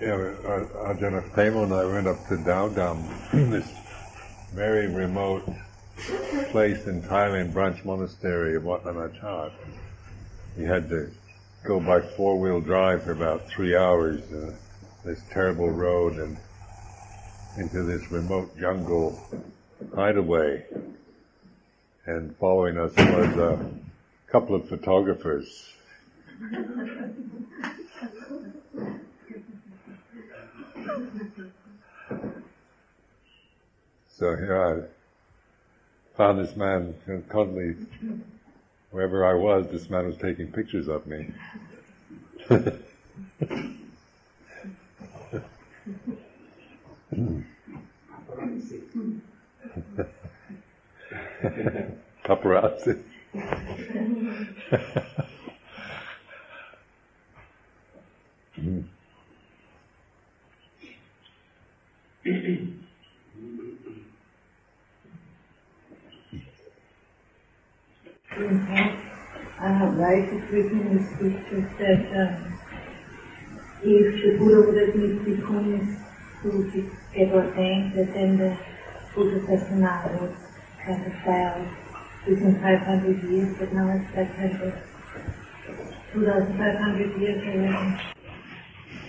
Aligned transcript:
Yeah, 0.00 0.14
Ajahn 0.14 1.28
Pema 1.32 1.64
and 1.64 1.74
I 1.74 1.84
went 1.84 2.06
up 2.06 2.24
to 2.28 2.36
Dam, 2.36 3.04
this 3.50 3.68
very 4.54 4.86
remote 4.86 5.42
place 6.50 6.86
in 6.86 7.02
Thailand, 7.02 7.52
branch 7.52 7.84
monastery 7.84 8.54
of 8.54 8.62
Wat 8.62 8.84
Nanachat. 8.84 9.50
We 10.56 10.64
had 10.64 10.88
to 10.90 11.10
go 11.64 11.80
by 11.80 12.00
four-wheel 12.00 12.60
drive 12.60 13.02
for 13.02 13.10
about 13.10 13.48
three 13.48 13.76
hours, 13.76 14.22
uh, 14.32 14.52
this 15.04 15.20
terrible 15.30 15.70
road, 15.70 16.14
and 16.16 16.36
into 17.56 17.82
this 17.82 18.10
remote 18.10 18.56
jungle 18.58 19.20
hideaway. 19.94 20.64
And 22.06 22.34
following 22.36 22.78
us 22.78 22.92
was 22.96 23.36
a 23.36 23.70
couple 24.28 24.54
of 24.54 24.68
photographers. 24.68 25.66
So 34.08 34.36
here 34.36 34.88
I 36.14 36.16
found 36.16 36.38
this 36.38 36.56
man 36.56 36.94
constantly, 37.28 37.76
wherever 38.90 39.24
I 39.24 39.34
was, 39.34 39.66
this 39.70 39.90
man 39.90 40.06
was 40.06 40.16
taking 40.16 40.50
pictures 40.50 40.88
of 40.88 41.06
me. 41.06 41.28
Paparazzi. 52.24 53.02
I 69.60 69.68
have 69.72 69.94
right 69.96 70.32
written 70.52 70.80
in 70.80 70.98
the 70.98 71.04
scriptures 71.04 71.64
that 71.78 72.16
um, 72.16 72.57
if 73.82 74.22
the 74.22 74.36
Buddha 74.38 74.60
would 74.66 74.76
have 74.80 74.94
made 74.94 75.18
bhikkhunis 75.20 75.96
who 76.42 76.50
get 77.14 77.32
ordained, 77.32 77.92
that 77.94 78.12
then 78.12 78.36
the 78.38 78.56
Buddha 79.14 79.40
Sasana 79.46 80.20
would 80.20 80.36
kind 80.84 81.06
of 81.06 81.12
fail 81.22 81.66
within 82.26 82.60
500 82.60 83.22
years, 83.24 83.56
but 83.58 83.72
now 83.72 83.88
it's 83.90 84.10
500, 84.14 84.82
2,500 86.12 87.20
years 87.20 87.42
already. 87.46 88.00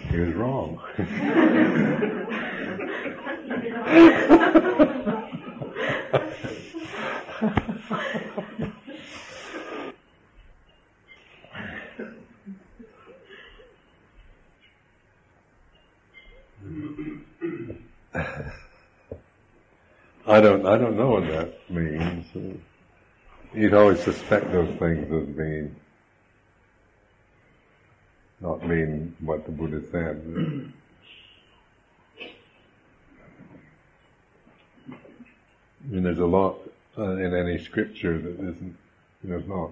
He 0.09 0.17
was 0.17 0.33
wrong. 0.35 0.79
I 20.27 20.41
don't, 20.41 20.65
I 20.65 20.77
don't 20.77 20.97
know 20.97 21.11
what 21.11 21.27
that 21.27 21.69
means. 21.69 22.25
You'd 23.53 23.73
always 23.73 24.01
suspect 24.01 24.51
those 24.51 24.77
things 24.77 25.09
as 25.11 25.27
being 25.35 25.75
not 28.41 28.65
mean 28.65 29.15
what 29.19 29.45
the 29.45 29.51
Buddha 29.51 29.81
said. 29.91 30.71
I 35.81 35.91
mean, 35.91 36.03
there's 36.03 36.19
a 36.19 36.25
lot 36.25 36.59
uh, 36.97 37.15
in 37.17 37.33
any 37.33 37.57
scripture 37.57 38.19
that 38.19 38.33
isn't, 38.33 38.77
you 39.23 39.29
know, 39.29 39.37
it's 39.37 39.47
not, 39.47 39.71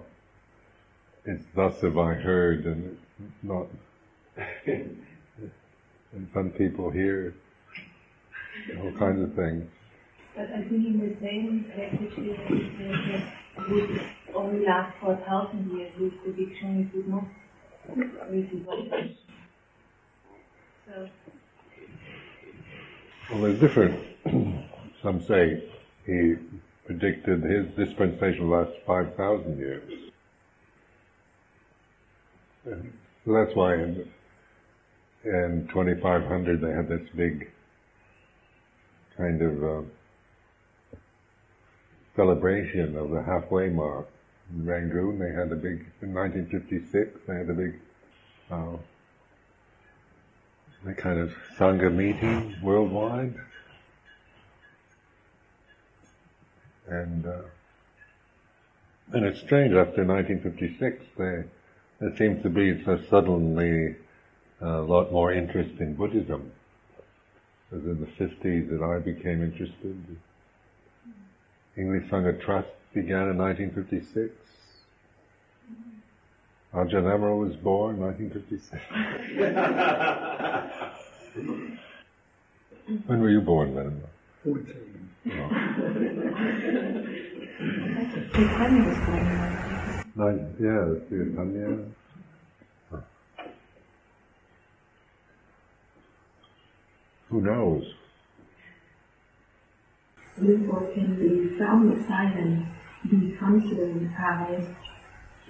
it's 1.24 1.44
thus 1.54 1.80
have 1.82 1.98
I 1.98 2.14
heard 2.14 2.64
and 2.64 2.98
it's 3.20 3.32
not, 3.42 3.66
and 4.66 6.28
some 6.32 6.50
people 6.50 6.90
hear 6.90 7.34
all 8.80 8.92
kinds 8.92 9.22
of 9.22 9.34
things. 9.34 9.68
But 10.36 10.50
I 10.52 10.62
think 10.62 10.86
in 10.86 11.00
the 11.00 11.16
same 11.20 11.66
it 11.76 13.68
would 13.68 14.00
only 14.34 14.64
last 14.64 14.96
for 15.00 15.12
a 15.12 15.16
thousand 15.16 15.70
years, 15.76 15.92
which 15.98 16.14
the 16.24 16.32
dictionary 16.32 16.88
would 16.94 17.08
not 17.08 17.24
really. 18.30 19.18
So. 20.86 21.08
Well, 23.30 23.42
there's 23.42 23.60
different. 23.60 24.00
Some 25.02 25.22
say 25.22 25.62
he 26.06 26.36
predicted 26.86 27.42
his 27.42 27.66
dispensation 27.76 28.48
lasts 28.48 28.74
5,000 28.86 29.58
years. 29.58 29.92
And 32.64 32.92
so 33.24 33.32
that's 33.32 33.54
why 33.54 33.74
in, 33.74 34.10
in 35.24 35.68
2500 35.68 36.60
they 36.60 36.72
had 36.72 36.88
this 36.88 37.06
big 37.14 37.50
kind 39.18 39.42
of 39.42 39.64
uh, 39.64 39.82
celebration 42.14 42.96
of 42.96 43.10
the 43.10 43.22
halfway 43.22 43.68
mark. 43.68 44.08
In 44.54 44.64
Rangoon, 44.64 45.18
they 45.18 45.32
had 45.32 45.52
a 45.52 45.56
big, 45.56 45.84
in 46.00 46.14
1956, 46.14 47.20
they 47.26 47.34
had 47.34 47.50
a 47.50 47.52
big, 47.52 47.74
uh, 48.50 48.76
a 50.88 50.94
kind 50.94 51.18
of 51.18 51.34
Sangha 51.58 51.92
meeting 51.92 52.56
worldwide. 52.62 53.34
And, 56.86 57.26
uh, 57.26 57.42
and 59.12 59.26
it's 59.26 59.40
strange, 59.40 59.74
after 59.74 60.04
1956, 60.04 61.04
they, 61.18 61.44
there 62.00 62.16
seems 62.16 62.42
to 62.44 62.48
be 62.48 62.82
so 62.84 62.98
suddenly 63.10 63.96
a 64.60 64.80
lot 64.80 65.12
more 65.12 65.32
interest 65.32 65.80
in 65.80 65.94
Buddhism. 65.94 66.52
It 67.70 67.74
was 67.76 67.84
in 67.84 68.00
the 68.00 68.06
50s 68.06 68.70
that 68.70 68.82
I 68.82 68.98
became 68.98 69.42
interested. 69.42 70.16
English 71.76 72.08
Sangha 72.10 72.40
Trust 72.40 72.68
began 72.94 73.28
in 73.28 73.36
1956. 73.36 74.32
Ajahn 76.72 77.04
Amaro 77.04 77.38
was 77.38 77.56
born 77.56 77.96
in 77.96 78.00
1956. 78.02 78.82
when 83.06 83.20
were 83.20 83.30
you 83.30 83.42
born, 83.42 83.74
then? 83.74 84.02
14. 84.44 85.10
Oh. 85.26 85.48
Nine, 90.14 90.54
yeah, 90.58 90.94
Chaitanya. 91.08 91.84
Who 97.30 97.42
knows? 97.42 97.84
Therefore, 100.38 100.90
can 100.94 101.18
the 101.18 101.58
sound 101.58 101.92
of 101.92 102.06
silence 102.06 102.66
be 103.10 103.36
considered 103.38 104.08
as 104.18 104.64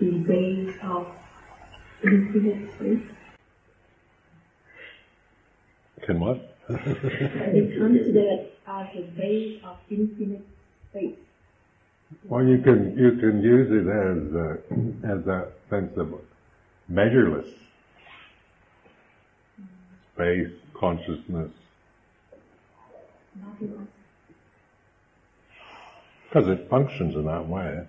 the 0.00 0.10
base 0.26 0.74
of 0.82 1.06
infinite 2.02 2.74
space? 2.74 3.16
Can 6.04 6.20
what? 6.20 6.56
It's 6.68 7.78
considered 7.78 8.48
as 8.66 8.86
the 8.94 9.02
base 9.16 9.60
of 9.64 9.76
infinite 9.90 10.46
space. 10.90 11.18
Well, 12.24 12.44
you 12.44 12.58
can 12.62 12.96
you 12.96 13.20
can 13.20 13.42
use 13.42 13.68
it 13.70 13.86
as 13.86 14.34
uh, 14.34 15.14
a, 15.14 15.18
as 15.18 15.26
a 15.26 15.52
sense 15.70 15.96
of 15.96 16.14
measureless 16.88 17.48
space, 20.14 20.50
consciousness. 20.78 21.50
Because 26.28 26.48
it 26.48 26.68
functions 26.68 27.14
in 27.14 27.24
that 27.24 27.48
way. 27.48 27.86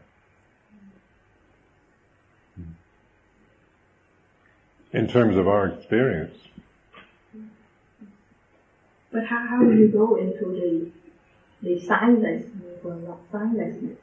In 4.91 5.07
terms 5.07 5.37
of 5.37 5.47
our 5.47 5.67
experience, 5.67 6.35
But 9.11 9.25
how, 9.25 9.45
how 9.47 9.63
do 9.63 9.75
you 9.75 9.87
go 9.87 10.15
into 10.15 10.45
the 10.45 10.91
the 11.61 11.79
silenceness 11.81 12.45
or 12.83 12.95
not 12.95 13.19
silenceness? 13.31 13.97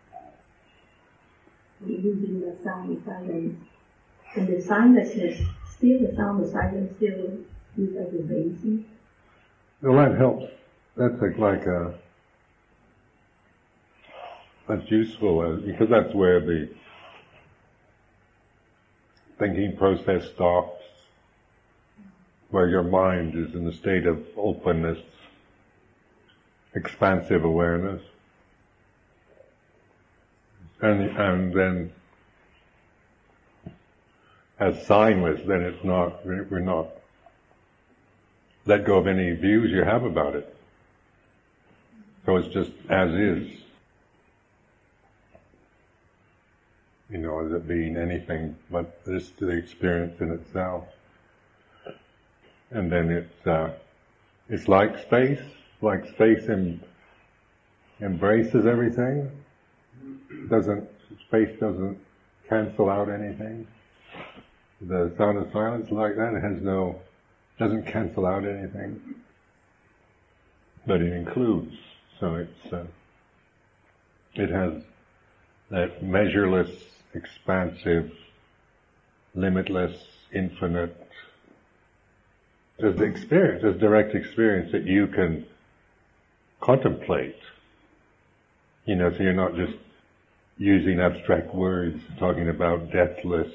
We're 1.81 1.99
using 1.99 2.41
the 2.41 2.57
sound 2.63 2.97
of 2.97 3.05
silence. 3.05 3.57
And 4.35 4.49
the 4.49 4.61
silenceness, 4.61 5.41
still 5.77 6.01
the 6.01 6.15
sound 6.17 6.45
of 6.45 6.51
silence 6.51 6.97
still 6.97 7.39
is 7.79 7.97
as 7.97 8.15
a 8.15 8.23
basis. 8.23 8.85
Well, 9.81 9.97
that 9.97 10.19
helps. 10.19 10.51
That's 10.97 11.21
like, 11.21 11.37
like 11.37 11.67
a, 11.67 11.95
that's 14.67 14.91
useful 14.91 15.41
uh, 15.41 15.57
because 15.57 15.91
that's 15.91 16.15
where 16.15 16.41
the 16.41 16.71
thinking 19.39 19.77
process 19.77 20.25
stops, 20.35 20.83
where 22.51 22.69
your 22.69 22.83
mind 22.83 23.35
is 23.35 23.55
in 23.55 23.67
a 23.67 23.73
state 23.73 24.07
of 24.07 24.25
openness, 24.39 24.99
expansive 26.75 27.45
awareness. 27.45 28.03
And, 30.81 31.03
and 31.19 31.53
then 31.53 31.93
as 34.59 34.77
signless, 34.87 35.47
then 35.47 35.61
it's 35.61 35.85
not, 35.85 36.25
we're 36.25 36.61
not 36.61 36.89
let 38.65 38.85
go 38.87 38.97
of 38.97 39.07
any 39.07 39.33
views 39.33 39.71
you 39.71 39.85
have 39.85 40.05
about 40.05 40.35
it. 40.35 40.56
So 42.27 42.37
it's 42.37 42.49
just 42.49 42.73
as 42.91 43.13
is. 43.13 43.49
You 47.09 47.19
know, 47.19 47.47
as 47.47 47.53
it 47.53 47.69
being 47.69 47.97
anything 47.97 48.57
but 48.69 49.05
this 49.05 49.31
the 49.39 49.51
experience 49.51 50.21
in 50.21 50.33
itself. 50.33 50.85
And 52.73 52.91
then 52.91 53.11
it's 53.11 53.47
uh, 53.47 53.71
it's 54.49 54.67
like 54.67 54.99
space, 54.99 55.41
like 55.81 56.09
space 56.09 56.49
em- 56.49 56.83
embraces 58.01 58.67
everything. 58.67 59.31
Doesn't 60.51 60.89
space 61.29 61.57
doesn't 61.61 61.97
cancel 62.49 62.91
out 62.91 63.09
anything. 63.09 63.69
The 64.81 65.15
sound 65.17 65.39
of 65.39 65.53
silence 65.53 65.93
like 65.93 66.17
that. 66.17 66.35
Has 66.43 66.61
no 66.61 67.01
doesn't 67.57 67.87
cancel 67.87 68.27
out 68.27 68.45
anything, 68.45 69.01
but 70.87 71.01
it 71.01 71.13
includes. 71.13 71.77
So 72.19 72.35
it's 72.37 72.73
uh, 72.73 72.87
it 74.35 74.51
has 74.51 74.83
that 75.71 76.03
measureless, 76.03 76.71
expansive, 77.15 78.13
limitless, 79.35 79.97
infinite. 80.33 80.97
The 82.79 83.05
experience, 83.05 83.63
there's 83.63 83.81
direct 83.81 84.15
experience 84.15 84.73
that 84.73 84.85
you 84.85 85.07
can 85.07 85.47
contemplate. 86.61 87.37
You 88.85 88.97
know, 88.97 89.11
so 89.11 89.23
you're 89.23 89.33
not 89.33 89.57
just 89.57 89.75
using 90.59 91.01
abstract 91.01 91.55
words, 91.55 92.03
talking 92.19 92.49
about 92.49 92.91
deathless, 92.91 93.53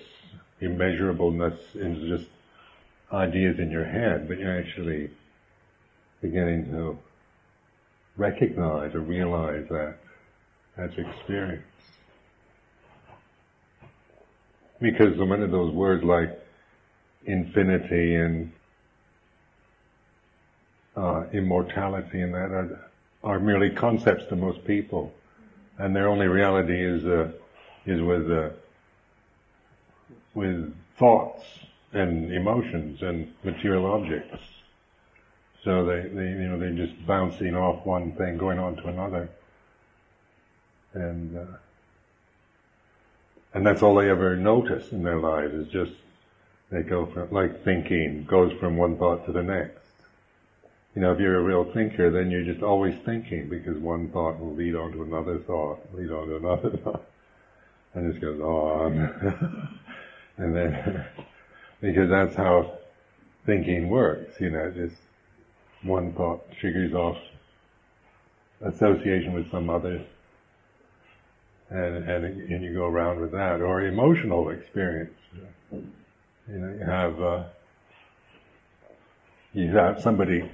immeasurableness, 0.60 1.60
and 1.76 2.08
just 2.08 2.30
ideas 3.12 3.60
in 3.60 3.72
your 3.72 3.86
head, 3.86 4.28
but 4.28 4.40
you're 4.40 4.58
actually 4.58 5.10
beginning 6.22 6.66
to 6.72 6.98
recognize 8.22 8.94
or 8.94 9.00
realize 9.00 9.66
that 9.70 9.96
as 10.78 10.92
experience. 10.96 11.64
Because 14.80 15.18
so 15.18 15.26
many 15.26 15.44
of 15.44 15.52
those 15.52 15.74
words 15.74 16.04
like 16.04 16.40
infinity 17.26 18.16
and 18.16 18.52
uh, 20.96 21.24
immortality 21.34 22.22
and 22.22 22.34
that 22.34 22.52
are, 22.52 22.90
are, 23.24 23.40
merely 23.40 23.72
concepts 23.72 24.26
to 24.28 24.36
most 24.36 24.64
people, 24.66 25.12
and 25.80 25.96
their 25.96 26.08
only 26.08 26.28
reality 26.28 26.80
is 26.84 27.06
uh, 27.06 27.32
is 27.86 28.02
with 28.02 28.30
uh, 28.32 28.50
with 30.34 30.74
thoughts 30.98 31.44
and 31.94 32.32
emotions 32.32 33.02
and 33.02 33.34
material 33.44 33.86
objects. 33.86 34.44
So 35.64 35.86
they, 35.86 36.02
they, 36.02 36.30
you 36.30 36.48
know, 36.48 36.58
they're 36.58 36.72
just 36.72 37.06
bouncing 37.06 37.56
off 37.56 37.86
one 37.86 38.14
thing, 38.14 38.38
going 38.38 38.58
on 38.58 38.78
to 38.78 38.88
another. 38.88 39.30
And, 40.94 41.38
uh, 41.38 41.58
and 43.54 43.66
that's 43.66 43.84
all 43.84 43.96
they 43.96 44.10
ever 44.10 44.36
notice 44.36 44.92
in 44.92 45.04
their 45.04 45.20
lives 45.20 45.54
is 45.54 45.68
just, 45.68 45.92
they 46.72 46.82
go 46.82 47.06
from, 47.06 47.32
like 47.32 47.64
thinking, 47.64 48.26
goes 48.26 48.54
from 48.60 48.78
one 48.78 48.98
thought 48.98 49.26
to 49.28 49.32
the 49.32 49.44
next. 49.44 49.78
You 50.96 51.02
know, 51.04 51.14
if 51.14 51.20
you're 51.20 51.40
a 51.40 51.44
real 51.44 51.72
thinker, 51.72 52.10
then 52.10 52.32
you're 52.32 52.44
just 52.44 52.64
always 52.64 52.96
thinking 53.06 53.48
because 53.48 53.78
one 53.78 54.10
thought 54.10 54.40
will 54.40 54.56
lead 54.56 54.76
on 54.76 54.92
to 54.94 55.04
another 55.04 55.38
thought, 55.40 55.80
lead 55.94 56.12
on 56.12 56.28
to 56.28 56.38
another 56.38 56.70
thought. 56.84 57.06
And 57.94 58.08
it 58.08 58.12
just 58.12 58.22
goes 58.22 58.40
on. 58.42 59.80
and 60.38 60.56
then 60.56 61.06
because 61.82 62.10
that's 62.10 62.36
how 62.36 62.78
thinking 63.46 63.90
works. 63.90 64.40
You 64.42 64.50
know, 64.50 64.72
just 64.72 64.96
one 65.84 66.14
thought 66.14 66.44
triggers 66.60 66.94
off 66.94 67.18
association 68.62 69.34
with 69.34 69.50
some 69.52 69.70
other, 69.70 70.04
and 71.70 71.96
and 72.10 72.26
and 72.26 72.64
you 72.64 72.74
go 72.74 72.86
around 72.86 73.20
with 73.20 73.32
that, 73.32 73.62
or 73.62 73.82
emotional 73.82 74.50
experience. 74.50 75.14
You 75.72 75.84
know, 76.48 76.74
you 76.78 76.86
have 76.86 77.22
uh, 77.22 77.44
you 79.54 79.72
have 79.72 80.02
somebody 80.02 80.50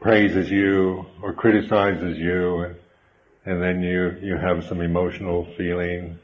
praises 0.00 0.50
you 0.50 1.06
or 1.22 1.32
criticizes 1.32 2.18
you, 2.18 2.60
and 2.60 2.76
and 3.46 3.62
then 3.62 3.82
you 3.82 4.16
you 4.22 4.36
have 4.36 4.64
some 4.64 4.80
emotional 4.80 5.46
feeling 5.56 6.18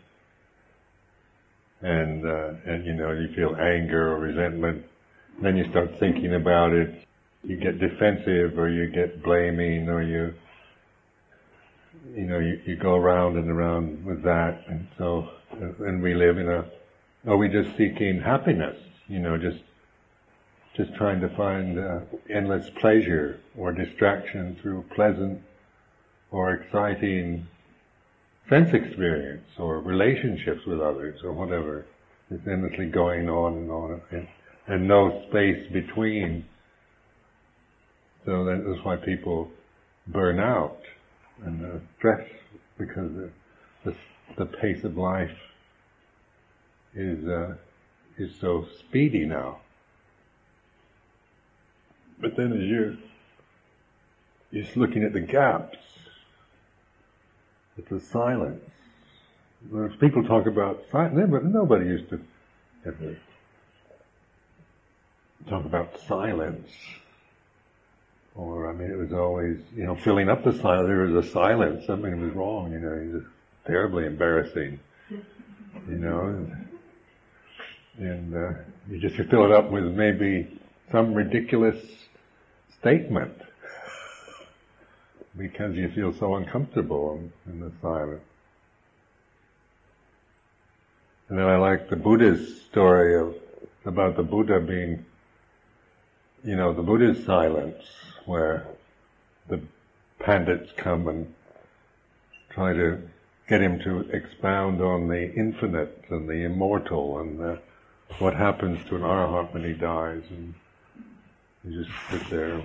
and 1.84 2.26
uh, 2.26 2.52
and 2.64 2.84
you 2.84 2.94
know 2.94 3.12
you 3.12 3.28
feel 3.34 3.55
anger 3.56 4.12
or 4.12 4.19
resentment. 4.19 4.84
Then 5.40 5.56
you 5.56 5.69
start 5.70 5.99
thinking 5.99 6.34
about 6.34 6.72
it. 6.72 7.03
You 7.46 7.56
get 7.56 7.79
defensive, 7.79 8.58
or 8.58 8.69
you 8.69 8.88
get 8.91 9.23
blaming, 9.23 9.88
or 9.88 10.02
you 10.02 10.35
you 12.14 12.25
know 12.25 12.38
you, 12.38 12.61
you 12.64 12.76
go 12.76 12.94
around 12.94 13.37
and 13.37 13.50
around 13.50 14.05
with 14.05 14.23
that, 14.23 14.64
and 14.69 14.88
so 14.99 15.29
and 15.61 16.02
we 16.02 16.14
live 16.14 16.38
in 16.38 16.49
a. 16.49 16.64
Are 17.26 17.37
we 17.37 17.49
just 17.49 17.76
seeking 17.76 18.20
happiness? 18.20 18.79
You 19.08 19.19
know, 19.20 19.37
just 19.37 19.62
just 20.76 20.94
trying 20.94 21.20
to 21.20 21.29
find 21.37 21.79
uh, 21.79 22.00
endless 22.29 22.69
pleasure 22.81 23.41
or 23.56 23.73
distraction 23.73 24.56
through 24.61 24.85
pleasant 24.94 25.41
or 26.31 26.52
exciting 26.52 27.46
sense 28.49 28.75
experience 28.75 29.46
or 29.58 29.81
relationships 29.81 30.67
with 30.67 30.81
others 30.81 31.23
or 31.23 31.32
whatever. 31.32 31.87
It's 32.31 32.46
endlessly 32.46 32.87
going 32.87 33.29
on 33.29 33.55
and 33.55 33.70
on 33.70 34.00
and, 34.11 34.29
and 34.67 34.88
no 34.88 35.25
space 35.29 35.70
between. 35.73 36.44
So 38.24 38.44
that's 38.44 38.84
why 38.84 38.96
people 38.96 39.50
burn 40.06 40.38
out 40.38 40.81
and 41.44 41.81
stress 41.98 42.26
because 42.78 43.10
the, 43.12 43.31
the, 43.84 43.94
the, 44.36 44.46
pace 44.46 44.84
of 44.84 44.96
life 44.96 45.36
is 46.94 47.26
uh, 47.26 47.54
is 48.19 48.34
so 48.40 48.66
speedy 48.78 49.24
now. 49.24 49.58
But 52.20 52.36
then 52.36 52.52
as 52.52 52.62
you're 52.62 52.96
just 54.52 54.76
looking 54.76 55.02
at 55.02 55.12
the 55.12 55.20
gaps 55.20 55.78
it's 57.76 57.90
a 57.90 58.00
silence. 58.00 58.62
People 59.98 60.24
talk 60.24 60.46
about 60.46 60.84
silence, 60.93 61.28
but 61.31 61.44
nobody 61.44 61.86
used 61.86 62.08
to 62.10 62.20
ever 62.86 63.16
talk 65.48 65.64
about 65.64 65.98
silence. 66.06 66.70
Or, 68.34 68.69
I 68.69 68.72
mean, 68.72 68.91
it 68.91 68.98
was 68.98 69.12
always, 69.12 69.58
you 69.76 69.84
know, 69.84 69.94
filling 69.94 70.29
up 70.29 70.43
the 70.43 70.53
silence. 70.53 70.88
There 70.88 71.06
was 71.06 71.26
a 71.26 71.31
silence. 71.31 71.86
Something 71.86 72.20
was 72.20 72.34
wrong, 72.34 72.72
you 72.72 72.81
know, 72.81 72.93
it 72.93 73.12
was 73.14 73.22
terribly 73.67 74.06
embarrassing, 74.06 74.81
you 75.10 75.96
know. 75.96 76.46
And, 77.98 78.34
uh, 78.34 78.53
you 78.91 78.98
just 78.98 79.17
fill 79.31 79.44
it 79.44 79.53
up 79.53 79.70
with 79.70 79.84
maybe 79.84 80.60
some 80.91 81.14
ridiculous 81.14 81.76
statement 82.81 83.41
because 85.36 85.76
you 85.76 85.88
feel 85.91 86.12
so 86.12 86.34
uncomfortable 86.34 87.14
in, 87.46 87.53
in 87.53 87.60
the 87.60 87.72
silence. 87.81 88.22
And 91.29 91.38
then 91.38 91.46
I 91.46 91.56
like 91.56 91.88
the 91.88 91.96
Buddha's 91.96 92.62
story 92.62 93.17
of 93.17 93.34
about 93.84 94.17
the 94.17 94.22
Buddha 94.22 94.60
being, 94.60 95.05
you 96.43 96.56
know, 96.56 96.72
the 96.72 96.82
Buddha's 96.82 97.24
silence, 97.24 97.82
where 98.26 98.66
the 99.48 99.60
pandits 100.19 100.70
come 100.76 101.08
and 101.08 101.32
try 102.50 102.72
to 102.72 103.00
get 103.48 103.60
him 103.60 103.78
to 103.81 104.00
expound 104.12 104.81
on 104.81 105.08
the 105.08 105.32
infinite 105.34 106.04
and 106.08 106.28
the 106.28 106.44
immortal 106.44 107.19
and 107.19 107.38
the, 107.38 107.58
what 108.19 108.34
happens 108.34 108.82
to 108.88 108.96
an 108.96 109.02
arahant 109.02 109.52
when 109.52 109.64
he 109.64 109.72
dies, 109.72 110.22
and 110.31 110.54
he 111.62 111.74
just 111.74 111.90
sit 112.10 112.31
there 112.31 112.62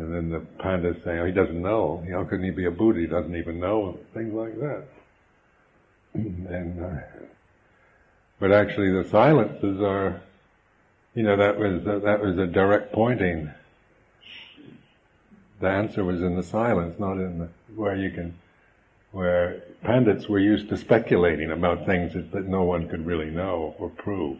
and 0.00 0.14
then 0.14 0.30
the 0.30 0.40
pandits 0.62 1.04
say, 1.04 1.18
oh, 1.18 1.26
he 1.26 1.32
doesn't 1.32 1.60
know. 1.60 2.02
How 2.10 2.24
can 2.24 2.42
he 2.42 2.50
be 2.50 2.64
a 2.64 2.70
Buddha? 2.70 3.00
He 3.00 3.06
doesn't 3.06 3.36
even 3.36 3.60
know. 3.60 3.98
Things 4.14 4.32
like 4.32 4.58
that. 4.58 4.84
and, 6.14 6.82
uh, 6.82 7.00
but 8.38 8.50
actually 8.50 8.92
the 8.92 9.06
silences 9.08 9.80
are, 9.82 10.22
you 11.14 11.22
know, 11.22 11.36
that 11.36 11.58
was 11.58 11.84
that 11.84 12.20
was 12.20 12.38
a 12.38 12.46
direct 12.46 12.92
pointing. 12.92 13.50
The 15.60 15.68
answer 15.68 16.04
was 16.04 16.22
in 16.22 16.36
the 16.36 16.42
silence, 16.42 16.98
not 16.98 17.14
in 17.14 17.38
the 17.38 17.48
where 17.74 17.96
you 17.96 18.10
can, 18.10 18.34
where 19.12 19.62
pandits 19.82 20.28
were 20.28 20.38
used 20.38 20.68
to 20.68 20.76
speculating 20.76 21.50
about 21.50 21.86
things 21.86 22.14
that, 22.14 22.30
that 22.32 22.46
no 22.46 22.62
one 22.62 22.88
could 22.88 23.06
really 23.06 23.30
know 23.30 23.74
or 23.78 23.90
prove. 23.90 24.38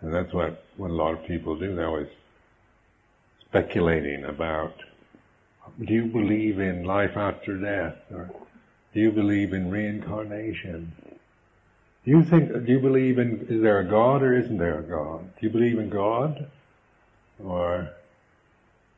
And 0.00 0.14
that's 0.14 0.32
what, 0.32 0.64
what 0.76 0.90
a 0.90 0.94
lot 0.94 1.14
of 1.14 1.26
people 1.26 1.56
do 1.56 1.74
now 1.74 1.88
always 1.88 2.08
speculating 3.40 4.24
about 4.24 4.74
do 5.84 5.92
you 5.92 6.04
believe 6.04 6.60
in 6.60 6.84
life 6.84 7.16
after 7.16 7.56
death 7.56 7.96
or 8.12 8.30
do 8.94 9.00
you 9.00 9.10
believe 9.10 9.52
in 9.52 9.70
reincarnation? 9.70 10.92
Do 12.08 12.16
you 12.16 12.24
think 12.24 12.64
do 12.64 12.72
you 12.72 12.80
believe 12.80 13.18
in 13.18 13.46
is 13.50 13.60
there 13.60 13.80
a 13.80 13.84
God 13.84 14.22
or 14.22 14.34
isn't 14.34 14.56
there 14.56 14.78
a 14.78 14.82
God? 14.82 15.30
Do 15.38 15.46
you 15.46 15.50
believe 15.50 15.78
in 15.78 15.90
God? 15.90 16.48
Or 17.38 17.90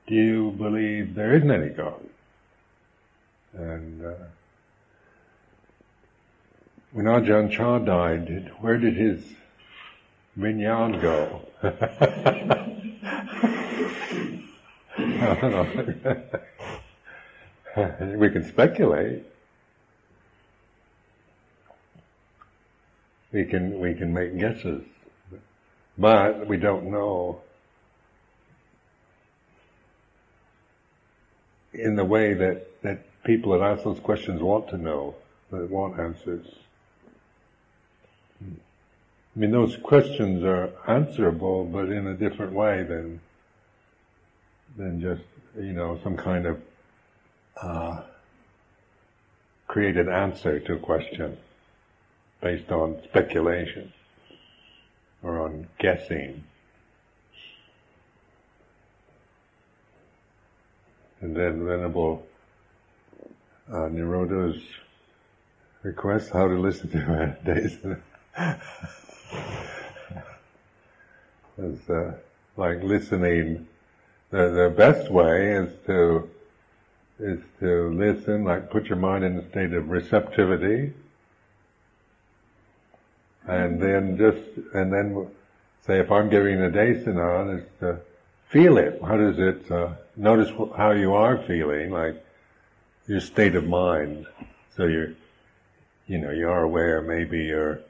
do 0.07 0.15
you 0.15 0.53
believe 0.53 1.17
there 1.17 1.35
isn't 1.35 1.51
any 1.51 1.71
God? 1.71 2.01
And 3.53 4.07
uh, 4.07 4.15
when 6.93 7.07
Ajahn 7.07 7.51
Chah 7.51 7.81
died, 7.81 8.53
where 8.61 8.79
did 8.79 8.95
his 8.95 9.25
Vinyan 10.39 11.03
go? 11.03 11.41
we 18.21 18.31
can 18.31 18.49
speculate. 18.49 19.25
We 23.33 23.45
can 23.45 23.79
we 23.79 23.95
can 23.95 24.13
make 24.13 24.39
guesses, 24.39 24.83
but 25.97 26.47
we 26.47 26.57
don't 26.57 26.91
know 26.91 27.41
in 31.73 31.97
the 31.97 32.05
way 32.05 32.35
that, 32.35 32.83
that 32.83 33.05
people 33.25 33.53
that 33.53 33.65
ask 33.65 33.85
those 33.85 34.01
questions 34.01 34.43
want 34.43 34.69
to 34.69 34.79
know, 34.79 35.15
that 35.51 35.71
want 35.71 35.99
answers. 35.99 36.47
I 38.43 39.39
mean, 39.39 39.53
those 39.53 39.77
questions 39.77 40.43
are 40.43 40.71
answerable, 40.89 41.65
but 41.65 41.91
in 41.91 42.07
a 42.07 42.15
different 42.15 42.53
way 42.53 42.83
than 42.83 43.21
than 44.77 45.01
just 45.01 45.23
you 45.57 45.73
know 45.73 45.99
some 46.03 46.17
kind 46.17 46.47
of 46.47 46.61
uh, 47.61 48.03
created 49.67 50.09
answer 50.09 50.61
to 50.61 50.75
a 50.75 50.79
question 50.79 51.37
based 52.41 52.71
on 52.71 53.01
speculation 53.05 53.93
or 55.23 55.41
on 55.41 55.67
guessing. 55.79 56.45
And 61.21 61.37
then 61.37 61.67
Venerable 61.67 62.27
uh, 63.71 63.91
request 65.83 66.31
how 66.31 66.49
to 66.49 66.59
listen 66.59 66.91
to 66.91 66.99
meditation. 66.99 68.03
it's 71.59 71.91
uh, 71.91 72.15
like 72.57 72.83
listening. 72.83 73.69
The, 74.31 74.51
the 74.51 74.75
best 74.75 75.11
way 75.11 75.53
is 75.53 75.73
to 75.87 76.31
is 77.19 77.41
to 77.61 77.91
listen, 77.91 78.45
like 78.45 78.71
put 78.71 78.87
your 78.87 78.97
mind 78.97 79.25
in 79.25 79.37
a 79.37 79.49
state 79.51 79.75
of 79.75 79.91
receptivity, 79.91 80.95
and 83.51 83.81
then 83.81 84.17
just 84.17 84.75
and 84.75 84.93
then 84.93 85.27
say 85.87 85.99
if 85.99 86.11
I'm 86.11 86.29
giving 86.31 86.63
a 86.63 86.71
desana, 86.71 87.59
is 87.59 87.65
to 87.81 88.01
feel 88.49 88.79
it. 88.79 89.01
How 89.03 89.17
does 89.17 89.39
it? 89.39 89.71
Uh, 89.71 89.95
notice 90.17 90.51
how 90.77 90.93
you 90.93 91.15
are 91.15 91.39
feeling, 91.39 91.91
like 91.91 92.25
your 93.07 93.21
state 93.21 93.55
of 93.57 93.67
mind. 93.67 94.27
So 94.77 94.87
you're, 94.87 95.13
you 96.07 96.19
know, 96.19 96.31
you 96.31 96.49
are 96.49 96.63
aware. 96.63 97.03
Maybe 97.03 97.45
you're 97.45 97.81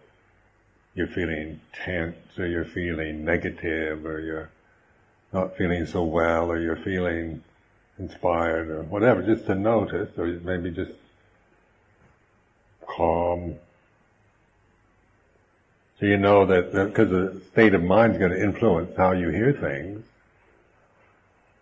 you're 0.94 1.08
feeling 1.08 1.60
tense, 1.72 2.16
or 2.38 2.46
you're 2.46 2.64
feeling 2.64 3.24
negative, 3.24 4.04
or 4.06 4.20
you're 4.20 4.50
not 5.32 5.56
feeling 5.56 5.86
so 5.86 6.02
well, 6.04 6.50
or 6.50 6.58
you're 6.58 6.76
feeling 6.76 7.42
inspired 7.98 8.70
or 8.70 8.82
whatever, 8.82 9.22
just 9.22 9.46
to 9.46 9.54
notice, 9.54 10.10
or 10.16 10.26
maybe 10.26 10.70
just 10.70 10.92
calm. 12.86 13.56
So 16.00 16.06
you 16.06 16.16
know 16.16 16.46
that 16.46 16.72
because 16.72 17.10
the 17.10 17.42
state 17.52 17.74
of 17.74 17.82
mind 17.82 18.14
is 18.14 18.18
going 18.18 18.32
to 18.32 18.42
influence 18.42 18.96
how 18.96 19.12
you 19.12 19.28
hear 19.28 19.52
things. 19.52 20.02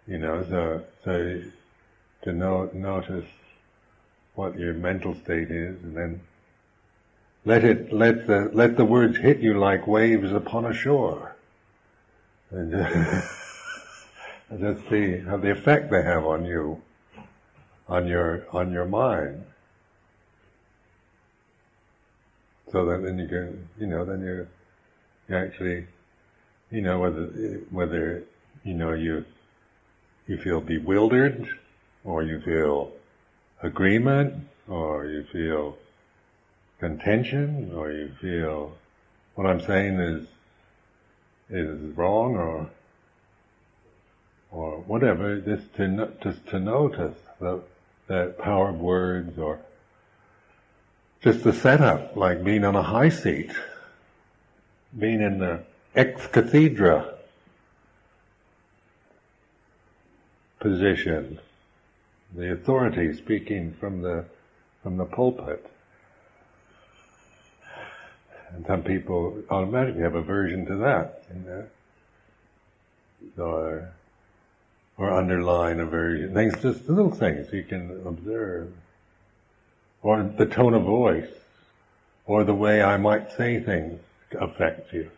You 0.07 0.19
know, 0.19 0.47
so 0.49 0.85
so 1.05 1.43
to 2.23 2.33
know, 2.33 2.71
notice 2.73 3.27
what 4.37 4.57
your 4.57 4.75
mental 4.75 5.17
state 5.17 5.51
is, 5.51 5.83
and 5.83 5.97
then 5.97 6.21
let 7.45 7.65
it 7.65 7.93
let 7.93 8.29
the 8.29 8.49
let 8.53 8.77
the 8.77 8.85
words 8.85 9.19
hit 9.19 9.41
you 9.41 9.59
like 9.59 9.89
waves 9.89 10.33
upon 10.33 10.67
a 10.67 10.73
shore. 10.73 11.35
And, 12.53 12.73
and 12.73 13.23
just 14.61 14.89
see 14.89 15.19
how 15.19 15.39
the 15.39 15.51
effect 15.51 15.91
they 15.91 16.03
have 16.05 16.25
on 16.25 16.45
you, 16.45 16.81
on 17.89 18.07
your 18.07 18.47
on 18.53 18.71
your 18.71 18.85
mind. 18.85 19.45
So 22.71 22.85
that 22.87 23.03
then 23.03 23.19
you 23.19 23.29
can, 23.29 23.69
you 23.79 23.87
know, 23.87 24.05
then 24.05 24.21
you, 24.21 24.47
you 25.29 25.37
actually, 25.37 25.87
you 26.71 26.83
know, 26.83 26.99
whether 27.01 27.25
whether 27.71 28.25
you 28.63 28.75
know 28.75 28.93
you 28.93 29.25
you 30.27 30.37
feel 30.37 30.61
bewildered, 30.61 31.49
or 32.05 32.23
you 32.23 32.41
feel 32.41 32.93
agreement, 33.63 34.49
or 34.69 35.07
you 35.07 35.25
feel 35.33 35.79
contention, 36.79 37.73
or 37.75 37.91
you 37.91 38.13
feel 38.21 38.77
what 39.35 39.47
I'm 39.47 39.61
saying 39.61 39.99
is 39.99 40.27
is 41.51 41.97
wrong, 41.97 42.37
or 42.37 42.71
or 44.51 44.79
whatever, 44.81 45.41
just 45.41 45.75
to 45.77 46.13
just 46.23 46.47
to 46.49 46.61
notice 46.61 47.17
the, 47.41 47.63
that 48.09 48.39
power 48.39 48.71
of 48.71 48.81
words, 48.81 49.39
or 49.39 49.61
just 51.23 51.43
the 51.43 51.53
setup, 51.53 52.17
like 52.17 52.45
being 52.45 52.65
on 52.65 52.77
a 52.77 52.83
high 52.83 53.09
seat, 53.09 53.51
being 54.99 55.21
in 55.21 55.39
the 55.39 55.63
ex 55.95 56.27
cathedra 56.29 57.15
position, 60.61 61.39
the 62.35 62.53
authority 62.53 63.13
speaking 63.15 63.73
from 63.75 64.03
the 64.03 64.25
from 64.83 64.97
the 64.97 65.05
pulpit. 65.05 65.71
And 68.51 68.67
some 68.67 68.83
people 68.83 69.43
automatically 69.51 70.03
have 70.03 70.15
aversion 70.15 70.65
to 70.67 70.77
that, 70.77 71.25
you 71.35 71.41
know. 71.41 71.67
So 73.37 73.89
or 74.99 75.13
underline 75.13 75.79
aversion. 75.79 76.35
Things, 76.35 76.61
just 76.61 76.89
little 76.89 77.11
things 77.11 77.53
you 77.53 77.63
can 77.63 78.03
observe. 78.05 78.73
Or 80.03 80.23
the 80.23 80.47
tone 80.47 80.75
of 80.75 80.83
voice, 80.83 81.31
or 82.27 82.45
the 82.45 82.55
way 82.55 82.83
I 82.83 82.97
might 82.97 83.33
say 83.33 83.61
things 83.61 84.01
affects 84.39 84.93
you. 84.93 85.11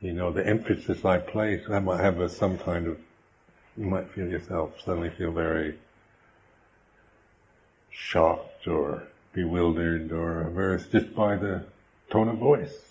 You 0.00 0.12
know, 0.12 0.30
the 0.30 0.46
emphasis 0.46 1.04
I 1.04 1.18
place, 1.18 1.66
that 1.68 1.82
might 1.82 2.00
have 2.00 2.20
a, 2.20 2.28
some 2.28 2.58
kind 2.58 2.86
of, 2.86 2.98
you 3.76 3.86
might 3.86 4.10
feel 4.10 4.28
yourself 4.28 4.80
suddenly 4.84 5.10
feel 5.10 5.32
very 5.32 5.78
shocked 7.90 8.68
or 8.68 9.02
bewildered 9.32 10.12
or 10.12 10.42
averse 10.42 10.86
just 10.86 11.14
by 11.14 11.36
the 11.36 11.64
tone 12.10 12.28
of 12.28 12.38
voice 12.38 12.86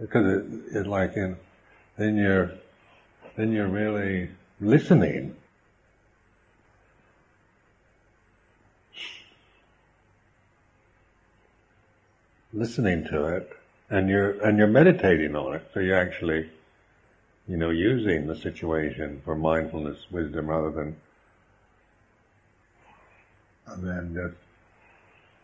because 0.00 0.26
it, 0.26 0.76
it 0.78 0.86
like 0.86 1.16
in, 1.16 1.36
then 1.96 2.16
you're, 2.16 2.52
then 3.36 3.52
you're 3.52 3.68
really 3.68 4.30
listening. 4.60 5.36
Listening 12.54 13.04
to 13.10 13.26
it, 13.26 13.50
and 13.90 14.08
you're 14.08 14.40
and 14.42 14.56
you're 14.56 14.66
meditating 14.66 15.36
on 15.36 15.54
it. 15.54 15.68
So 15.74 15.80
you're 15.80 15.98
actually, 15.98 16.48
you 17.48 17.56
know, 17.56 17.70
using 17.70 18.26
the 18.26 18.36
situation 18.36 19.20
for 19.24 19.34
mindfulness, 19.34 19.98
wisdom, 20.10 20.48
rather 20.48 20.70
than 20.70 20.96
than 23.76 24.14
just 24.14 24.36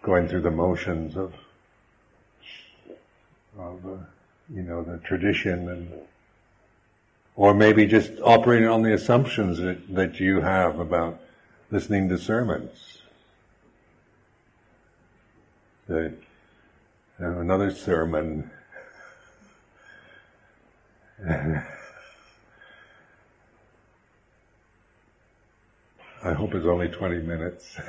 going 0.03 0.29
through 0.29 0.43
the 0.43 0.51
motions 0.51 1.17
of 1.17 1.35
of. 3.59 3.85
Uh, 3.85 4.05
you 4.53 4.63
know, 4.63 4.83
the 4.83 4.99
tradition 4.99 5.69
and, 5.69 5.93
or 7.37 7.55
maybe 7.55 7.87
just 7.87 8.11
operating 8.23 8.69
on 8.69 8.83
the 8.83 8.93
assumptions 8.93 9.59
that, 9.59 9.95
that 9.95 10.19
you 10.19 10.41
have 10.41 10.79
about 10.79 11.21
listening 11.71 12.09
to 12.09 12.19
sermons. 12.19 12.99
the, 15.91 16.13
uh, 17.23 17.39
another 17.41 17.71
sermon. 17.71 18.51
I 26.23 26.33
hope 26.33 26.55
it's 26.55 26.67
only 26.67 26.89
20 26.89 27.19
minutes. 27.21 27.75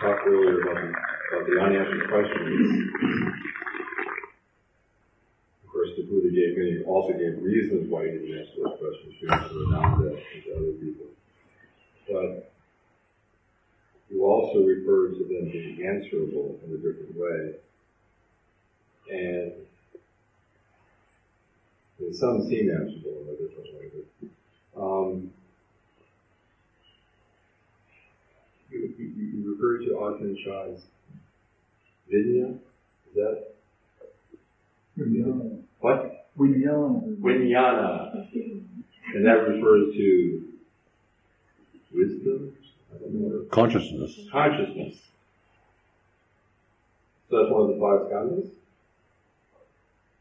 Talked 0.00 0.26
earlier 0.26 0.60
about 0.60 0.74
the, 0.74 0.88
about 1.32 1.46
the 1.46 1.60
unanswered 1.60 2.08
questions. 2.08 2.90
Of 5.86 5.94
course, 5.94 5.98
the 5.98 6.12
Buddha 6.12 6.30
gave 6.34 6.58
many, 6.58 6.82
also 6.84 7.12
gave 7.12 7.42
reasons 7.42 7.88
why 7.90 8.06
he 8.06 8.12
didn't 8.12 8.38
answer 8.38 8.52
those 8.56 8.78
questions, 8.80 9.14
they 9.20 9.26
not 9.28 9.98
to 9.98 10.18
other 10.56 10.72
people. 10.82 11.06
But 12.08 12.52
you 14.10 14.24
also 14.24 14.64
referred 14.64 15.14
to 15.18 15.24
them 15.24 15.50
being 15.52 15.86
answerable 15.86 16.58
in 16.64 16.72
a 16.72 16.76
different 16.76 17.14
way. 17.14 17.54
And 19.12 19.52
some 22.14 22.42
seem 22.48 22.70
answerable 22.70 23.22
in 23.22 23.28
a 23.28 23.36
different 23.36 23.74
way. 23.74 23.90
But, 24.74 24.82
um, 24.82 25.30
you, 28.70 28.92
you, 28.98 29.06
you 29.06 29.52
referred 29.52 29.84
to 29.84 29.90
Ajahn 29.90 30.36
Chah's 30.44 30.82
Vinya. 32.12 32.58
Is 33.08 33.14
that. 33.14 33.56
What? 35.86 36.26
Vijnana. 36.36 37.16
Vinyana. 37.20 38.28
And 39.14 39.24
that 39.24 39.48
refers 39.48 39.94
to 39.94 40.42
wisdom? 41.94 42.56
I 42.92 42.98
don't 42.98 43.14
know. 43.14 43.44
Consciousness. 43.52 44.18
Consciousness. 44.32 44.96
So 47.30 47.38
that's 47.38 47.52
one 47.52 47.62
of 47.62 47.68
the 47.68 47.80
five 47.80 48.10
skandhas? 48.10 48.50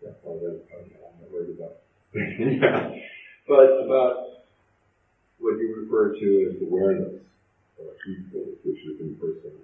Yeah, 0.04 0.10
well, 0.24 0.40
that, 0.40 0.62
okay, 0.76 0.96
I'm 1.02 1.22
not 1.22 1.32
worried 1.32 1.58
about. 1.58 1.78
yeah. 2.14 3.02
But 3.48 3.86
about 3.86 4.42
what 5.38 5.60
you 5.60 5.76
refer 5.84 6.16
to 6.16 6.52
as 6.56 6.62
awareness, 6.64 7.22
or 7.78 7.86
people, 8.04 8.42
which 8.64 8.80
is 8.80 9.00
impersonal. 9.00 9.62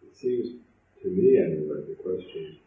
It 0.00 0.16
seems 0.16 0.65
to 1.06 1.12
me, 1.14 1.38
anyway, 1.38 1.86
the 1.86 1.94
question 2.02 2.58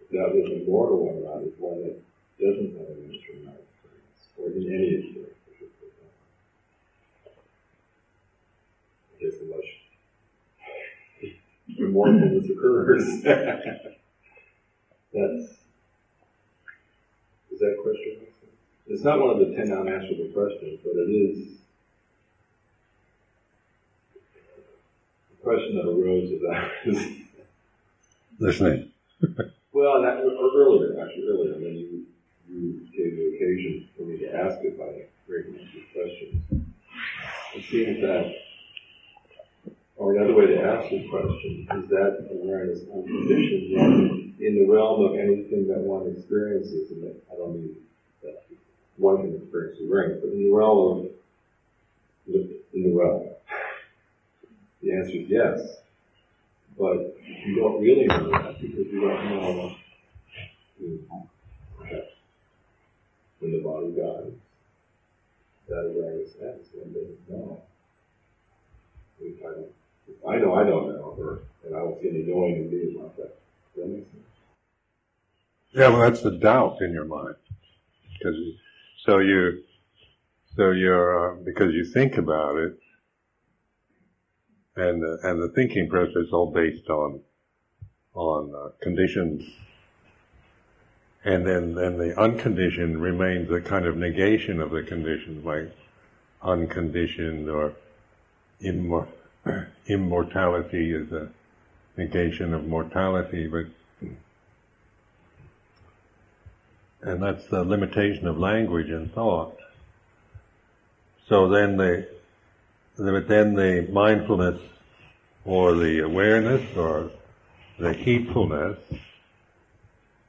if 0.00 0.08
that 0.10 0.32
was 0.34 0.50
a 0.50 0.64
mortal 0.68 1.00
or 1.00 1.14
not 1.20 1.44
is 1.46 1.52
one 1.58 1.82
that 1.82 2.00
doesn't 2.40 2.72
have 2.72 2.88
an 2.88 3.04
answer 3.12 3.32
in 3.36 3.48
our 3.48 3.60
experience, 3.60 4.22
or 4.38 4.48
in 4.48 4.64
any 4.72 4.96
experience. 4.96 5.36
I 5.44 5.52
should 5.58 5.72
put 5.78 5.92
that. 6.00 6.12
I 9.12 9.14
guess 9.20 9.36
unless 9.44 9.68
immortalness 11.78 12.48
occurs. 12.50 13.04
That's 15.12 15.46
is 17.52 17.58
that 17.60 17.76
question? 17.82 18.26
It's 18.86 19.04
not 19.04 19.20
one 19.20 19.30
of 19.30 19.38
the 19.38 19.54
ten 19.54 19.70
unanswerable 19.70 20.32
questions, 20.32 20.80
but 20.82 20.96
it 20.96 21.10
is 21.12 21.61
question 25.42 25.74
that 25.76 25.88
arose 25.88 26.32
as 26.32 26.40
I 26.48 26.70
was 26.86 27.06
Listening. 28.38 28.90
well, 29.72 30.02
that, 30.02 30.18
earlier, 30.18 31.00
actually 31.00 31.28
earlier, 31.28 31.54
when 31.54 31.76
you, 31.76 32.06
you 32.48 32.80
gave 32.96 33.16
the 33.16 33.36
occasion 33.36 33.88
for 33.96 34.02
me 34.04 34.18
to 34.18 34.34
ask 34.34 34.58
it 34.62 34.78
by 34.78 35.06
bringing 35.26 35.60
up 35.60 35.66
these 35.72 35.84
questions. 35.92 36.42
It 37.54 37.64
seems 37.70 38.00
that, 38.00 38.34
or 39.96 40.16
another 40.16 40.34
way 40.34 40.46
to 40.46 40.60
ask 40.60 40.90
the 40.90 41.06
question, 41.08 41.68
is 41.70 41.88
that 41.90 42.28
awareness 42.32 42.80
unconditioned 42.92 44.34
in 44.40 44.58
the 44.58 44.66
realm 44.72 45.04
of 45.04 45.18
anything 45.18 45.68
that 45.68 45.78
one 45.78 46.08
experiences, 46.16 46.90
and 46.90 47.02
that, 47.04 47.16
I 47.32 47.36
don't 47.36 47.54
mean 47.54 47.76
that 48.22 48.42
one 48.96 49.18
can 49.18 49.36
experience 49.36 49.78
awareness, 49.80 50.18
but 50.20 50.32
in 50.32 50.44
the 50.44 50.50
realm 50.50 50.98
of, 50.98 51.06
in 52.28 52.82
the 52.82 52.92
realm. 52.96 53.31
The 54.82 54.92
answer 54.92 55.16
is 55.16 55.28
yes. 55.28 55.60
But 56.78 57.16
you 57.46 57.56
don't 57.56 57.80
really 57.80 58.06
know 58.06 58.30
that 58.30 58.60
because 58.60 58.86
you 58.92 59.00
don't 59.00 59.28
know 59.28 59.74
when 63.38 63.52
the 63.52 63.58
body 63.58 63.90
dies, 63.90 64.32
that 65.68 65.90
awareness 65.90 66.30
ends. 66.40 66.68
One 66.74 66.92
doesn't 66.92 67.30
know. 67.30 67.62
I. 70.28 70.36
Know 70.36 70.54
I 70.54 70.64
don't 70.64 70.88
know, 70.88 71.14
or 71.18 71.40
and 71.64 71.76
I 71.76 71.78
don't 71.80 72.00
see 72.00 72.08
any 72.08 72.22
knowing 72.22 72.56
in 72.56 72.70
me 72.70 72.96
about 72.96 73.16
that. 73.16 73.36
Does 73.74 73.84
that 73.84 73.88
make 73.88 74.04
sense? 74.10 74.24
Yeah, 75.72 75.88
well, 75.88 76.00
that's 76.00 76.22
the 76.22 76.32
doubt 76.32 76.78
in 76.80 76.92
your 76.92 77.04
mind. 77.04 77.36
Because 78.12 78.36
so 79.04 79.18
you, 79.18 79.62
so 80.56 80.70
you're 80.70 81.32
uh, 81.32 81.36
because 81.44 81.72
you 81.72 81.84
think 81.84 82.18
about 82.18 82.56
it, 82.56 82.78
and 84.76 85.04
uh, 85.04 85.28
and 85.28 85.42
the 85.42 85.52
thinking 85.54 85.88
process 85.88 86.16
is 86.16 86.32
all 86.32 86.50
based 86.50 86.88
on 86.88 87.20
on 88.14 88.54
uh, 88.54 88.68
conditions, 88.80 89.44
and 91.24 91.46
then 91.46 91.74
then 91.74 91.98
the 91.98 92.18
unconditioned 92.18 93.00
remains 93.00 93.50
a 93.50 93.60
kind 93.60 93.86
of 93.86 93.96
negation 93.96 94.60
of 94.60 94.70
the 94.70 94.82
conditions, 94.82 95.44
like 95.44 95.70
unconditioned 96.42 97.48
or 97.48 97.74
immor- 98.62 99.08
immortality 99.86 100.94
is 100.94 101.12
a 101.12 101.28
negation 101.96 102.54
of 102.54 102.66
mortality, 102.66 103.46
but 103.46 103.66
and 107.02 107.22
that's 107.22 107.46
the 107.46 107.62
limitation 107.62 108.26
of 108.28 108.38
language 108.38 108.88
and 108.88 109.12
thought. 109.12 109.58
So 111.28 111.48
then 111.48 111.76
the, 111.76 112.06
but 112.96 113.28
then 113.28 113.54
the 113.54 113.88
mindfulness 113.90 114.60
or 115.44 115.74
the 115.74 116.00
awareness 116.00 116.76
or 116.76 117.10
the 117.78 117.92
heedfulness 117.94 118.78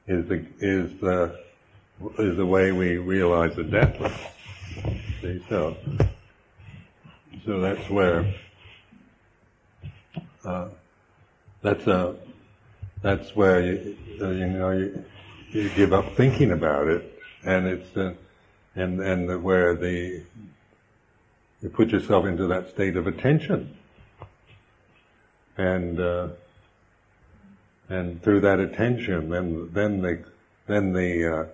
is 0.06 0.26
the, 0.28 0.46
is 0.58 0.98
the, 1.00 1.38
is 2.18 2.36
the 2.36 2.46
way 2.46 2.72
we 2.72 2.96
realize 2.96 3.54
the 3.54 3.64
deathless. 3.64 4.18
See, 5.20 5.44
so, 5.48 5.76
so 7.44 7.60
that's 7.60 7.88
where, 7.88 8.34
uh, 10.44 10.68
that's 11.62 11.86
a, 11.86 12.16
that's 13.02 13.36
where 13.36 13.60
you, 13.60 13.96
uh, 14.20 14.30
you 14.30 14.46
know, 14.46 14.70
you, 14.70 15.04
you 15.50 15.68
give 15.70 15.92
up 15.92 16.16
thinking 16.16 16.52
about 16.52 16.88
it, 16.88 17.18
and 17.44 17.66
it's 17.66 17.96
uh, 17.96 18.14
and 18.74 19.00
and 19.00 19.42
where 19.42 19.74
the 19.74 20.22
you 21.64 21.70
put 21.70 21.88
yourself 21.88 22.26
into 22.26 22.46
that 22.46 22.68
state 22.68 22.94
of 22.94 23.06
attention, 23.06 23.74
and 25.56 25.98
uh, 25.98 26.28
and 27.88 28.22
through 28.22 28.42
that 28.42 28.60
attention, 28.60 29.30
then 29.30 29.70
then 29.72 30.02
the 30.02 30.22
then 30.66 30.92
the 30.92 31.26
uh, 31.26 31.46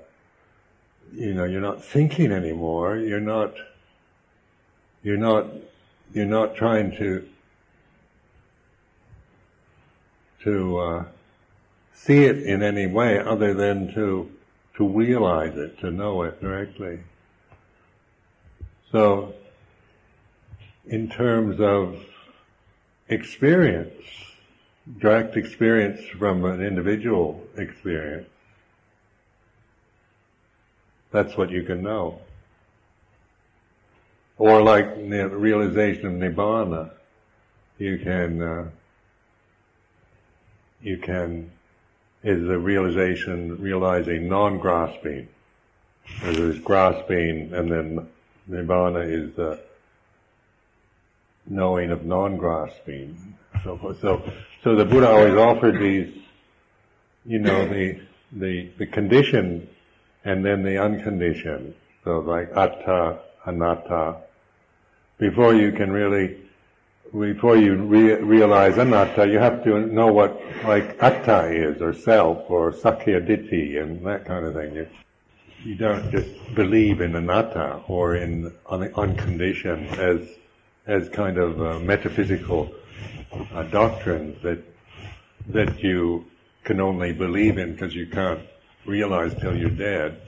you 1.15 1.33
know 1.33 1.45
you're 1.45 1.61
not 1.61 1.85
thinking 1.85 2.33
anymore. 2.33 2.97
You're 2.97 3.21
not 3.21 3.55
you're 5.05 5.17
not 5.17 5.47
you're 6.13 6.27
not 6.27 6.57
trying 6.57 6.91
to 6.97 7.25
to 10.43 10.79
uh, 10.79 11.05
see 11.95 12.25
it 12.25 12.43
in 12.43 12.65
any 12.65 12.89
way 12.89 13.21
other 13.21 13.55
than 13.55 13.95
to 13.95 14.29
to 14.77 14.89
realize 14.89 15.57
it, 15.57 15.79
to 15.79 15.91
know 15.93 16.23
it 16.23 16.41
directly. 16.41 16.99
So, 18.91 19.35
in 20.87 21.09
terms 21.09 21.61
of 21.61 22.03
experience, 23.09 24.05
direct 24.99 25.37
experience 25.37 26.01
from 26.19 26.45
an 26.45 26.63
individual 26.63 27.43
experience, 27.57 28.29
that's 31.11 31.37
what 31.37 31.51
you 31.51 31.63
can 31.63 31.83
know. 31.83 32.21
Or 34.39 34.63
like 34.63 34.97
the 34.97 35.29
realization 35.29 36.07
of 36.07 36.13
nibbana, 36.13 36.91
you 37.79 37.99
can 37.99 38.43
uh, 38.43 38.69
you 40.81 40.97
can 40.97 41.51
is 42.23 42.47
the 42.47 42.59
realization, 42.59 43.61
realizing 43.61 44.29
non-grasping. 44.29 45.29
There's 46.23 46.59
grasping, 46.59 47.53
and 47.55 47.71
then 47.71 48.09
nibbana 48.49 49.11
is 49.11 49.35
the 49.37 49.61
knowing 51.51 51.91
of 51.91 52.07
non-grasping. 52.07 53.37
So, 53.63 53.77
forth. 53.77 54.01
so, 54.01 54.23
so 54.65 54.75
the 54.75 54.87
Buddha 54.87 55.11
always 55.11 55.35
offered 55.35 55.79
these 55.79 56.21
you 57.25 57.39
know, 57.39 57.69
the, 57.69 58.01
the, 58.33 58.71
the 58.79 58.87
conditioned 58.87 59.69
and 60.25 60.45
then 60.45 60.63
the 60.63 60.79
unconditioned. 60.79 61.75
So 62.05 62.21
like 62.21 62.51
atta, 62.57 63.21
anatta. 63.47 64.17
Before 65.19 65.55
you 65.55 65.73
can 65.73 65.93
really, 65.93 66.39
before 67.13 67.57
you 67.57 67.77
re- 67.77 68.15
realize 68.15 68.79
anatta, 68.79 69.29
you 69.29 69.39
have 69.39 69.63
to 69.65 69.81
know 69.81 70.13
what 70.13 70.41
like 70.65 70.97
atta 71.03 71.53
is, 71.53 71.83
or 71.83 71.93
self, 71.93 72.49
or 72.51 72.73
sakkaya 72.73 73.27
ditthi, 73.27 73.83
and 73.83 74.05
that 74.07 74.25
kind 74.25 74.47
of 74.47 74.55
thing. 74.55 74.75
You, 74.75 74.89
you 75.63 75.75
don't 75.75 76.11
just 76.11 76.55
believe 76.55 77.03
in 77.03 77.15
anatta 77.15 77.83
or 77.87 78.17
in 78.17 78.51
un- 78.71 78.93
unconditioned 78.95 79.89
as 79.99 80.27
as 80.87 81.09
kind 81.09 81.39
of 81.39 81.61
uh, 81.61 81.79
metaphysical 81.81 82.71
uh, 83.53 83.63
doctrines 83.65 84.41
that 84.43 84.59
that 85.49 85.83
you 85.83 86.25
can 86.65 86.81
only 86.81 87.13
believe 87.13 87.59
in 87.59 87.73
because 87.73 87.95
you 87.95 88.07
can't 88.07 88.41
realize 88.87 89.35
till 89.41 89.57
you're 89.57 89.71
dead. 89.71 90.21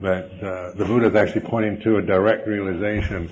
But 0.00 0.32
uh, 0.42 0.72
the 0.72 0.84
Buddha 0.84 1.08
is 1.08 1.14
actually 1.14 1.42
pointing 1.42 1.80
to 1.82 1.96
a 1.98 2.02
direct 2.02 2.46
realization 2.46 3.30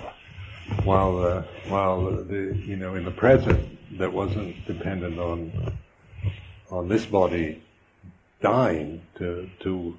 while 0.84 1.20
the, 1.20 1.44
while 1.68 2.10
the 2.24 2.56
you 2.64 2.76
know 2.76 2.94
in 2.94 3.04
the 3.04 3.10
present 3.10 3.98
that 3.98 4.12
wasn't 4.12 4.64
dependent 4.66 5.18
on 5.18 5.72
on 6.70 6.88
this 6.88 7.04
body 7.04 7.62
dying 8.40 9.02
to 9.18 9.48
to 9.60 9.98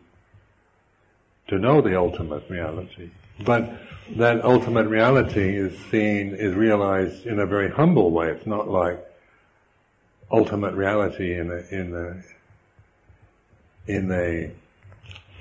to 1.47 1.59
know 1.59 1.81
the 1.81 1.95
ultimate 1.97 2.49
reality. 2.49 3.11
But 3.43 3.69
that 4.11 4.43
ultimate 4.45 4.87
reality 4.87 5.57
is 5.57 5.77
seen, 5.89 6.35
is 6.35 6.53
realized 6.53 7.25
in 7.25 7.39
a 7.39 7.45
very 7.45 7.69
humble 7.69 8.11
way. 8.11 8.29
It's 8.29 8.45
not 8.45 8.69
like 8.69 9.03
ultimate 10.31 10.73
reality 10.75 11.37
in 11.37 11.51
a, 11.51 11.57
in 11.73 11.95
a, 11.95 13.91
in 13.91 14.11
a, 14.11 14.51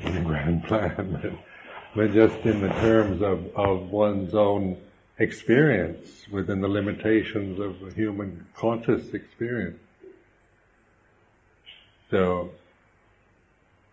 in 0.07 0.17
a 0.17 0.21
grand 0.23 0.65
plan, 0.65 1.39
but, 1.95 2.13
just 2.13 2.37
in 2.41 2.61
the 2.61 2.69
terms 2.69 3.23
of, 3.23 3.55
of 3.55 3.91
one's 3.91 4.35
own 4.35 4.79
experience 5.19 6.27
within 6.31 6.61
the 6.61 6.69
limitations 6.69 7.61
of 7.61 7.81
a 7.83 7.93
human 7.95 8.47
conscious 8.57 9.15
experience. 9.15 9.79
So, 12.11 12.51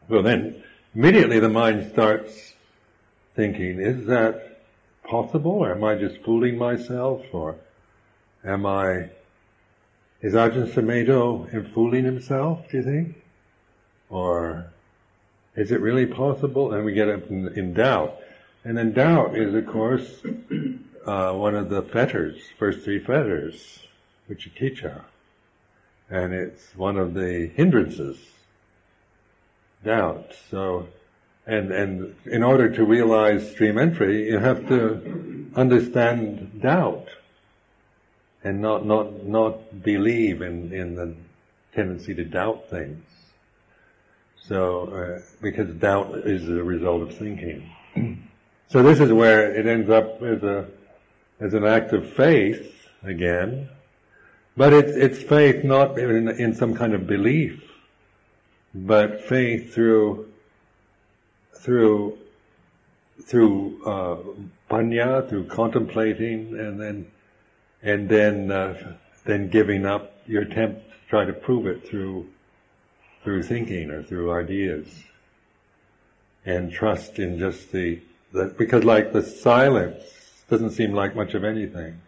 well 0.09 0.23
then 0.23 0.63
immediately 0.95 1.39
the 1.39 1.49
mind 1.49 1.91
starts 1.91 2.53
thinking, 3.35 3.79
is 3.79 4.05
that 4.07 4.50
possible? 5.11 5.51
Or 5.51 5.71
am 5.73 5.83
I 5.83 5.95
just 5.95 6.23
fooling 6.23 6.57
myself? 6.57 7.21
Or 7.33 7.57
am 8.43 8.65
I, 8.65 9.09
is 10.21 10.33
Ajahn 10.33 10.71
Sumedho 10.71 11.53
in 11.53 11.71
fooling 11.73 12.05
himself, 12.05 12.65
do 12.71 12.77
you 12.77 12.83
think? 12.83 13.23
Or 14.09 14.71
is 15.55 15.71
it 15.71 15.81
really 15.81 16.05
possible? 16.05 16.73
And 16.73 16.85
we 16.85 16.93
get 16.93 17.09
in, 17.09 17.49
in 17.55 17.73
doubt. 17.73 18.17
And 18.63 18.77
then 18.77 18.93
doubt 18.93 19.37
is, 19.37 19.53
of 19.53 19.67
course, 19.67 20.21
uh, 21.05 21.33
one 21.33 21.55
of 21.55 21.69
the 21.69 21.81
fetters, 21.81 22.37
first 22.57 22.81
three 22.85 22.99
fetters, 22.99 23.79
which 24.27 24.45
you 24.45 24.51
vicikiccha. 24.51 25.01
And 26.09 26.33
it's 26.33 26.75
one 26.75 26.97
of 26.97 27.13
the 27.13 27.51
hindrances 27.55 28.17
doubt. 29.83 30.33
So, 30.49 30.87
and 31.45 31.71
and 31.71 32.15
in 32.25 32.43
order 32.43 32.69
to 32.69 32.85
realize 32.85 33.51
stream 33.51 33.77
entry, 33.77 34.29
you 34.29 34.39
have 34.39 34.67
to 34.67 35.49
understand 35.55 36.61
doubt, 36.61 37.07
and 38.43 38.61
not 38.61 38.85
not 38.85 39.25
not 39.25 39.83
believe 39.83 40.41
in 40.41 40.71
in 40.73 40.95
the 40.95 41.15
tendency 41.73 42.13
to 42.15 42.23
doubt 42.23 42.69
things. 42.69 43.03
So, 44.43 44.87
uh, 44.87 45.21
because 45.41 45.73
doubt 45.75 46.15
is 46.25 46.49
a 46.49 46.63
result 46.63 47.03
of 47.03 47.17
thinking. 47.17 47.71
so 48.67 48.83
this 48.83 48.99
is 48.99 49.11
where 49.11 49.53
it 49.53 49.65
ends 49.65 49.89
up 49.89 50.21
as 50.21 50.43
a 50.43 50.67
as 51.39 51.53
an 51.53 51.65
act 51.65 51.93
of 51.93 52.11
faith 52.13 52.73
again, 53.03 53.69
but 54.55 54.73
it's 54.73 54.91
it's 54.91 55.23
faith 55.23 55.63
not 55.63 55.97
in, 55.97 56.27
in 56.29 56.53
some 56.53 56.75
kind 56.75 56.93
of 56.93 57.07
belief 57.07 57.63
but 58.73 59.21
faith 59.21 59.73
through 59.73 60.30
through 61.61 62.17
through 63.23 63.81
uh, 63.85 64.17
panya, 64.69 65.27
through 65.29 65.45
contemplating, 65.45 66.57
and 66.59 66.79
then 66.79 67.11
and 67.81 68.09
then 68.09 68.51
uh, 68.51 68.95
then 69.25 69.49
giving 69.49 69.85
up 69.85 70.13
your 70.27 70.43
attempt 70.43 70.89
to 70.89 70.95
try 71.09 71.25
to 71.25 71.33
prove 71.33 71.65
it 71.67 71.87
through 71.87 72.27
through 73.23 73.43
thinking 73.43 73.91
or 73.91 74.03
through 74.03 74.31
ideas, 74.33 74.87
and 76.45 76.71
trust 76.71 77.19
in 77.19 77.37
just 77.37 77.71
the 77.71 78.01
that 78.33 78.57
because 78.57 78.83
like 78.83 79.13
the 79.13 79.21
silence 79.21 80.03
doesn't 80.49 80.71
seem 80.71 80.93
like 80.93 81.15
much 81.15 81.33
of 81.33 81.43
anything 81.43 82.01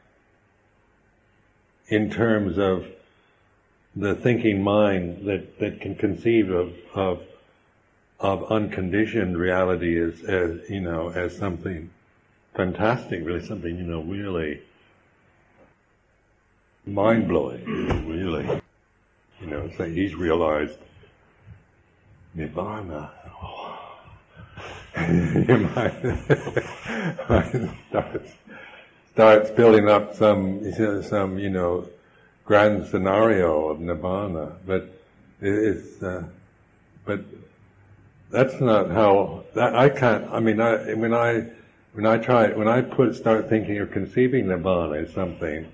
in 1.87 2.09
terms 2.09 2.57
of 2.57 2.87
the 3.95 4.15
thinking 4.15 4.63
mind 4.63 5.25
that, 5.25 5.59
that 5.59 5.81
can 5.81 5.95
conceive 5.95 6.49
of, 6.49 6.73
of, 6.95 7.21
of 8.19 8.51
unconditioned 8.51 9.37
reality 9.37 9.99
as, 9.99 10.21
as, 10.23 10.69
you 10.69 10.81
know, 10.81 11.09
as 11.09 11.35
something 11.37 11.89
fantastic, 12.53 13.25
really 13.25 13.45
something, 13.45 13.77
you 13.77 13.83
know, 13.83 14.01
really 14.01 14.61
mind 16.85 17.27
blowing, 17.27 17.65
really. 18.07 18.61
You 19.41 19.47
know, 19.47 19.69
say 19.77 19.91
he's 19.91 20.15
realized 20.15 20.77
your 24.95 25.57
mind 25.75 26.19
starts, 27.89 28.31
starts 29.11 29.49
building 29.51 29.89
up 29.89 30.15
some, 30.15 31.03
some, 31.03 31.39
you 31.39 31.49
know, 31.49 31.87
grand 32.45 32.85
scenario 32.87 33.69
of 33.69 33.79
nirvana, 33.79 34.53
but 34.65 34.89
it's, 35.41 36.01
uh, 36.01 36.23
but 37.05 37.21
that's 38.33 38.59
not 38.59 38.89
how, 38.89 39.43
that, 39.53 39.75
I 39.75 39.89
can't, 39.89 40.25
I 40.31 40.39
mean, 40.39 40.59
I, 40.59 40.95
when 40.95 41.13
I, 41.13 41.51
when 41.93 42.07
I 42.07 42.17
try, 42.17 42.47
when 42.51 42.67
I 42.67 42.81
put, 42.81 43.15
start 43.15 43.47
thinking 43.47 43.77
of 43.77 43.91
conceiving 43.91 44.45
nibbana 44.45 45.03
as 45.03 45.13
something, 45.13 45.71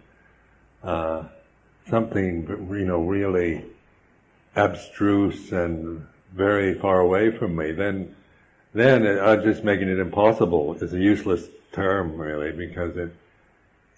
uh, 0.83 1.23
something, 1.89 2.45
you 2.69 2.85
know, 2.85 2.99
really 2.99 3.63
abstruse 4.57 5.53
and 5.53 6.05
very 6.33 6.73
far 6.73 6.99
away 6.99 7.31
from 7.31 7.55
me, 7.55 7.71
then, 7.71 8.13
then 8.73 9.07
I'm 9.07 9.41
just 9.41 9.63
making 9.63 9.87
it 9.87 9.97
impossible. 9.97 10.77
It's 10.81 10.91
a 10.91 10.99
useless 10.99 11.47
term, 11.71 12.17
really, 12.17 12.51
because 12.51 12.97
it, 12.97 13.15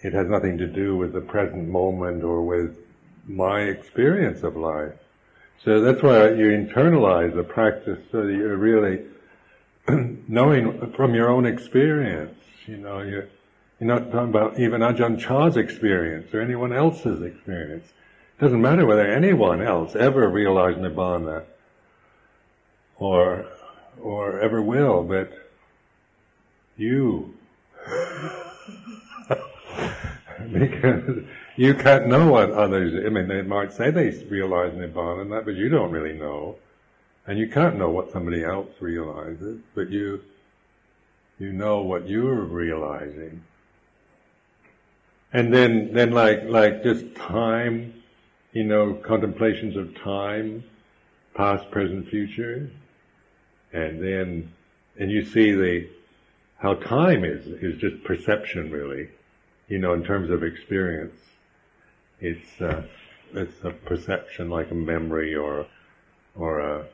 it 0.01 0.13
has 0.13 0.27
nothing 0.27 0.59
to 0.59 0.67
do 0.67 0.95
with 0.95 1.13
the 1.13 1.21
present 1.21 1.67
moment 1.67 2.23
or 2.23 2.43
with 2.43 2.77
my 3.27 3.61
experience 3.61 4.43
of 4.43 4.55
life. 4.55 4.93
So 5.63 5.81
that's 5.81 6.01
why 6.01 6.29
you 6.29 6.47
internalize 6.47 7.35
the 7.35 7.43
practice 7.43 7.99
so 8.11 8.25
that 8.25 8.33
you're 8.33 8.57
really 8.57 9.05
knowing 10.27 10.91
from 10.93 11.13
your 11.13 11.29
own 11.29 11.45
experience. 11.45 12.35
You 12.65 12.77
know, 12.77 13.01
you're, 13.01 13.27
you're 13.79 13.87
not 13.87 14.11
talking 14.11 14.29
about 14.29 14.59
even 14.59 14.81
Ajahn 14.81 15.19
Chah's 15.19 15.57
experience 15.57 16.33
or 16.33 16.41
anyone 16.41 16.73
else's 16.73 17.21
experience. 17.21 17.85
It 17.85 18.43
doesn't 18.43 18.61
matter 18.61 18.87
whether 18.87 19.05
anyone 19.05 19.61
else 19.61 19.95
ever 19.95 20.27
realized 20.27 20.79
Nibbana 20.79 21.43
or, 22.97 23.45
or 24.01 24.39
ever 24.39 24.63
will, 24.63 25.03
but 25.03 25.31
you 26.75 27.35
because 30.51 31.23
you 31.61 31.75
can't 31.75 32.07
know 32.07 32.27
what 32.27 32.49
others. 32.49 33.05
I 33.05 33.09
mean, 33.09 33.27
they 33.27 33.43
might 33.43 33.71
say 33.71 33.91
they 33.91 34.09
realize 34.25 34.73
nibbana, 34.73 35.21
and 35.21 35.31
that, 35.31 35.45
but 35.45 35.53
you 35.53 35.69
don't 35.69 35.91
really 35.91 36.17
know, 36.17 36.55
and 37.27 37.37
you 37.37 37.47
can't 37.47 37.77
know 37.77 37.91
what 37.91 38.11
somebody 38.11 38.43
else 38.43 38.71
realizes. 38.79 39.61
But 39.75 39.91
you, 39.91 40.23
you 41.37 41.53
know 41.53 41.83
what 41.83 42.09
you're 42.09 42.45
realizing, 42.45 43.43
and 45.33 45.53
then, 45.53 45.93
then 45.93 46.09
like 46.09 46.45
like 46.45 46.81
just 46.81 47.13
time, 47.13 47.93
you 48.53 48.63
know, 48.63 48.95
contemplations 48.95 49.75
of 49.77 49.93
time, 50.01 50.63
past, 51.35 51.69
present, 51.69 52.09
future, 52.09 52.71
and 53.71 54.01
then, 54.01 54.51
and 54.97 55.11
you 55.11 55.23
see 55.23 55.51
the 55.51 55.87
how 56.57 56.73
time 56.73 57.23
is 57.23 57.45
is 57.45 57.79
just 57.79 58.03
perception 58.03 58.71
really 58.71 59.09
you 59.67 59.79
know, 59.79 59.93
in 59.93 60.03
terms 60.03 60.29
of 60.29 60.43
experience, 60.43 61.13
it's 62.21 62.61
uh, 62.61 62.83
it's 63.33 63.63
a 63.63 63.71
perception 63.71 64.49
like 64.49 64.71
a 64.71 64.75
memory 64.75 65.35
or 65.35 65.65
or 66.35 66.59
a, 66.59 66.85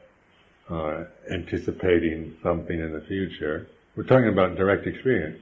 uh, 0.70 1.06
anticipating 1.30 2.36
something 2.42 2.80
in 2.80 2.92
the 2.94 3.02
future. 3.02 3.68
We're 3.96 4.04
talking 4.04 4.30
about 4.30 4.56
direct 4.56 4.88
experience, 4.88 5.42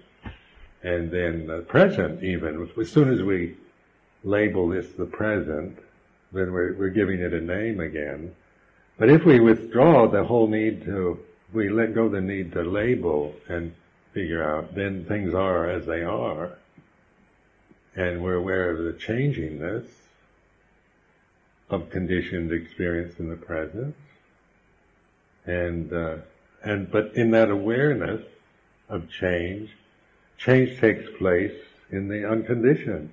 and 0.84 1.12
then 1.12 1.48
the 1.48 1.62
present. 1.62 2.24
Even 2.24 2.70
as 2.80 2.92
soon 2.92 3.14
as 3.14 3.22
we 3.22 3.56
label 4.24 4.70
this 4.70 4.88
the 4.98 5.06
present, 5.06 5.78
then 6.32 6.52
we're 6.52 6.74
we're 6.74 6.90
giving 6.90 7.20
it 7.20 7.34
a 7.34 7.42
name 7.42 7.80
again. 7.80 8.36
But 8.98 9.10
if 9.10 9.26
we 9.26 9.40
withdraw 9.40 10.08
the 10.08 10.24
whole 10.24 10.48
need 10.48 10.86
to, 10.86 11.20
we 11.54 11.70
let 11.70 11.94
go 11.94 12.08
the 12.10 12.22
need 12.22 12.54
to 12.54 12.64
label 12.64 13.36
and 13.50 13.74
figure 14.14 14.42
out, 14.42 14.74
then 14.74 15.06
things 15.06 15.34
are 15.34 15.70
as 15.70 15.86
they 15.86 16.02
are. 16.02 16.58
And 17.96 18.22
we're 18.22 18.36
aware 18.36 18.72
of 18.72 18.80
the 18.80 18.94
changingness 18.94 19.88
of 21.70 21.90
conditioned 21.90 22.52
experience 22.52 23.20
in 23.20 23.30
the 23.30 23.38
present. 23.38 23.96
And, 25.46 25.92
uh, 25.94 26.18
and, 26.64 26.92
but 26.92 27.16
in 27.16 27.32
that 27.32 27.50
awareness 27.50 28.22
of 28.90 29.10
change, 29.10 29.70
change 30.38 30.80
takes 30.80 31.10
place 31.18 31.54
in 31.92 32.08
the 32.08 32.30
unconditioned. 32.30 33.10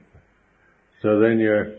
So 1.00 1.20
then 1.20 1.38
your, 1.38 1.74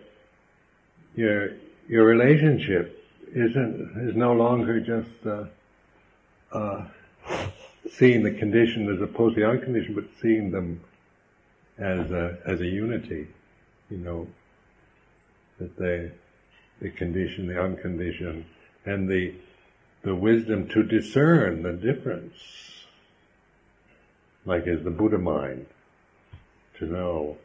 your, 1.16 1.52
your 1.88 2.06
relationship 2.06 3.04
isn't, 3.34 4.10
is 4.10 4.16
no 4.16 4.34
longer 4.34 4.80
just, 4.80 5.26
uh, 5.26 5.46
uh, 6.52 6.86
seeing 7.92 8.24
the 8.24 8.32
conditioned 8.32 8.90
as 8.90 9.02
opposed 9.02 9.36
to 9.36 9.42
the 9.42 9.50
unconditioned, 9.50 9.96
but 9.96 10.06
seeing 10.22 10.52
them 10.52 10.82
as 11.78 12.12
a, 12.12 12.38
as 12.46 12.62
a 12.62 12.66
unity, 12.66 13.28
you 13.90 13.98
know, 13.98 14.28
that 15.60 15.76
they, 15.78 16.12
the 16.82 16.90
conditioned, 16.90 17.50
the 17.50 17.60
unconditioned, 17.60 18.46
and 18.86 19.10
the, 19.10 19.34
the 20.04 20.14
wisdom 20.14 20.68
to 20.70 20.84
discern 20.84 21.64
the 21.64 21.74
difference, 21.74 22.36
like 24.46 24.68
is 24.68 24.84
the 24.84 24.92
Buddha 24.92 25.18
mind, 25.18 25.66
to 26.80 26.86
know, 26.86 27.38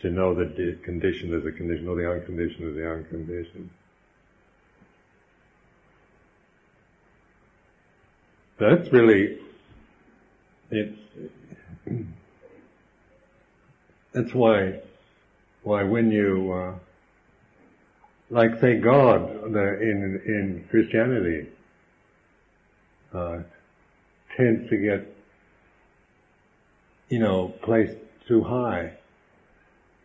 to 0.00 0.10
know 0.10 0.34
that 0.34 0.56
the 0.56 0.78
conditioned 0.82 1.34
is 1.34 1.46
a 1.46 1.52
condition, 1.52 1.88
or 1.88 1.96
the 1.96 2.10
unconditioned 2.10 2.68
is 2.68 2.74
the 2.74 2.90
unconditioned. 2.90 3.70
That's 8.58 8.90
really, 8.92 9.38
it's, 10.70 10.98
that's 14.12 14.32
why, 14.32 14.80
why 15.62 15.82
when 15.82 16.10
you, 16.10 16.52
uh, 16.52 16.74
like 18.30 18.58
say 18.60 18.78
God 18.78 19.30
in 19.44 20.20
in 20.26 20.66
Christianity 20.70 21.48
uh, 23.12 23.38
tends 24.36 24.68
to 24.70 24.76
get 24.76 25.14
you 27.08 27.18
know 27.18 27.48
placed 27.62 27.96
too 28.26 28.42
high, 28.42 28.92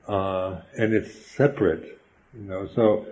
uh, 0.08 0.62
and 0.78 0.94
it's 0.94 1.26
separate, 1.28 2.00
you 2.34 2.42
know. 2.42 2.68
So 2.76 3.06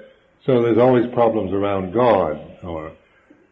so 0.45 0.61
there's 0.61 0.77
always 0.77 1.11
problems 1.13 1.53
around 1.53 1.93
God, 1.93 2.39
or 2.63 2.91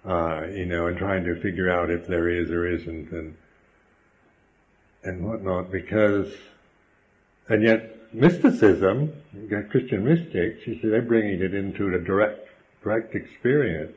uh, 0.05 0.45
you 0.47 0.65
know, 0.65 0.87
and 0.87 0.97
trying 0.97 1.23
to 1.23 1.39
figure 1.41 1.69
out 1.69 1.89
if 1.89 2.05
there 2.05 2.29
is 2.29 2.51
or 2.51 2.67
isn't, 2.67 3.11
and 3.11 3.35
and 5.05 5.25
whatnot, 5.25 5.71
because 5.71 6.33
and 7.47 7.61
yet 7.63 8.13
mysticism, 8.13 9.13
Christian 9.69 10.03
mystics, 10.03 10.65
you 10.65 10.79
see, 10.81 10.87
they're 10.87 11.01
bringing 11.01 11.41
it 11.41 11.53
into 11.53 11.91
the 11.91 11.99
direct, 11.99 12.47
direct 12.83 13.13
experience. 13.13 13.95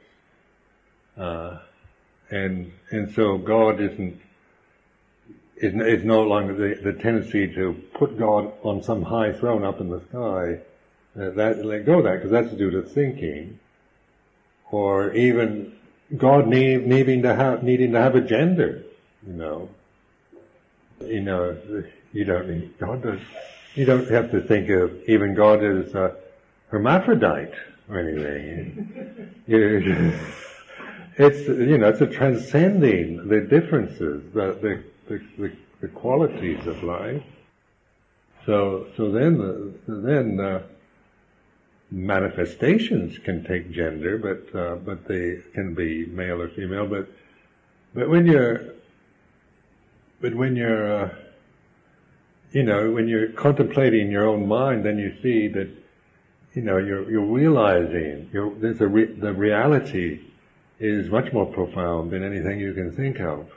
Uh, 1.17 1.59
and, 2.31 2.71
and 2.91 3.15
so 3.15 3.39
God 3.39 3.81
isn't, 3.81 4.21
is, 5.57 5.75
is 5.75 6.05
no 6.05 6.23
longer 6.23 6.55
the, 6.55 6.93
the 6.93 6.93
tendency 6.93 7.53
to 7.55 7.73
put 7.95 8.19
God 8.19 8.53
on 8.63 8.83
some 8.83 9.03
high 9.03 9.33
throne 9.33 9.65
up 9.65 9.81
in 9.81 9.89
the 9.89 10.01
sky. 10.11 10.61
Uh, 11.19 11.31
that, 11.31 11.65
let 11.65 11.87
go 11.87 11.99
of 11.99 12.05
that, 12.05 12.17
because 12.17 12.31
that's 12.31 12.53
due 12.53 12.71
to 12.71 12.83
thinking. 12.83 13.59
Or 14.71 15.13
even 15.15 15.75
God 16.17 16.47
need, 16.47 16.87
needing 16.87 17.23
to 17.23 17.35
have, 17.35 17.63
needing 17.63 17.93
to 17.93 18.01
have 18.01 18.15
a 18.15 18.21
gender, 18.21 18.85
you 19.27 19.33
know. 19.33 19.71
You 21.01 21.21
know, 21.21 21.57
you 22.13 22.25
don't 22.25 22.49
need, 22.49 22.79
God 22.79 23.03
does, 23.03 23.21
you 23.75 23.85
don't 23.85 24.11
have 24.11 24.31
to 24.33 24.41
think 24.41 24.69
of 24.71 24.93
even 25.09 25.35
God 25.35 25.63
as 25.65 25.95
a 25.95 26.17
hermaphrodite 26.69 27.55
or 27.89 28.01
anything. 28.01 29.35
it's 31.19 31.49
you 31.49 31.79
know 31.79 31.89
it's 31.89 32.01
a 32.01 32.07
transcending 32.07 33.29
the 33.29 33.41
differences, 33.41 34.23
the 34.33 34.53
the, 34.63 34.85
the, 35.09 35.23
the, 35.39 35.53
the 35.81 35.89
qualities 35.89 36.67
of 36.67 36.83
life. 36.83 37.23
So 38.47 38.87
so 38.97 39.11
then 39.11 39.41
uh, 39.41 39.93
then 40.03 40.41
uh, 40.41 40.63
manifestations 41.91 43.19
can 43.19 43.45
take 43.45 43.73
gender, 43.73 44.17
but 44.19 44.59
uh, 44.59 44.77
but 44.77 45.07
they 45.09 45.39
can 45.55 45.75
be 45.75 46.07
male 46.07 46.41
or 46.41 46.49
female. 46.51 46.87
But 46.87 47.09
but 47.95 48.09
when 48.09 48.27
you're 48.27 48.75
but 50.21 50.35
when 50.35 50.57
you're 50.57 51.05
uh, 51.05 51.15
you 52.53 52.63
know, 52.63 52.91
when 52.91 53.09
you're 53.09 53.29
contemplating 53.33 54.11
your 54.11 54.27
own 54.27 54.47
mind, 54.47 54.85
then 54.85 54.99
you 54.99 55.15
see 55.23 55.49
that, 55.49 55.69
you 56.55 56.63
know, 56.63 56.79
you're, 56.79 57.11
you're 57.11 57.25
realizing 57.25 58.31
you're, 58.33 58.55
there's 58.55 58.81
a 58.81 58.89
re, 58.89 59.05
the 59.05 59.33
reality 59.33 60.21
is 60.81 61.11
much 61.11 61.33
more 61.33 61.47
profound 61.47 62.11
than 62.11 62.25
anything 62.25 62.59
you 62.59 62.73
can 62.73 62.95
think 62.95 63.21
of. 63.21 63.51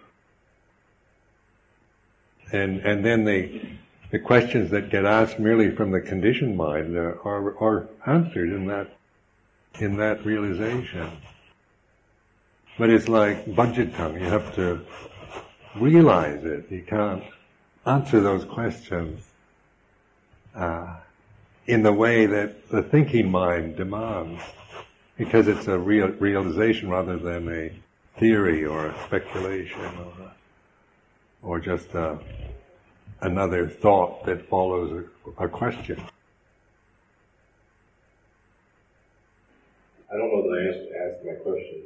And, 2.52 2.82
and 2.82 3.06
then 3.06 3.24
the, 3.24 3.62
the 4.10 4.20
questions 4.20 4.72
that 4.72 4.90
get 4.90 5.06
asked 5.06 5.40
merely 5.40 5.74
from 5.74 5.92
the 5.92 6.02
conditioned 6.02 6.58
mind 6.58 6.98
are, 6.98 7.22
are, 7.26 7.58
are 7.64 7.90
answered 8.06 8.50
in 8.50 8.68
that, 8.68 8.98
in 9.80 9.96
that 9.98 10.26
realization. 10.26 11.10
But 12.78 12.90
it's 12.90 13.08
like 13.08 13.46
paccattam, 13.46 14.20
you 14.20 14.26
have 14.26 14.54
to 14.56 14.82
realize 15.76 16.44
it. 16.44 16.66
You 16.70 16.84
can't 16.84 17.24
answer 17.86 18.20
those 18.20 18.46
questions 18.46 19.24
uh, 20.56 20.98
in 21.68 21.84
the 21.84 21.94
way 21.94 22.26
that 22.26 22.70
the 22.70 22.84
thinking 22.84 23.32
mind 23.32 23.78
demands, 23.78 24.42
because 25.18 25.48
it's 25.48 25.68
a 25.68 25.78
real 25.78 26.10
realization 26.10 26.90
rather 26.90 27.18
than 27.18 27.48
a 27.50 27.72
theory 28.20 28.66
or 28.66 28.88
a 28.88 29.04
speculation 29.06 29.80
or, 29.80 30.32
or 31.44 31.60
just 31.60 31.94
a, 31.94 32.20
another 33.22 33.68
thought 33.68 34.26
that 34.26 34.48
follows 34.50 35.06
a, 35.38 35.44
a 35.46 35.50
question. 35.50 36.02
I 40.12 40.18
don't 40.18 40.28
know 40.28 40.42
that 40.44 40.58
I 40.60 41.08
asked, 41.08 41.26
my 41.26 41.34
question 41.36 41.84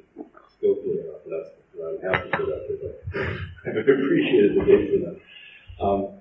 skillfully 0.58 1.00
enough. 1.00 1.22
That's 1.30 1.50
I'm 1.78 2.02
happy 2.02 2.30
for 2.32 2.46
that. 2.46 3.40
I 3.66 3.70
appreciated 3.80 4.56
the 4.56 4.66
date 4.66 4.92
for 4.92 5.00
that. 5.06 5.84
Um, 5.84 6.20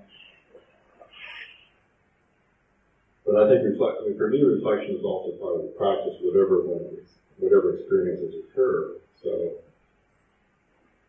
but 3.25 3.35
I 3.37 3.49
think 3.49 3.65
reflect, 3.65 3.97
I 4.01 4.09
mean, 4.09 4.17
for 4.17 4.29
me, 4.29 4.41
reflection 4.41 4.95
is 4.95 5.03
also 5.03 5.37
part 5.37 5.55
of 5.57 5.61
the 5.63 5.73
practice, 5.77 6.15
whatever 6.21 6.61
whatever 7.37 7.75
experiences 7.77 8.35
occur. 8.45 8.95
So, 9.21 9.57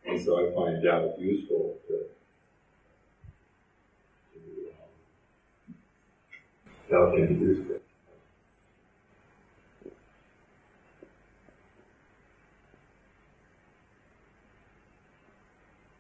and 0.07 0.20
so 0.20 0.37
I 0.37 0.55
find 0.55 0.83
doubt 0.83 1.18
useful 1.18 1.79
to, 1.88 1.94
to 4.35 4.40
um, 4.70 5.75
doubt 6.90 7.16
can 7.16 7.38
be 7.38 7.44
useful. 7.44 7.77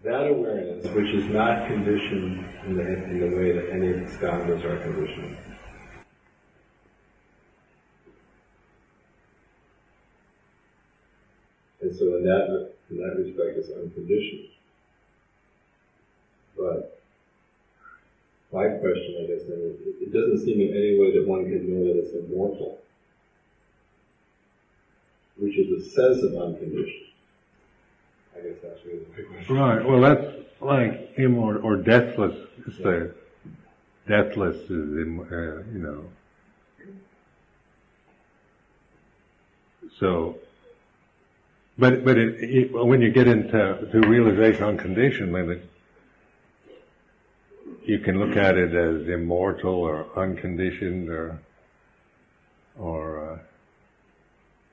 That 0.06 0.30
awareness, 0.30 0.86
which 0.94 1.12
is 1.14 1.24
not 1.30 1.66
conditioned 1.66 2.44
in 2.66 2.76
the, 2.76 2.82
in 2.82 3.18
the 3.18 3.36
way 3.36 3.50
that 3.50 3.70
any 3.72 3.92
skandhas 4.14 4.64
are 4.64 4.78
conditioned. 4.78 5.36
And 11.80 11.94
so 11.96 12.04
in 12.16 12.24
that, 12.24 12.70
in 12.90 12.98
that 12.98 13.16
respect, 13.18 13.58
it's 13.58 13.70
unconditioned. 13.70 14.48
But 16.56 17.02
my 18.52 18.68
question, 18.78 19.16
I 19.18 19.26
guess, 19.26 19.42
is, 19.42 19.80
it 20.00 20.12
doesn't 20.12 20.44
seem 20.44 20.60
in 20.60 20.68
any 20.68 21.00
way 21.00 21.18
that 21.18 21.26
one 21.26 21.44
can 21.46 21.68
know 21.68 21.84
that 21.84 21.98
it's 21.98 22.14
immortal, 22.14 22.78
which 25.36 25.58
is 25.58 25.72
a 25.72 25.90
sense 25.90 26.22
of 26.22 26.36
unconditioned. 26.40 27.06
I 28.76 28.82
guess 28.82 28.84
that's 28.84 28.86
really 28.86 28.98
the 28.98 29.16
big 29.16 29.28
question. 29.28 29.56
Right. 29.56 29.84
Well, 29.84 30.00
that's 30.00 30.60
like 30.60 31.12
immortal 31.16 31.64
or 31.64 31.76
deathless. 31.76 32.36
It's 32.66 32.78
the 32.78 33.14
deathless 34.08 34.56
is 34.56 34.70
in, 34.70 35.20
uh, 35.20 35.62
you 35.72 35.78
know. 35.78 36.04
So, 39.98 40.38
but 41.78 42.04
but 42.04 42.18
it, 42.18 42.42
it, 42.42 42.72
when 42.72 43.00
you 43.00 43.10
get 43.10 43.28
into 43.28 43.88
to 43.92 44.00
realization 44.08 44.64
on 44.64 44.76
condition, 44.76 45.32
then 45.32 45.50
it, 45.50 45.70
you 47.84 47.98
can 48.00 48.18
look 48.18 48.36
at 48.36 48.56
it 48.58 48.74
as 48.74 49.08
immortal 49.08 49.74
or 49.74 50.06
unconditioned 50.16 51.08
or 51.08 51.38
or 52.78 53.30
uh, 53.30 53.38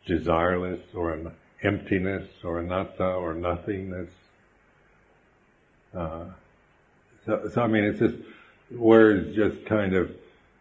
desireless 0.08 0.82
or 0.94 1.13
an 1.13 1.32
emptiness 1.63 2.28
or 2.43 2.60
anatta 2.60 3.06
or 3.06 3.34
nothingness. 3.34 4.10
Uh, 5.95 6.26
so, 7.26 7.49
so 7.54 7.62
I 7.62 7.67
mean, 7.67 7.84
it's 7.84 7.99
just 7.99 8.15
words, 8.71 9.36
just 9.36 9.65
kind 9.65 9.95
of 9.95 10.12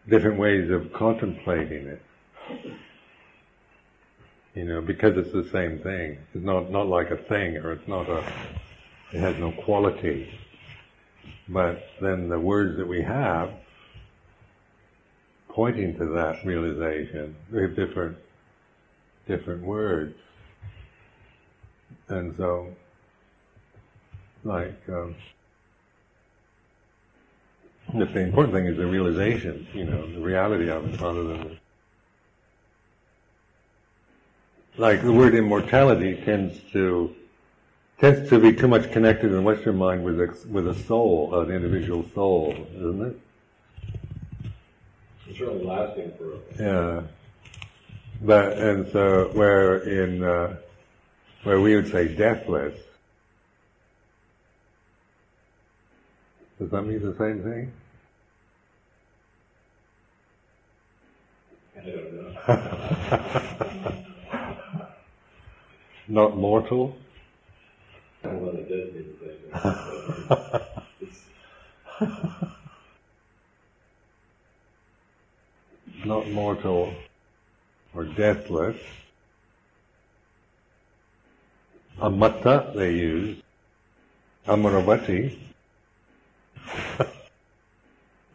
different 0.07 0.37
ways 0.39 0.69
of 0.69 0.93
contemplating 0.93 1.87
it. 1.87 2.01
You 4.55 4.65
know, 4.65 4.81
because 4.81 5.17
it's 5.17 5.33
the 5.33 5.49
same 5.49 5.79
thing. 5.79 6.19
It's 6.33 6.43
not 6.43 6.69
not 6.69 6.87
like 6.87 7.09
a 7.09 7.17
thing, 7.17 7.57
or 7.57 7.71
it's 7.71 7.87
not 7.87 8.07
a. 8.07 8.23
It 9.11 9.19
has 9.19 9.37
no 9.37 9.51
quality. 9.51 10.39
But 11.49 11.83
then 12.01 12.29
the 12.29 12.39
words 12.39 12.77
that 12.77 12.87
we 12.87 13.01
have, 13.01 13.51
pointing 15.49 15.97
to 15.97 16.05
that 16.05 16.45
realization, 16.45 17.35
we 17.51 17.63
have 17.63 17.75
different 17.75 18.17
different 19.27 19.63
words. 19.63 20.15
And 22.13 22.35
so, 22.37 22.67
like, 24.43 24.77
um, 24.87 25.15
the 27.93 28.19
important 28.19 28.53
thing 28.53 28.67
is 28.67 28.77
the 28.77 28.85
realization, 28.85 29.67
you 29.73 29.85
know, 29.85 30.05
the 30.13 30.21
reality 30.21 30.69
of 30.69 30.93
it 30.93 31.01
rather 31.01 31.23
than 31.23 31.43
the 31.43 31.57
like 34.77 35.03
the 35.03 35.11
word 35.11 35.35
immortality 35.35 36.15
tends 36.23 36.59
to 36.71 37.15
tends 37.99 38.29
to 38.29 38.39
be 38.39 38.53
too 38.53 38.67
much 38.67 38.91
connected 38.91 39.27
in 39.27 39.33
the 39.33 39.41
Western 39.41 39.77
mind 39.77 40.03
with 40.03 40.19
a, 40.19 40.47
with 40.49 40.67
a 40.67 40.75
soul, 40.75 41.39
an 41.39 41.51
individual 41.51 42.05
soul, 42.13 42.55
isn't 42.75 43.01
it? 43.01 43.19
It's 45.27 45.37
certainly 45.39 45.65
lasting 45.65 46.11
for. 46.17 46.33
us. 46.33 46.41
Yeah, 46.59 47.01
but 48.21 48.57
and 48.57 48.91
so 48.91 49.29
where 49.33 49.77
in 49.77 50.23
uh, 50.23 50.55
where 51.43 51.59
we 51.59 51.75
would 51.75 51.91
say 51.91 52.07
deathless, 52.07 52.77
does 56.59 56.69
that 56.71 56.83
mean 56.83 57.01
the 57.01 57.15
same 57.17 57.43
thing? 57.43 57.71
I 61.77 61.81
don't 61.85 62.13
know. 62.13 64.03
Not 66.07 66.37
mortal. 66.37 66.95
Well, 68.23 68.55
it 68.55 68.69
does 68.69 68.93
mean 68.93 69.07
the 69.19 69.25
same 69.25 69.39
thing. 71.99 72.47
Not 76.05 76.29
mortal 76.29 76.93
or 77.93 78.05
deathless. 78.05 78.77
Amatta 81.99 82.73
they 82.75 82.93
use. 82.93 83.37
Amaravati. 84.47 85.37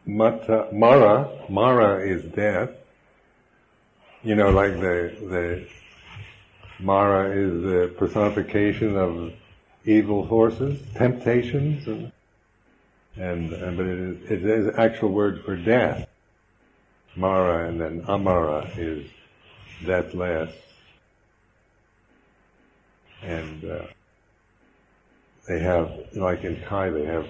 Mata, 0.07 0.69
Mara, 0.73 1.29
Mara 1.51 2.09
is 2.09 2.25
death. 2.25 2.71
You 4.23 4.35
know, 4.35 4.49
like 4.51 4.73
the, 4.81 5.15
the, 5.21 5.67
Mara 6.79 7.31
is 7.31 7.63
the 7.63 7.95
personification 7.99 8.97
of 8.97 9.33
evil 9.85 10.27
forces, 10.27 10.81
temptations, 10.95 11.87
and, 11.87 12.11
and, 13.17 13.53
and 13.53 13.77
but 13.77 13.87
it 13.87 13.99
is, 13.99 14.31
it 14.31 14.45
is 14.45 14.79
actual 14.79 15.11
word 15.11 15.45
for 15.45 15.57
death. 15.57 16.09
Mara 17.15 17.69
and 17.69 17.81
then 17.81 18.05
Amara 18.09 18.71
is 18.77 19.07
deathless. 19.85 20.55
And 23.23 23.65
uh, 23.65 23.87
they 25.47 25.61
have, 25.61 25.91
like 26.15 26.45
in 26.45 26.61
Thai, 26.63 26.91
they 26.91 27.05
have 27.05 27.29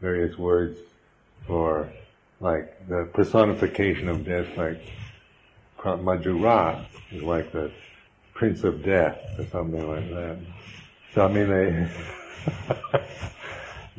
various 0.00 0.36
words 0.38 0.78
for 1.46 1.90
like 2.40 2.88
the 2.88 3.08
personification 3.12 4.08
of 4.08 4.24
death, 4.24 4.46
like 4.56 4.80
Majura 5.78 6.84
is 7.10 7.22
like 7.22 7.52
the 7.52 7.70
Prince 8.34 8.64
of 8.64 8.84
Death 8.84 9.18
or 9.38 9.46
something 9.46 9.88
like 9.88 10.08
that. 10.10 10.38
So 11.14 11.24
I 11.24 11.32
mean 11.32 11.48
they 11.48 11.90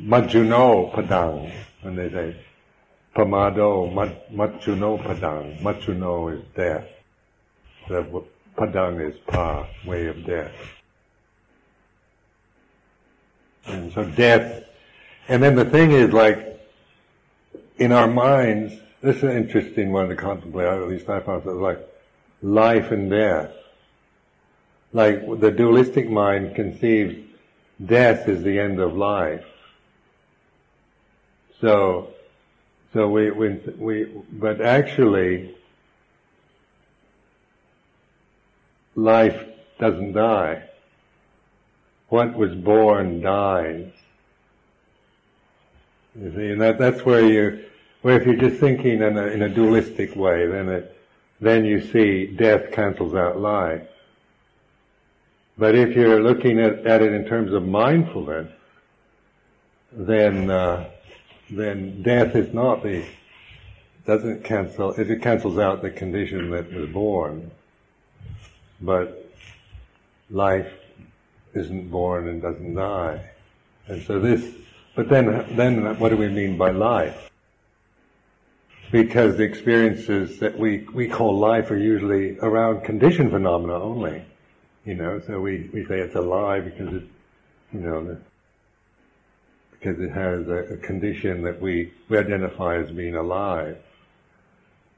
Majuno 0.00 0.92
Padang 0.94 1.52
when 1.82 1.96
they 1.96 2.08
say 2.10 2.36
Pamado 3.14 3.92
Maccuno 4.32 5.02
Padang. 5.02 5.58
Maccuno 5.60 6.38
is 6.38 6.44
death. 6.54 6.86
The 7.88 8.24
Padang 8.56 9.00
is 9.00 9.18
Pa, 9.26 9.66
way 9.84 10.06
of 10.06 10.24
death. 10.24 10.52
And 13.70 13.92
so 13.92 14.04
death, 14.04 14.64
and 15.28 15.42
then 15.42 15.54
the 15.54 15.64
thing 15.64 15.92
is 15.92 16.12
like, 16.12 16.46
in 17.78 17.92
our 17.92 18.08
minds, 18.08 18.74
this 19.00 19.16
is 19.16 19.22
an 19.22 19.36
interesting 19.36 19.92
one 19.92 20.08
to 20.08 20.16
contemplate, 20.16 20.66
at 20.66 20.88
least 20.88 21.08
I 21.08 21.20
found 21.20 21.46
it 21.46 21.50
like 21.50 21.78
life 22.42 22.90
and 22.90 23.10
death. 23.10 23.52
Like 24.92 25.40
the 25.40 25.50
dualistic 25.50 26.10
mind 26.10 26.54
conceives 26.54 27.26
death 27.84 28.28
is 28.28 28.42
the 28.42 28.58
end 28.58 28.80
of 28.80 28.96
life. 28.96 29.46
So, 31.60 32.08
so 32.92 33.08
we, 33.08 33.30
we, 33.30 33.48
we, 33.78 34.04
but 34.32 34.60
actually, 34.60 35.54
life 38.94 39.46
doesn't 39.78 40.12
die. 40.12 40.64
What 42.10 42.34
was 42.34 42.54
born 42.54 43.20
dies. 43.20 43.90
You 46.20 46.32
see, 46.34 46.50
and 46.50 46.60
that, 46.60 46.76
that's 46.76 47.04
where 47.04 47.24
you, 47.24 47.64
where 48.02 48.20
if 48.20 48.26
you're 48.26 48.36
just 48.36 48.60
thinking 48.60 49.00
in 49.00 49.16
a, 49.16 49.26
in 49.28 49.42
a 49.42 49.48
dualistic 49.48 50.16
way, 50.16 50.46
then 50.46 50.68
it, 50.68 50.96
then 51.40 51.64
you 51.64 51.80
see 51.80 52.26
death 52.26 52.72
cancels 52.72 53.14
out 53.14 53.38
life. 53.38 53.86
But 55.56 55.76
if 55.76 55.94
you're 55.94 56.20
looking 56.20 56.58
at, 56.58 56.84
at 56.84 57.00
it 57.00 57.12
in 57.12 57.26
terms 57.26 57.52
of 57.52 57.66
mindfulness, 57.66 58.50
then 59.92 60.50
uh, 60.50 60.88
then 61.50 62.02
death 62.02 62.34
is 62.34 62.54
not 62.54 62.82
the 62.82 63.04
doesn't 64.06 64.42
cancel 64.42 64.92
it 64.92 65.22
cancels 65.22 65.58
out 65.58 65.82
the 65.82 65.90
condition 65.90 66.50
that 66.50 66.72
was 66.72 66.88
born, 66.88 67.50
but 68.80 69.30
life 70.30 70.72
isn't 71.54 71.90
born 71.90 72.28
and 72.28 72.42
doesn't 72.42 72.74
die, 72.74 73.30
and 73.86 74.02
so 74.02 74.18
this. 74.18 74.54
But 74.94 75.08
then 75.08 75.56
then 75.56 75.98
what 75.98 76.10
do 76.10 76.16
we 76.16 76.28
mean 76.28 76.56
by 76.56 76.70
life? 76.70 77.30
Because 78.90 79.36
the 79.36 79.44
experiences 79.44 80.38
that 80.40 80.58
we 80.58 80.86
we 80.92 81.08
call 81.08 81.38
life 81.38 81.70
are 81.70 81.78
usually 81.78 82.38
around 82.38 82.84
condition 82.84 83.30
phenomena 83.30 83.74
only. 83.74 84.24
You 84.84 84.94
know, 84.94 85.20
so 85.26 85.40
we, 85.40 85.68
we 85.72 85.84
say 85.84 86.00
it's 86.00 86.14
alive 86.14 86.64
because 86.64 86.94
it, 86.94 87.02
you 87.72 87.80
know, 87.80 88.16
because 89.70 90.00
it 90.00 90.10
has 90.10 90.48
a, 90.48 90.74
a, 90.74 90.76
condition 90.78 91.42
that 91.42 91.60
we, 91.60 91.92
we 92.08 92.18
identify 92.18 92.76
as 92.76 92.90
being 92.90 93.14
alive. 93.14 93.76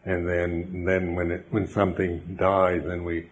And 0.05 0.29
then, 0.29 0.85
then 0.85 1.15
when 1.15 1.31
it, 1.31 1.47
when 1.51 1.67
something 1.69 2.37
dies, 2.39 2.83
then 2.85 3.05
we, 3.05 3.29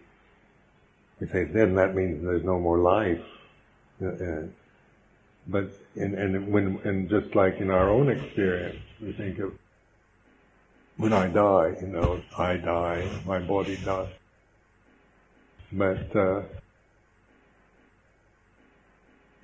we 1.20 1.26
say, 1.28 1.44
then 1.44 1.74
that 1.74 1.94
means 1.94 2.24
there's 2.24 2.44
no 2.44 2.58
more 2.58 2.78
life. 2.78 3.22
Uh, 4.02 4.46
but, 5.46 5.70
and, 5.96 6.14
and 6.14 6.52
when, 6.52 6.80
and 6.84 7.08
just 7.10 7.34
like 7.34 7.58
in 7.58 7.70
our 7.70 7.90
own 7.90 8.08
experience, 8.08 8.78
we 9.00 9.12
think 9.12 9.38
of, 9.38 9.52
when 10.96 11.12
I 11.12 11.28
die, 11.28 11.76
you 11.80 11.88
know, 11.88 12.22
I 12.36 12.56
die, 12.56 13.08
my 13.26 13.38
body 13.38 13.76
dies. 13.76 14.08
But 15.72 16.16
uh, 16.16 16.42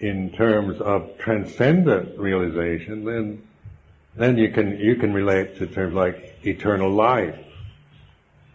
in 0.00 0.30
terms 0.32 0.80
of 0.80 1.16
transcendent 1.18 2.18
realization, 2.18 3.04
then 3.04 3.42
then 4.16 4.38
you 4.38 4.50
can 4.50 4.78
you 4.78 4.96
can 4.96 5.12
relate 5.12 5.56
to 5.58 5.66
terms 5.66 5.94
like 5.94 6.38
eternal 6.44 6.90
life, 6.90 7.38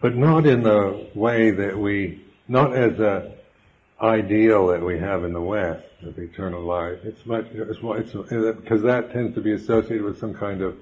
but 0.00 0.16
not 0.16 0.46
in 0.46 0.62
the 0.62 1.08
way 1.14 1.50
that 1.50 1.78
we 1.78 2.20
not 2.52 2.76
as 2.76 3.00
a 3.00 3.32
ideal 4.00 4.66
that 4.66 4.82
we 4.82 4.98
have 4.98 5.24
in 5.24 5.32
the 5.32 5.40
West 5.40 5.86
of 6.02 6.18
eternal 6.18 6.62
life. 6.62 6.98
It's 7.02 7.24
much 7.24 7.46
it's, 7.52 7.80
it's 8.14 8.60
because 8.60 8.82
that 8.82 9.12
tends 9.12 9.34
to 9.36 9.40
be 9.40 9.52
associated 9.52 10.02
with 10.02 10.18
some 10.18 10.34
kind 10.34 10.60
of 10.60 10.76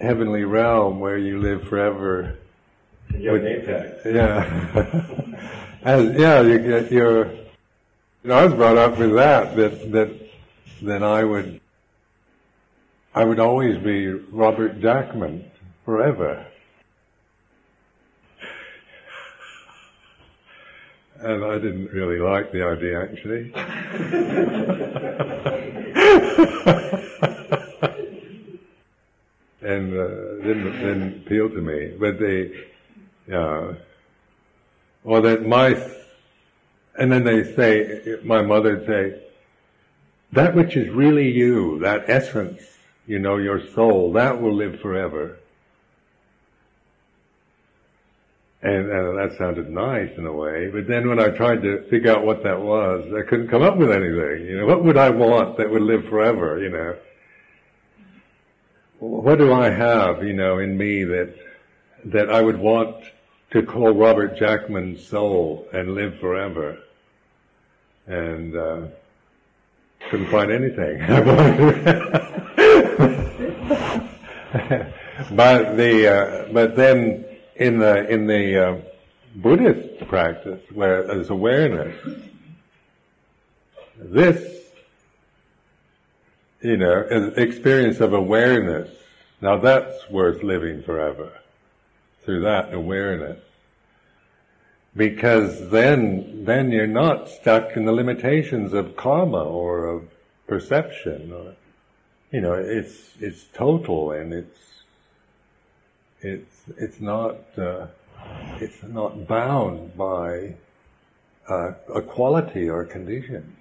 heavenly 0.00 0.44
realm 0.44 0.98
where 0.98 1.16
you 1.16 1.40
live 1.40 1.62
forever 1.68 2.38
you 3.16 3.28
have 3.28 3.40
a 3.40 3.44
name 3.44 3.66
tag. 3.66 3.92
Yeah. 4.04 5.48
As, 5.82 6.18
yeah, 6.18 6.40
you 6.42 6.58
get 6.58 6.92
your, 6.92 7.26
you 7.26 7.38
know, 8.24 8.34
I 8.34 8.44
was 8.44 8.54
brought 8.54 8.76
up 8.76 8.98
with 8.98 9.14
that, 9.14 9.56
that, 9.56 9.92
that, 9.92 10.30
that 10.82 11.02
I 11.02 11.24
would, 11.24 11.60
I 13.14 13.24
would 13.24 13.40
always 13.40 13.78
be 13.78 14.08
Robert 14.08 14.80
Jackman 14.80 15.50
forever. 15.84 16.46
And 21.22 21.44
I 21.44 21.58
didn't 21.58 21.92
really 21.92 22.18
like 22.18 22.50
the 22.52 22.64
idea 22.64 23.02
actually. 23.02 23.52
and 29.62 29.92
uh, 29.92 30.42
didn't, 30.42 30.72
didn't 30.72 31.26
appeal 31.26 31.50
to 31.50 31.60
me. 31.60 31.94
But 31.98 32.18
they, 32.18 32.52
uh, 33.32 33.74
or 35.04 35.20
that 35.20 35.46
my, 35.46 35.74
and 36.98 37.12
then 37.12 37.24
they 37.24 37.54
say, 37.54 38.16
my 38.24 38.42
mother 38.42 38.76
would 38.76 38.86
say, 38.86 39.22
that 40.32 40.54
which 40.54 40.76
is 40.76 40.88
really 40.90 41.30
you, 41.30 41.80
that 41.80 42.08
essence, 42.08 42.62
you 43.06 43.18
know, 43.18 43.36
your 43.36 43.66
soul, 43.74 44.12
that 44.12 44.40
will 44.40 44.54
live 44.54 44.80
forever. 44.80 45.39
And, 48.62 48.90
and 48.90 49.18
that 49.18 49.38
sounded 49.38 49.70
nice 49.70 50.10
in 50.18 50.26
a 50.26 50.32
way, 50.32 50.68
but 50.68 50.86
then 50.86 51.08
when 51.08 51.18
I 51.18 51.30
tried 51.30 51.62
to 51.62 51.82
figure 51.88 52.12
out 52.12 52.26
what 52.26 52.42
that 52.42 52.60
was, 52.60 53.10
I 53.14 53.22
couldn't 53.26 53.48
come 53.48 53.62
up 53.62 53.78
with 53.78 53.90
anything. 53.90 54.46
You 54.46 54.58
know, 54.58 54.66
what 54.66 54.84
would 54.84 54.98
I 54.98 55.08
want 55.08 55.56
that 55.56 55.70
would 55.70 55.80
live 55.80 56.06
forever? 56.10 56.58
You 56.62 56.68
know, 56.68 56.96
what 58.98 59.38
do 59.38 59.50
I 59.50 59.70
have? 59.70 60.22
You 60.22 60.34
know, 60.34 60.58
in 60.58 60.76
me 60.76 61.04
that 61.04 61.34
that 62.04 62.30
I 62.30 62.42
would 62.42 62.58
want 62.58 63.02
to 63.52 63.62
call 63.62 63.92
Robert 63.92 64.36
Jackman's 64.36 65.06
soul 65.06 65.66
and 65.72 65.94
live 65.94 66.18
forever, 66.20 66.78
and 68.06 68.54
uh, 68.54 68.82
couldn't 70.10 70.30
find 70.30 70.52
anything. 70.52 71.00
but 75.30 75.76
the 75.76 76.08
uh, 76.08 76.52
but 76.52 76.76
then 76.76 77.24
in 77.60 77.78
the 77.78 78.08
in 78.08 78.26
the 78.26 78.68
uh, 78.68 78.80
Buddhist 79.36 80.08
practice 80.08 80.60
where 80.72 81.04
there's 81.04 81.30
awareness, 81.30 81.94
this 83.96 84.64
you 86.60 86.76
know 86.76 87.32
experience 87.36 88.00
of 88.00 88.12
awareness. 88.12 88.90
Now 89.40 89.58
that's 89.58 90.10
worth 90.10 90.42
living 90.42 90.82
forever 90.82 91.32
through 92.24 92.42
that 92.42 92.74
awareness. 92.74 93.38
Because 94.96 95.70
then, 95.70 96.44
then 96.44 96.72
you're 96.72 96.86
not 96.86 97.28
stuck 97.28 97.76
in 97.76 97.84
the 97.84 97.92
limitations 97.92 98.72
of 98.72 98.96
karma 98.96 99.42
or 99.44 99.86
of 99.86 100.08
perception 100.46 101.32
or, 101.32 101.54
you 102.32 102.40
know, 102.40 102.54
it's, 102.54 103.10
it's 103.20 103.44
total 103.54 104.10
and 104.10 104.32
it's, 104.32 104.58
it's, 106.22 106.62
it's 106.76 107.00
not, 107.00 107.36
uh, 107.58 107.86
it's 108.60 108.82
not 108.82 109.26
bound 109.26 109.96
by 109.96 110.54
uh, 111.48 111.72
a 111.94 112.02
quality 112.02 112.68
or 112.68 112.84
condition. 112.84 113.56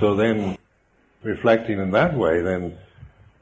So 0.00 0.14
then, 0.14 0.58
reflecting 1.22 1.78
in 1.78 1.90
that 1.92 2.14
way, 2.14 2.40
then, 2.40 2.76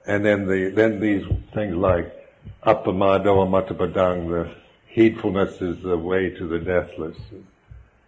and 0.06 0.24
then 0.24 0.46
the, 0.46 0.70
then 0.70 1.00
these 1.00 1.24
things 1.52 1.74
like 1.74 2.12
appamado 2.64 3.46
amattappadang, 3.46 4.28
the 4.28 4.54
heedfulness 4.94 5.60
is 5.62 5.82
the 5.82 5.96
way 5.96 6.30
to 6.30 6.46
the 6.46 6.58
deathless, 6.58 7.16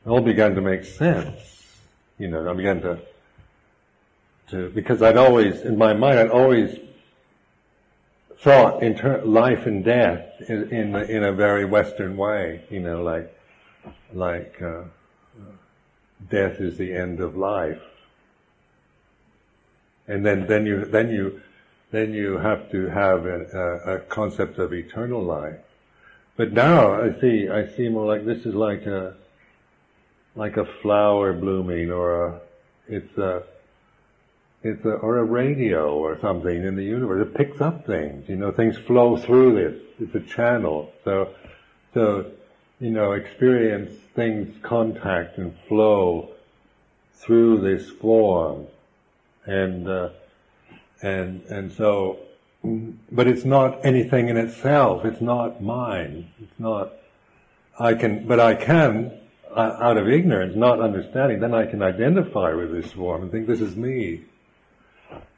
all 0.07 0.21
began 0.21 0.55
to 0.55 0.61
make 0.61 0.85
sense. 0.85 1.81
You 2.19 2.29
know, 2.29 2.49
I 2.49 2.55
began 2.55 2.81
to, 2.83 2.99
to, 4.51 4.71
because 4.71 5.03
I'd 5.03 5.17
always, 5.17 5.63
in 5.63 5.77
my 5.77 5.93
mind, 5.95 6.19
I'd 6.19 6.31
always 6.31 6.79
thought 8.39 8.83
in 8.83 8.95
ter- 8.97 9.23
life 9.25 9.67
and 9.67 9.85
death 9.85 10.25
in, 10.49 10.71
in, 10.71 10.97
in 10.97 11.25
a 11.25 11.33
very 11.33 11.65
Western 11.65 12.17
way, 12.17 12.63
you 12.71 12.81
know, 12.81 13.03
like, 13.03 13.33
like, 14.13 14.61
uh, 14.61 14.83
death 16.31 16.61
is 16.61 16.77
the 16.77 16.93
end 16.93 17.21
of 17.21 17.37
life. 17.37 17.81
And 20.07 20.25
then, 20.25 20.47
then 20.47 20.67
you, 20.67 20.85
then 20.85 21.11
you, 21.11 21.41
then 21.91 22.13
you 22.13 22.37
have 22.37 22.71
to 22.71 22.87
have 22.89 23.27
a, 23.27 23.47
a, 23.87 23.95
a 23.95 23.99
concept 24.01 24.59
of 24.59 24.73
eternal 24.73 25.23
life. 25.23 25.59
But 26.37 26.53
now 26.53 27.01
I 27.01 27.19
see, 27.21 27.49
I 27.49 27.67
see 27.77 27.89
more 27.89 28.07
like 28.07 28.25
this 28.25 28.45
is 28.45 28.55
like 28.55 28.87
a, 28.87 29.15
like 30.35 30.57
a 30.59 30.67
flower 30.83 31.33
blooming 31.33 31.91
or 31.91 32.27
a, 32.27 32.41
it's 32.89 33.17
a, 33.17 33.43
it's 34.67 34.85
a, 34.85 34.91
or 34.91 35.19
a 35.19 35.25
radio 35.25 35.95
or 35.95 36.19
something 36.21 36.65
in 36.65 36.77
the 36.77 36.85
universe. 36.85 37.27
It 37.27 37.35
picks 37.35 37.61
up 37.61 37.87
things, 37.87 38.29
you 38.29 38.37
know, 38.37 38.53
things 38.53 38.77
flow 38.79 39.17
through 39.17 39.55
this. 39.55 39.83
It's 40.01 40.15
a 40.15 40.35
channel. 40.35 40.93
So, 41.05 41.35
so, 41.95 42.31
you 42.81 42.91
know, 42.91 43.13
experience 43.13 43.93
things 44.15 44.55
contact 44.63 45.39
and 45.39 45.55
flow 45.69 46.31
through 47.15 47.61
this 47.61 47.91
form. 47.91 48.67
And, 49.47 49.89
uh, 49.89 50.11
and, 51.03 51.43
and 51.45 51.73
so, 51.73 52.19
but 53.13 53.27
it's 53.29 53.45
not 53.45 53.85
anything 53.85 54.29
in 54.29 54.37
itself. 54.37 55.05
It's 55.05 55.21
not 55.21 55.63
mine. 55.63 56.31
It's 56.41 56.59
not, 56.59 56.93
I 57.79 57.95
can, 57.95 58.27
but 58.27 58.41
I 58.41 58.55
can, 58.55 59.13
uh, 59.55 59.77
out 59.81 59.97
of 59.97 60.09
ignorance, 60.09 60.55
not 60.57 60.81
understanding, 60.81 61.41
then 61.41 61.55
I 61.55 61.67
can 61.67 61.83
identify 61.83 62.53
with 62.53 62.73
this 62.73 62.93
form 62.93 63.23
and 63.23 63.31
think 63.31 63.47
this 63.47 63.61
is 63.61 63.77
me. 63.77 64.25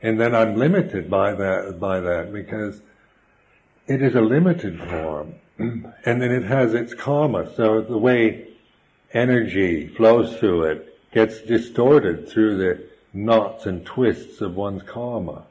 And 0.03 0.21
then 0.21 0.35
I'm 0.35 0.57
limited 0.57 1.11
by 1.11 1.35
that, 1.35 1.81
by 1.81 2.01
that 2.01 2.33
because 2.33 2.81
it 3.87 4.03
is 4.03 4.15
a 4.15 4.21
limited 4.21 4.79
form. 4.79 5.35
and 5.59 5.93
then 6.05 6.31
it 6.31 6.45
has 6.45 6.75
its 6.75 6.95
karma. 6.95 7.53
So 7.57 7.81
the 7.81 7.99
way 7.99 8.49
energy 9.13 9.89
flows 9.89 10.37
through 10.37 10.65
it 10.65 11.11
gets 11.13 11.41
distorted 11.41 12.29
through 12.29 12.59
the 12.59 12.85
knots 13.13 13.67
and 13.67 13.85
twists 13.85 14.41
of 14.41 14.55
one's 14.55 14.83
karma. 14.83 15.45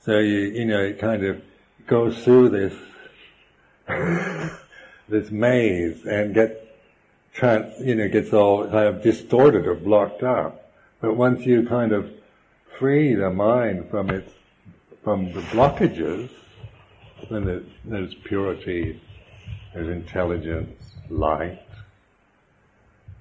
So 0.00 0.18
you, 0.18 0.38
you 0.38 0.64
know, 0.64 0.80
it 0.80 0.98
kind 0.98 1.24
of 1.24 1.42
goes 1.86 2.24
through 2.24 2.48
this, 2.48 2.74
this 5.08 5.30
maze 5.30 6.04
and 6.04 6.34
get, 6.34 6.76
trans, 7.32 7.80
you 7.80 7.94
know, 7.94 8.08
gets 8.08 8.32
all 8.32 8.64
kind 8.64 8.88
of 8.88 9.02
distorted 9.02 9.66
or 9.66 9.74
blocked 9.74 10.22
up. 10.22 10.72
But 11.00 11.16
once 11.16 11.46
you 11.46 11.66
kind 11.66 11.92
of 11.92 12.10
free 12.78 13.14
the 13.14 13.30
mind 13.30 13.90
from 13.90 14.10
its, 14.10 14.32
from 15.02 15.32
the 15.32 15.40
blockages, 15.40 16.30
then 17.30 17.44
there's, 17.44 17.66
there's 17.84 18.14
purity, 18.14 19.00
there's 19.74 19.88
intelligence, 19.88 20.94
light, 21.10 21.62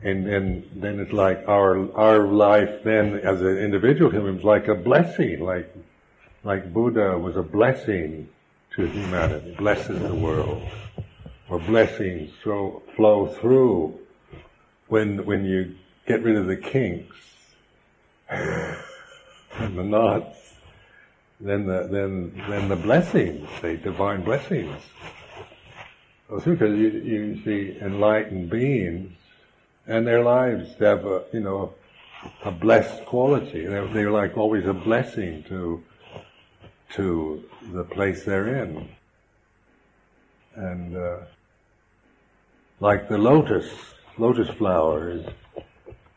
and 0.04 0.28
then 0.28 0.70
then 0.76 1.00
it's 1.00 1.12
like 1.12 1.44
our 1.48 1.92
our 1.96 2.28
life 2.28 2.84
then 2.84 3.16
as 3.16 3.42
an 3.42 3.58
individual 3.58 4.12
human 4.12 4.38
is 4.38 4.44
like 4.44 4.68
a 4.68 4.76
blessing, 4.76 5.40
like 5.40 5.74
like 6.44 6.72
Buddha 6.72 7.18
was 7.18 7.36
a 7.36 7.42
blessing 7.42 8.30
to 8.76 8.86
humanity, 8.86 9.56
blesses 9.58 10.00
the 10.00 10.14
world, 10.14 10.62
or 11.50 11.60
blessings 11.60 12.32
flow, 12.44 12.84
flow 12.96 13.28
through 13.28 13.98
when 14.88 15.26
when 15.26 15.46
you 15.46 15.76
get 16.06 16.22
rid 16.22 16.36
of 16.36 16.46
the 16.46 16.58
kinks 16.58 17.16
and 19.60 19.78
the 19.78 19.84
knots. 19.84 20.56
Then 21.40 21.66
the 21.66 21.88
then 21.92 22.44
then 22.50 22.68
the 22.68 22.76
blessings, 22.76 23.48
the 23.62 23.78
divine 23.78 24.24
blessings. 24.24 24.82
Because 26.28 26.78
you 26.78 26.90
you 26.90 27.42
see 27.44 27.78
enlightened 27.80 28.50
beings 28.50 29.18
and 29.88 30.06
their 30.06 30.24
lives 30.24 30.76
have 30.80 31.06
a, 31.06 31.24
you 31.32 31.40
know, 31.40 31.74
a 32.44 32.52
blessed 32.52 33.06
quality. 33.06 33.66
They're, 33.66 33.88
they're 33.88 34.12
like 34.12 34.38
always 34.38 34.66
a 34.66 34.74
blessing 34.74 35.44
to, 35.48 35.82
to 36.94 37.44
the 37.72 37.84
place 37.86 38.24
they're 38.24 38.64
in. 38.64 38.90
And, 40.56 40.98
uh, 40.98 41.18
like 42.80 43.08
the 43.08 43.18
lotus, 43.18 43.70
lotus 44.18 44.50
flower 44.50 45.10
is, 45.10 45.26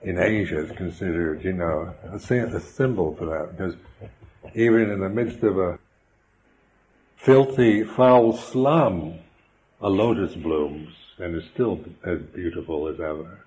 in 0.02 0.18
Asia 0.18 0.64
is 0.64 0.72
considered, 0.76 1.44
you 1.44 1.52
know, 1.52 1.94
a, 2.04 2.16
a 2.16 2.60
symbol 2.60 3.14
for 3.16 3.26
that 3.26 3.56
because 3.56 3.74
even 4.54 4.90
in 4.90 5.00
the 5.00 5.08
midst 5.08 5.42
of 5.42 5.58
a 5.58 5.78
filthy, 7.16 7.84
foul 7.84 8.32
slum, 8.36 9.14
a 9.80 9.88
lotus 9.88 10.34
blooms 10.34 10.94
and 11.18 11.34
is 11.36 11.44
still 11.52 11.84
as 12.04 12.18
beautiful 12.34 12.88
as 12.88 12.98
ever. 12.98 13.40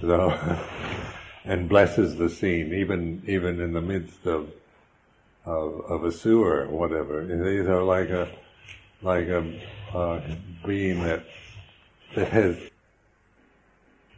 So, 0.00 0.30
and 1.44 1.68
blesses 1.68 2.16
the 2.16 2.28
scene, 2.28 2.74
even 2.74 3.22
even 3.26 3.60
in 3.60 3.72
the 3.72 3.80
midst 3.80 4.26
of 4.26 4.50
of, 5.44 5.80
of 5.88 6.04
a 6.04 6.12
sewer 6.12 6.62
or 6.62 6.68
whatever. 6.68 7.24
These 7.24 7.68
are 7.68 7.82
like 7.82 8.10
a 8.10 8.28
like 9.02 9.28
a 9.28 9.60
uh, 9.94 10.20
being 10.66 11.02
that 11.04 11.24
that 12.16 12.28
has 12.28 12.56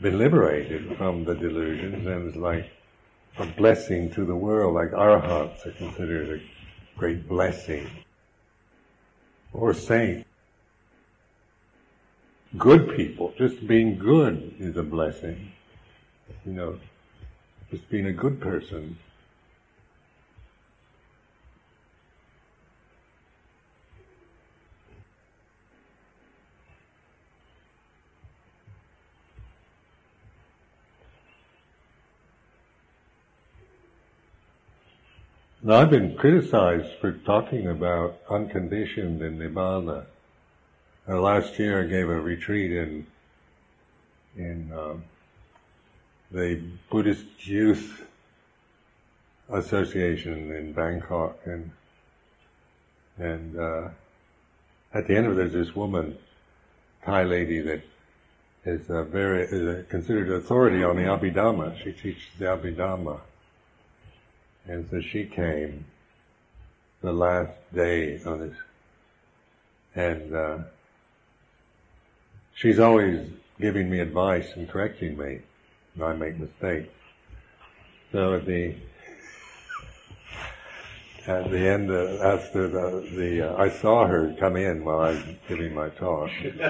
been 0.01 0.19
liberated 0.19 0.97
from 0.97 1.25
the 1.25 1.35
delusions 1.35 2.07
and 2.07 2.29
is 2.29 2.37
like 2.37 2.71
a 3.39 3.47
blessing 3.47 4.11
to 4.11 4.25
the 4.25 4.37
world. 4.37 4.75
Like 4.75 4.93
arhats 4.93 5.67
are 5.67 5.73
considered 5.73 6.41
a 6.41 6.99
great 6.99 7.29
blessing, 7.29 7.89
or 9.53 9.75
saint. 9.75 10.27
good 12.57 12.97
people. 12.97 13.33
Just 13.37 13.67
being 13.67 13.99
good 13.99 14.55
is 14.59 14.77
a 14.77 14.83
blessing. 14.83 15.53
You 16.45 16.53
know, 16.53 16.79
just 17.71 17.89
being 17.91 18.07
a 18.07 18.13
good 18.13 18.41
person. 18.41 18.99
Now, 35.67 35.81
I've 35.81 35.91
been 35.91 36.15
criticized 36.15 36.93
for 37.01 37.11
talking 37.11 37.67
about 37.67 38.21
unconditioned 38.31 39.21
and 39.21 39.41
nibbana. 39.41 40.05
Uh, 41.09 41.21
last 41.21 41.59
year, 41.59 41.83
I 41.83 41.89
gave 41.89 42.09
a 42.09 42.21
retreat 42.21 42.71
in 42.71 43.05
in 44.37 44.73
um, 44.73 45.03
the 46.31 46.63
Buddhist 46.89 47.49
Youth 47.49 48.07
Association 49.51 50.53
in 50.53 50.73
Bangkok, 50.73 51.37
and 51.47 51.73
and 53.19 53.59
uh, 53.59 53.89
at 54.95 55.09
the 55.09 55.17
end 55.17 55.27
of 55.27 55.33
it, 55.33 55.51
there's 55.51 55.67
this 55.67 55.75
woman, 55.75 56.17
Thai 57.05 57.25
lady 57.25 57.61
that 57.63 57.83
is 58.65 58.89
a 58.89 59.03
very 59.03 59.43
is 59.43 59.81
a 59.81 59.83
considered 59.83 60.31
authority 60.31 60.85
on 60.85 60.95
the 60.95 61.03
Abhidhamma. 61.03 61.83
She 61.83 61.91
teaches 61.91 62.23
the 62.39 62.45
Abhidhamma 62.45 63.19
and 64.69 64.89
so 64.91 65.01
she 65.01 65.25
came 65.25 65.85
the 67.03 67.13
last 67.13 67.53
day 67.75 68.21
on 68.25 68.41
this, 68.41 68.57
and 69.95 70.35
uh, 70.35 70.59
she's 72.55 72.79
always 72.79 73.29
giving 73.61 73.89
me 73.91 74.01
advice 74.01 74.49
and 74.57 74.69
correcting 74.69 75.17
me. 75.17 75.41
When 75.95 76.11
I 76.11 76.15
make 76.15 76.39
mistakes. 76.39 76.93
So 78.13 78.35
at 78.35 78.45
the 78.45 78.75
at 81.27 81.51
the 81.51 81.59
end, 81.59 81.91
uh, 81.91 82.19
after 82.23 82.69
the, 82.69 83.09
the 83.17 83.51
uh, 83.51 83.57
I 83.57 83.69
saw 83.69 84.07
her 84.07 84.35
come 84.39 84.57
in 84.57 84.85
while 84.85 85.01
I 85.01 85.11
was 85.11 85.25
giving 85.49 85.75
my 85.75 85.89
talk, 85.89 86.31
and 86.43 86.61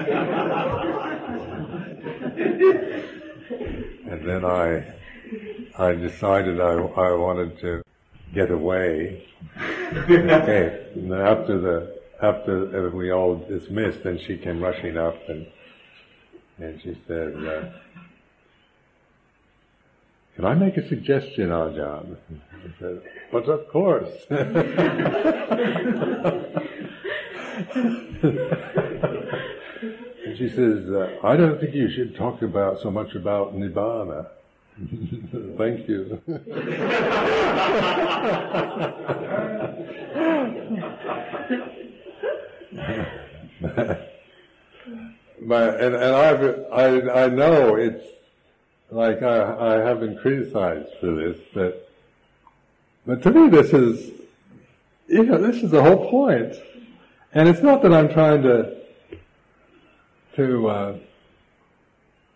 then 4.25 4.45
I 4.45 4.93
I 5.77 5.93
decided 5.93 6.59
I, 6.59 6.73
I 6.73 7.11
wanted 7.13 7.59
to 7.59 7.83
get 8.33 8.51
away. 8.51 9.25
okay. 9.57 10.89
And 10.95 11.11
then 11.11 11.21
after 11.21 11.59
the 11.59 11.97
after 12.21 12.89
we 12.89 13.11
all 13.11 13.35
dismissed, 13.35 14.03
then 14.03 14.17
she 14.17 14.37
came 14.37 14.61
rushing 14.61 14.97
up 14.97 15.15
and 15.29 15.47
and 16.59 16.81
she 16.81 16.97
said, 17.07 17.35
uh, 17.35 17.69
"Can 20.35 20.45
I 20.45 20.55
make 20.55 20.77
a 20.77 20.87
suggestion, 20.87 21.49
Ajahn?" 21.49 22.17
I 22.51 22.79
said, 22.79 23.01
"But 23.31 23.43
of 23.45 23.67
course." 23.69 24.09
and 30.25 30.37
she 30.37 30.49
says, 30.49 30.89
uh, 30.89 31.17
"I 31.23 31.37
don't 31.37 31.59
think 31.59 31.75
you 31.75 31.89
should 31.91 32.15
talk 32.15 32.41
about 32.41 32.79
so 32.79 32.89
much 32.89 33.13
about 33.13 33.55
nibbana." 33.55 34.29
Thank 35.57 35.87
you. 35.87 36.21
but 45.41 45.81
and, 45.81 45.95
and 45.95 46.15
I've 46.15 46.65
I 46.71 47.23
I 47.23 47.27
know 47.29 47.75
it's 47.75 48.05
like 48.91 49.23
I 49.23 49.77
I 49.77 49.79
have 49.79 49.99
been 49.99 50.15
criticized 50.15 50.89
for 50.99 51.07
this, 51.07 51.37
but 51.55 51.89
but 53.07 53.23
to 53.23 53.31
me 53.31 53.49
this 53.49 53.73
is 53.73 54.11
you 55.07 55.23
know 55.23 55.39
this 55.39 55.63
is 55.63 55.71
the 55.71 55.81
whole 55.81 56.07
point, 56.07 56.53
and 57.33 57.49
it's 57.49 57.63
not 57.63 57.81
that 57.81 57.91
I'm 57.91 58.09
trying 58.09 58.43
to 58.43 58.77
to 60.35 60.69
uh, 60.69 60.97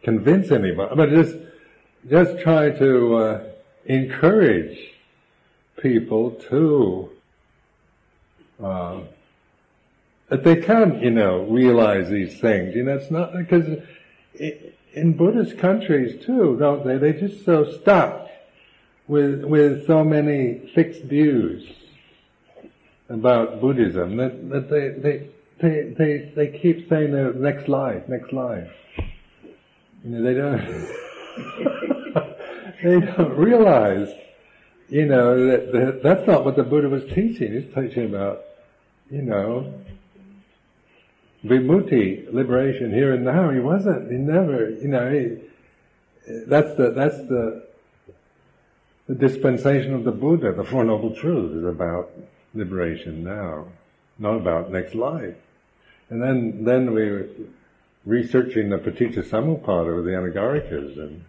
convince 0.01 0.49
anybody, 0.49 0.95
but 0.95 1.09
just 1.11 1.37
just 2.09 2.39
try 2.39 2.69
to 2.71 3.15
uh, 3.15 3.43
encourage 3.85 4.77
people 5.81 6.31
to 6.31 7.09
uh, 8.63 9.01
that 10.29 10.43
they 10.43 10.55
can, 10.55 11.01
you 11.01 11.11
know, 11.11 11.43
realize 11.43 12.09
these 12.09 12.39
things. 12.39 12.75
You 12.75 12.83
know, 12.83 12.95
it's 12.95 13.11
not 13.11 13.33
because 13.33 13.67
in 14.93 15.13
Buddhist 15.17 15.57
countries 15.57 16.23
too, 16.23 16.57
don't 16.57 16.85
they? 16.85 16.97
They're 16.97 17.27
just 17.27 17.43
so 17.43 17.69
stuck 17.79 18.29
with 19.07 19.43
with 19.43 19.85
so 19.87 20.03
many 20.03 20.71
fixed 20.73 21.03
views 21.03 21.69
about 23.09 23.59
Buddhism 23.59 24.15
that, 24.17 24.49
that 24.49 24.69
they, 24.69 24.89
they 24.89 25.27
they 25.59 25.93
they 25.97 26.31
they 26.35 26.59
keep 26.59 26.87
saying 26.87 27.11
the 27.11 27.33
next 27.35 27.67
life, 27.67 28.07
next 28.07 28.31
life. 28.31 28.71
You 30.03 30.11
know, 30.11 30.21
they 30.23 30.33
don't. 30.33 31.67
they 32.83 32.99
don't 32.99 33.37
realize, 33.37 34.09
you 34.89 35.05
know, 35.05 35.45
that, 35.45 35.71
that 35.71 36.03
that's 36.03 36.27
not 36.27 36.43
what 36.43 36.55
the 36.55 36.63
Buddha 36.63 36.89
was 36.89 37.05
teaching. 37.05 37.53
He's 37.53 37.73
teaching 37.73 38.05
about, 38.05 38.43
you 39.09 39.21
know, 39.21 39.73
vimutti, 41.45 42.31
liberation 42.33 42.91
here 42.91 43.13
and 43.13 43.23
now. 43.23 43.51
He 43.51 43.59
wasn't. 43.59 44.11
He 44.11 44.17
never, 44.17 44.69
you 44.69 44.87
know, 44.87 45.11
he, 45.11 45.37
that's 46.47 46.75
the 46.75 46.91
that's 46.91 47.17
the 47.17 47.67
the 49.07 49.15
dispensation 49.15 49.93
of 49.93 50.03
the 50.03 50.11
Buddha. 50.11 50.53
The 50.53 50.63
Four 50.63 50.83
Noble 50.83 51.15
Truths 51.15 51.53
is 51.53 51.65
about 51.65 52.09
liberation 52.55 53.23
now, 53.23 53.67
not 54.17 54.37
about 54.37 54.71
next 54.71 54.95
life. 54.95 55.35
And 56.09 56.21
then 56.21 56.63
then 56.63 56.93
we 56.93 57.09
were 57.11 57.27
researching 58.05 58.69
the 58.69 58.77
Paticca 58.77 59.23
Samuppada 59.23 59.95
with 59.95 60.05
the 60.05 60.11
Anagarikas 60.11 60.97
and 60.97 61.23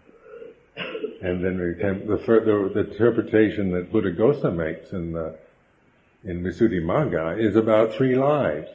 and 0.76 1.44
then 1.44 1.58
we 1.58 1.74
the, 1.74 2.16
the, 2.16 2.70
the 2.74 2.90
interpretation 2.90 3.70
that 3.72 3.92
Buddhaghosa 3.92 4.54
makes 4.54 4.92
in 4.92 5.12
the, 5.12 5.36
in 6.24 6.42
Visuddhimagga 6.42 7.38
is 7.38 7.56
about 7.56 7.94
three 7.94 8.16
lives. 8.16 8.68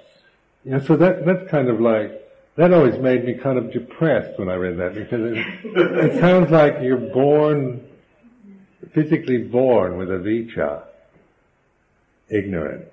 Know, 0.64 0.80
so 0.80 0.96
that, 0.98 1.26
that's 1.26 1.50
kind 1.50 1.70
of 1.70 1.80
like, 1.80 2.24
that 2.56 2.74
always 2.74 2.98
made 3.00 3.26
me 3.26 3.34
kind 3.36 3.58
of 3.58 3.72
depressed 3.72 4.40
when 4.40 4.50
I 4.50 4.56
read 4.56 4.78
that 4.78 4.96
because 4.96 5.32
it, 5.32 5.38
it 5.64 6.20
sounds 6.20 6.50
like 6.52 6.78
you're 6.82 6.98
born, 6.98 7.88
physically 8.92 9.40
born 9.40 9.98
with 9.98 10.10
avijja, 10.10 10.84
ignorant. 12.30 12.86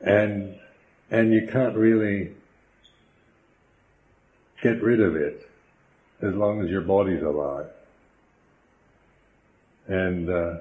And, 0.00 0.58
and 1.10 1.32
you 1.32 1.48
can't 1.50 1.74
really 1.74 2.32
get 4.62 4.82
rid 4.82 5.00
of 5.00 5.16
it 5.16 5.48
as 6.22 6.34
long 6.34 6.62
as 6.62 6.70
your 6.70 6.80
body's 6.80 7.22
alive. 7.22 7.66
And 9.86 10.30
uh, 10.30 10.56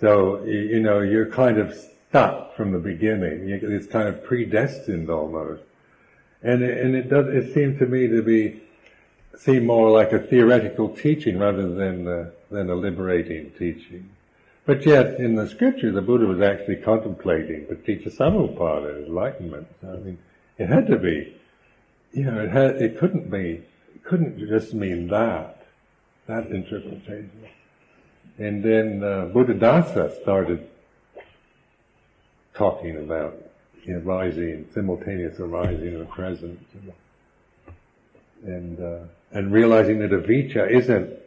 so, 0.00 0.44
you 0.44 0.80
know, 0.80 1.00
you're 1.00 1.30
kind 1.30 1.58
of 1.58 1.74
stuck 2.08 2.56
from 2.56 2.72
the 2.72 2.78
beginning. 2.78 3.48
It's 3.48 3.86
kind 3.86 4.08
of 4.08 4.24
predestined 4.24 5.10
almost. 5.10 5.62
And 6.42 6.62
it, 6.62 6.78
and 6.78 6.94
it 6.94 7.08
does, 7.08 7.26
it 7.28 7.52
seemed 7.52 7.78
to 7.80 7.86
me 7.86 8.06
to 8.08 8.22
be, 8.22 8.62
seem 9.36 9.66
more 9.66 9.90
like 9.90 10.12
a 10.12 10.18
theoretical 10.18 10.88
teaching 10.88 11.38
rather 11.38 11.68
than, 11.68 12.08
uh, 12.08 12.30
than 12.50 12.70
a 12.70 12.74
liberating 12.74 13.52
teaching. 13.58 14.10
But 14.66 14.84
yet, 14.84 15.18
in 15.18 15.34
the 15.34 15.48
scripture, 15.48 15.90
the 15.90 16.02
Buddha 16.02 16.26
was 16.26 16.40
actually 16.40 16.76
contemplating 16.76 17.64
paticca 17.66 18.14
samuppada, 18.14 19.06
enlightenment. 19.06 19.66
I 19.82 19.96
mean, 19.96 20.18
it 20.58 20.68
had 20.68 20.86
to 20.88 20.98
be, 20.98 21.34
you 22.12 22.24
know, 22.24 22.40
it 22.40 22.50
had, 22.50 22.76
it 22.76 22.98
couldn't 22.98 23.30
be, 23.30 23.62
couldn't 24.04 24.38
just 24.38 24.74
mean 24.74 25.08
that, 25.08 25.66
that 26.26 26.46
interpretation. 26.48 27.30
And 28.38 28.62
then 28.62 29.02
uh, 29.02 29.30
Buddhadasa 29.32 30.20
started 30.22 30.68
talking 32.54 32.96
about 32.96 33.36
you 33.84 33.94
know, 33.94 34.00
rising, 34.00 34.68
simultaneous 34.74 35.38
arising 35.40 35.94
of 35.94 36.00
the 36.00 36.06
present, 36.06 36.58
and 38.44 38.80
uh, 38.80 39.04
and 39.32 39.52
realizing 39.52 39.98
that 40.00 40.10
avijja 40.10 40.70
isn't 40.70 41.18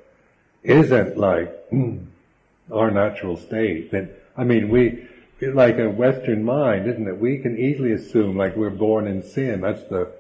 isn't 0.64 1.18
like 1.18 1.70
mm, 1.70 2.06
our 2.72 2.92
natural 2.92 3.38
state. 3.38 3.92
That 3.92 4.10
I 4.38 4.44
mean, 4.44 4.70
we 4.70 5.08
like 5.42 5.80
a 5.80 5.90
Western 5.90 6.44
mind, 6.44 6.88
isn't 6.88 7.08
it? 7.08 7.18
We 7.18 7.40
can 7.40 7.58
easily 7.58 7.94
assume 7.94 8.38
like 8.38 8.56
we're 8.56 8.70
born 8.70 9.08
in 9.08 9.24
sin. 9.24 9.62
That's 9.62 9.84
the 9.86 10.12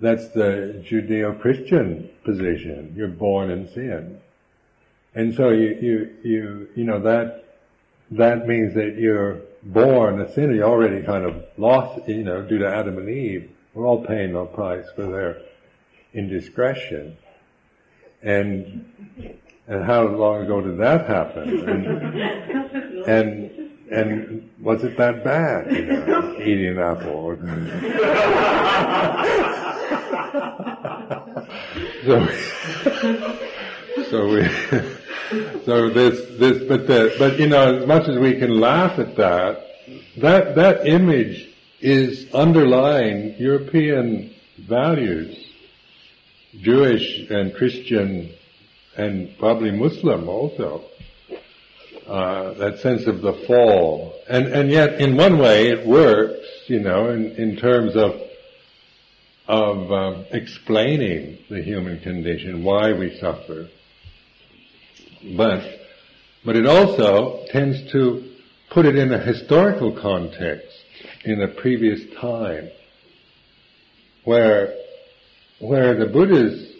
that's 0.00 0.28
the 0.28 0.84
Judeo-Christian 0.88 2.10
position. 2.24 2.94
You're 2.96 3.08
born 3.08 3.50
in 3.50 3.68
sin. 3.72 4.20
And 5.14 5.34
so 5.34 5.50
you, 5.50 5.78
you, 5.80 6.16
you, 6.22 6.68
you 6.76 6.84
know, 6.84 7.00
that, 7.00 7.56
that 8.12 8.46
means 8.46 8.74
that 8.74 8.96
you're 8.96 9.40
born 9.62 10.20
a 10.20 10.32
sinner. 10.32 10.54
You're 10.54 10.68
already 10.68 11.04
kind 11.04 11.24
of 11.24 11.44
lost, 11.56 12.08
you 12.08 12.22
know, 12.22 12.42
due 12.42 12.58
to 12.58 12.68
Adam 12.68 12.98
and 12.98 13.08
Eve. 13.08 13.50
We're 13.74 13.86
all 13.86 14.04
paying 14.04 14.32
the 14.32 14.44
price 14.44 14.86
for 14.94 15.06
their 15.06 15.42
indiscretion. 16.14 17.16
And 18.22 18.84
and 19.68 19.84
how 19.84 20.04
long 20.06 20.42
ago 20.42 20.60
did 20.60 20.78
that 20.78 21.06
happen? 21.06 21.68
And 21.68 21.86
and, 23.06 23.70
and 23.90 24.50
was 24.60 24.82
it 24.82 24.96
that 24.96 25.22
bad? 25.22 25.70
You 25.70 25.86
know, 25.86 26.36
eating 26.40 26.68
an 26.68 26.78
apple. 26.78 27.36
so, 32.04 32.28
so 34.10 34.26
we, 34.28 34.48
so 35.64 35.90
this, 35.90 36.38
this, 36.38 36.64
but 36.68 36.86
the, 36.86 37.14
but 37.18 37.38
you 37.38 37.46
know, 37.48 37.78
as 37.78 37.86
much 37.86 38.08
as 38.08 38.18
we 38.18 38.36
can 38.38 38.58
laugh 38.60 38.98
at 38.98 39.16
that, 39.16 39.64
that, 40.16 40.56
that 40.56 40.86
image 40.86 41.48
is 41.80 42.32
underlying 42.34 43.36
European 43.38 44.34
values, 44.58 45.36
Jewish 46.60 47.30
and 47.30 47.54
Christian 47.54 48.32
and 48.96 49.38
probably 49.38 49.70
Muslim 49.70 50.28
also. 50.28 50.84
Uh, 52.08 52.54
that 52.54 52.78
sense 52.78 53.06
of 53.06 53.20
the 53.20 53.34
fall. 53.46 54.14
And, 54.30 54.46
and 54.46 54.70
yet, 54.70 54.98
in 54.98 55.14
one 55.14 55.36
way, 55.36 55.68
it 55.68 55.86
works, 55.86 56.46
you 56.66 56.80
know, 56.80 57.10
in, 57.10 57.32
in 57.32 57.56
terms 57.56 57.96
of, 57.96 58.18
of 59.48 59.90
um, 59.90 60.26
explaining 60.30 61.38
the 61.48 61.62
human 61.62 61.98
condition, 62.00 62.62
why 62.62 62.92
we 62.92 63.18
suffer. 63.18 63.68
But, 65.36 65.62
but 66.44 66.54
it 66.54 66.66
also 66.66 67.44
tends 67.48 67.90
to 67.92 68.30
put 68.70 68.84
it 68.84 68.96
in 68.96 69.10
a 69.12 69.18
historical 69.18 69.98
context, 69.98 70.68
in 71.24 71.40
a 71.40 71.48
previous 71.48 72.00
time, 72.20 72.68
where, 74.24 74.76
where 75.60 75.98
the 75.98 76.06
Buddha's 76.06 76.70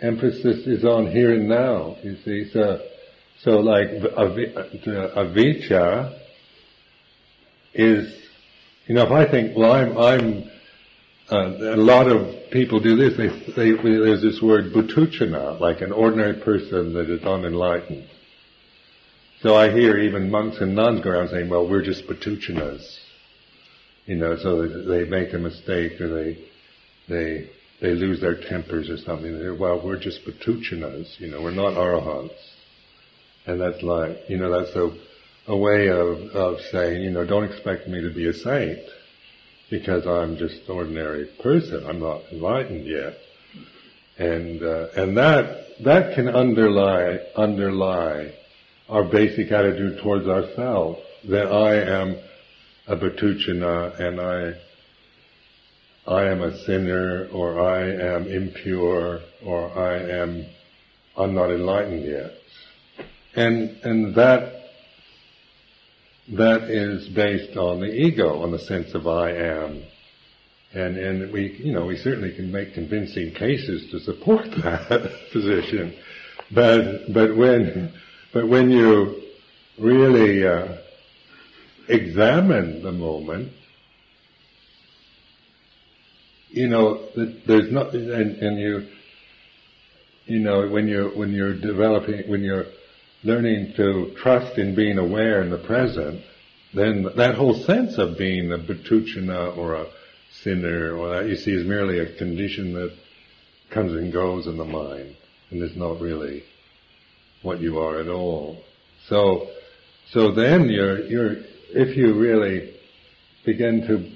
emphasis 0.00 0.66
is 0.66 0.84
on 0.84 1.10
here 1.10 1.34
and 1.34 1.46
now, 1.46 1.96
you 2.02 2.16
see, 2.24 2.50
so, 2.52 2.80
so 3.42 3.58
like 3.58 3.88
avijja 5.14 6.18
is, 7.74 8.14
you 8.86 8.94
know, 8.94 9.04
if 9.04 9.12
I 9.12 9.30
think, 9.30 9.56
well, 9.56 9.72
I'm, 9.72 9.98
I'm, 9.98 10.51
uh, 11.32 11.74
a 11.74 11.76
lot 11.76 12.08
of 12.08 12.50
people 12.50 12.78
do 12.78 12.94
this. 12.94 13.16
They, 13.16 13.28
they, 13.56 13.72
there's 13.82 14.20
this 14.20 14.42
word 14.42 14.72
puthujjana, 14.74 15.58
like 15.58 15.80
an 15.80 15.90
ordinary 15.90 16.38
person 16.40 16.92
that 16.92 17.08
is 17.08 17.22
unenlightened. 17.24 18.06
So 19.40 19.56
I 19.56 19.72
hear 19.72 19.98
even 19.98 20.30
monks 20.30 20.58
and 20.60 20.74
nuns 20.74 21.00
go 21.00 21.10
around 21.10 21.30
saying, 21.30 21.48
well, 21.48 21.66
we're 21.66 21.82
just 21.82 22.06
puthujjanas. 22.06 22.84
You 24.04 24.16
know, 24.16 24.36
so 24.36 24.68
they 24.68 25.04
make 25.04 25.32
a 25.32 25.38
mistake 25.38 26.00
or 26.02 26.08
they, 26.08 26.44
they, 27.08 27.50
they 27.80 27.92
lose 27.92 28.20
their 28.20 28.38
tempers 28.38 28.90
or 28.90 28.98
something. 28.98 29.32
They're, 29.38 29.54
well, 29.54 29.80
we're 29.82 29.98
just 29.98 30.20
puthujjanas. 30.26 31.18
You 31.18 31.30
know, 31.30 31.40
we're 31.40 31.50
not 31.50 31.74
arahants. 31.74 32.36
And 33.46 33.58
that's 33.58 33.82
like, 33.82 34.18
you 34.28 34.36
know, 34.36 34.50
that's 34.60 34.76
a, 34.76 34.94
a 35.50 35.56
way 35.56 35.88
of, 35.88 36.18
of 36.34 36.60
saying, 36.70 37.02
you 37.02 37.10
know, 37.10 37.24
don't 37.24 37.44
expect 37.44 37.88
me 37.88 38.02
to 38.02 38.12
be 38.14 38.28
a 38.28 38.34
saint 38.34 38.80
because 39.72 40.06
I'm 40.06 40.36
just 40.36 40.68
an 40.68 40.76
ordinary 40.76 41.24
person. 41.42 41.86
I'm 41.86 41.98
not 41.98 42.20
enlightened 42.30 42.86
yet. 42.86 43.14
And, 44.18 44.62
uh, 44.62 44.88
and 44.94 45.16
that, 45.16 45.82
that 45.82 46.14
can 46.14 46.28
underlie, 46.28 47.20
underlie 47.34 48.34
our 48.90 49.02
basic 49.02 49.50
attitude 49.50 50.00
towards 50.02 50.28
ourselves, 50.28 51.00
that 51.30 51.46
I 51.50 51.76
am 51.76 52.18
a 52.86 52.96
Puthujjana 52.96 53.98
and 53.98 54.20
I, 54.20 54.52
I 56.06 56.30
am 56.30 56.42
a 56.42 56.54
sinner 56.66 57.28
or 57.32 57.58
I 57.58 57.80
am 57.92 58.26
impure 58.26 59.20
or 59.42 59.70
I 59.70 60.00
am, 60.00 60.44
I'm 61.16 61.34
not 61.34 61.50
enlightened 61.50 62.04
yet. 62.04 62.34
And, 63.34 63.70
and 63.82 64.14
that, 64.16 64.61
that 66.28 66.64
is 66.64 67.08
based 67.08 67.56
on 67.56 67.80
the 67.80 67.92
ego, 67.92 68.42
on 68.42 68.50
the 68.50 68.58
sense 68.58 68.94
of 68.94 69.06
I 69.06 69.32
am. 69.32 69.82
And, 70.72 70.96
and 70.96 71.32
we, 71.32 71.52
you 71.58 71.72
know, 71.72 71.84
we 71.84 71.96
certainly 71.96 72.34
can 72.34 72.50
make 72.50 72.74
convincing 72.74 73.34
cases 73.34 73.90
to 73.90 74.00
support 74.00 74.50
that 74.62 75.12
position. 75.32 75.94
But, 76.50 77.12
but 77.12 77.36
when, 77.36 77.92
but 78.32 78.48
when 78.48 78.70
you 78.70 79.22
really, 79.78 80.46
uh, 80.46 80.78
examine 81.88 82.82
the 82.82 82.92
moment, 82.92 83.52
you 86.48 86.68
know, 86.68 87.08
there's 87.46 87.72
not, 87.72 87.94
and, 87.94 88.36
and 88.36 88.58
you, 88.58 88.88
you 90.26 90.38
know, 90.38 90.68
when 90.68 90.86
you're, 90.86 91.08
when 91.16 91.32
you're 91.32 91.58
developing, 91.58 92.28
when 92.30 92.42
you're 92.42 92.66
learning 93.24 93.74
to 93.76 94.14
trust 94.16 94.58
in 94.58 94.74
being 94.74 94.98
aware 94.98 95.42
in 95.42 95.50
the 95.50 95.58
present, 95.58 96.22
then 96.74 97.06
that 97.16 97.34
whole 97.34 97.54
sense 97.54 97.98
of 97.98 98.18
being 98.18 98.52
a 98.52 98.58
puthujjana 98.58 99.56
or 99.56 99.74
a 99.74 99.86
sinner 100.42 100.96
or 100.96 101.10
that 101.10 101.28
you 101.28 101.36
see 101.36 101.52
is 101.52 101.66
merely 101.66 101.98
a 101.98 102.16
condition 102.16 102.72
that 102.72 102.92
comes 103.70 103.92
and 103.92 104.12
goes 104.12 104.46
in 104.46 104.56
the 104.56 104.64
mind 104.64 105.16
and 105.50 105.62
is 105.62 105.76
not 105.76 106.00
really 106.00 106.42
what 107.42 107.60
you 107.60 107.78
are 107.78 108.00
at 108.00 108.08
all. 108.08 108.62
So, 109.08 109.48
so 110.10 110.32
then 110.32 110.68
you're, 110.68 111.04
you're, 111.06 111.36
if 111.70 111.96
you 111.96 112.14
really 112.14 112.74
begin 113.44 113.86
to 113.86 114.10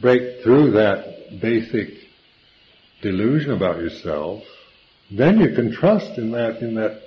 break 0.00 0.42
through 0.42 0.72
that 0.72 1.40
basic 1.40 1.88
delusion 3.02 3.52
about 3.52 3.76
yourself, 3.76 4.42
then 5.10 5.38
you 5.38 5.54
can 5.54 5.72
trust 5.72 6.18
in 6.18 6.32
that, 6.32 6.62
in 6.62 6.74
that 6.74 7.02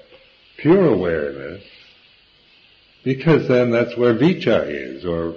pure 0.58 0.86
awareness, 0.86 1.64
because 3.04 3.48
then 3.48 3.72
that's 3.72 3.98
where 3.98 4.14
vijja 4.14 4.66
is, 4.68 5.06
or 5.06 5.36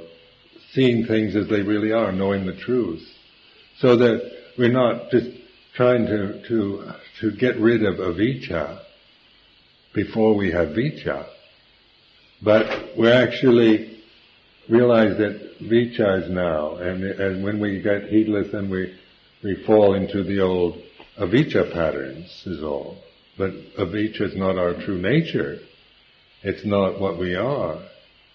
seeing 0.72 1.06
things 1.06 1.34
as 1.34 1.48
they 1.48 1.62
really 1.62 1.92
are, 1.92 2.12
knowing 2.12 2.46
the 2.46 2.56
truth. 2.56 3.02
So 3.78 3.96
that 3.96 4.32
we're 4.56 4.72
not 4.72 5.10
just 5.10 5.30
trying 5.74 6.06
to, 6.06 6.42
to, 6.48 6.92
to 7.20 7.30
get 7.32 7.56
rid 7.56 7.84
of 7.84 7.96
avijja 7.96 8.80
before 9.92 10.34
we 10.34 10.50
have 10.52 10.68
vijja, 10.68 11.26
but 12.42 12.96
we 12.96 13.10
actually 13.10 14.02
realize 14.68 15.16
that 15.18 15.58
vijja 15.60 16.22
is 16.22 16.30
now, 16.30 16.76
and, 16.76 17.04
and 17.04 17.44
when 17.44 17.58
we 17.58 17.80
get 17.80 18.04
heedless 18.04 18.52
and 18.52 18.70
we, 18.70 18.94
we 19.42 19.62
fall 19.64 19.94
into 19.94 20.22
the 20.22 20.40
old 20.40 20.80
avijja 21.18 21.72
patterns 21.72 22.42
is 22.46 22.62
all. 22.62 22.98
But 23.38 23.52
avijja 23.78 24.22
is 24.22 24.36
not 24.36 24.56
our 24.56 24.74
true 24.74 25.00
nature. 25.00 25.58
It's 26.42 26.64
not 26.64 27.00
what 27.00 27.18
we 27.18 27.34
are. 27.34 27.78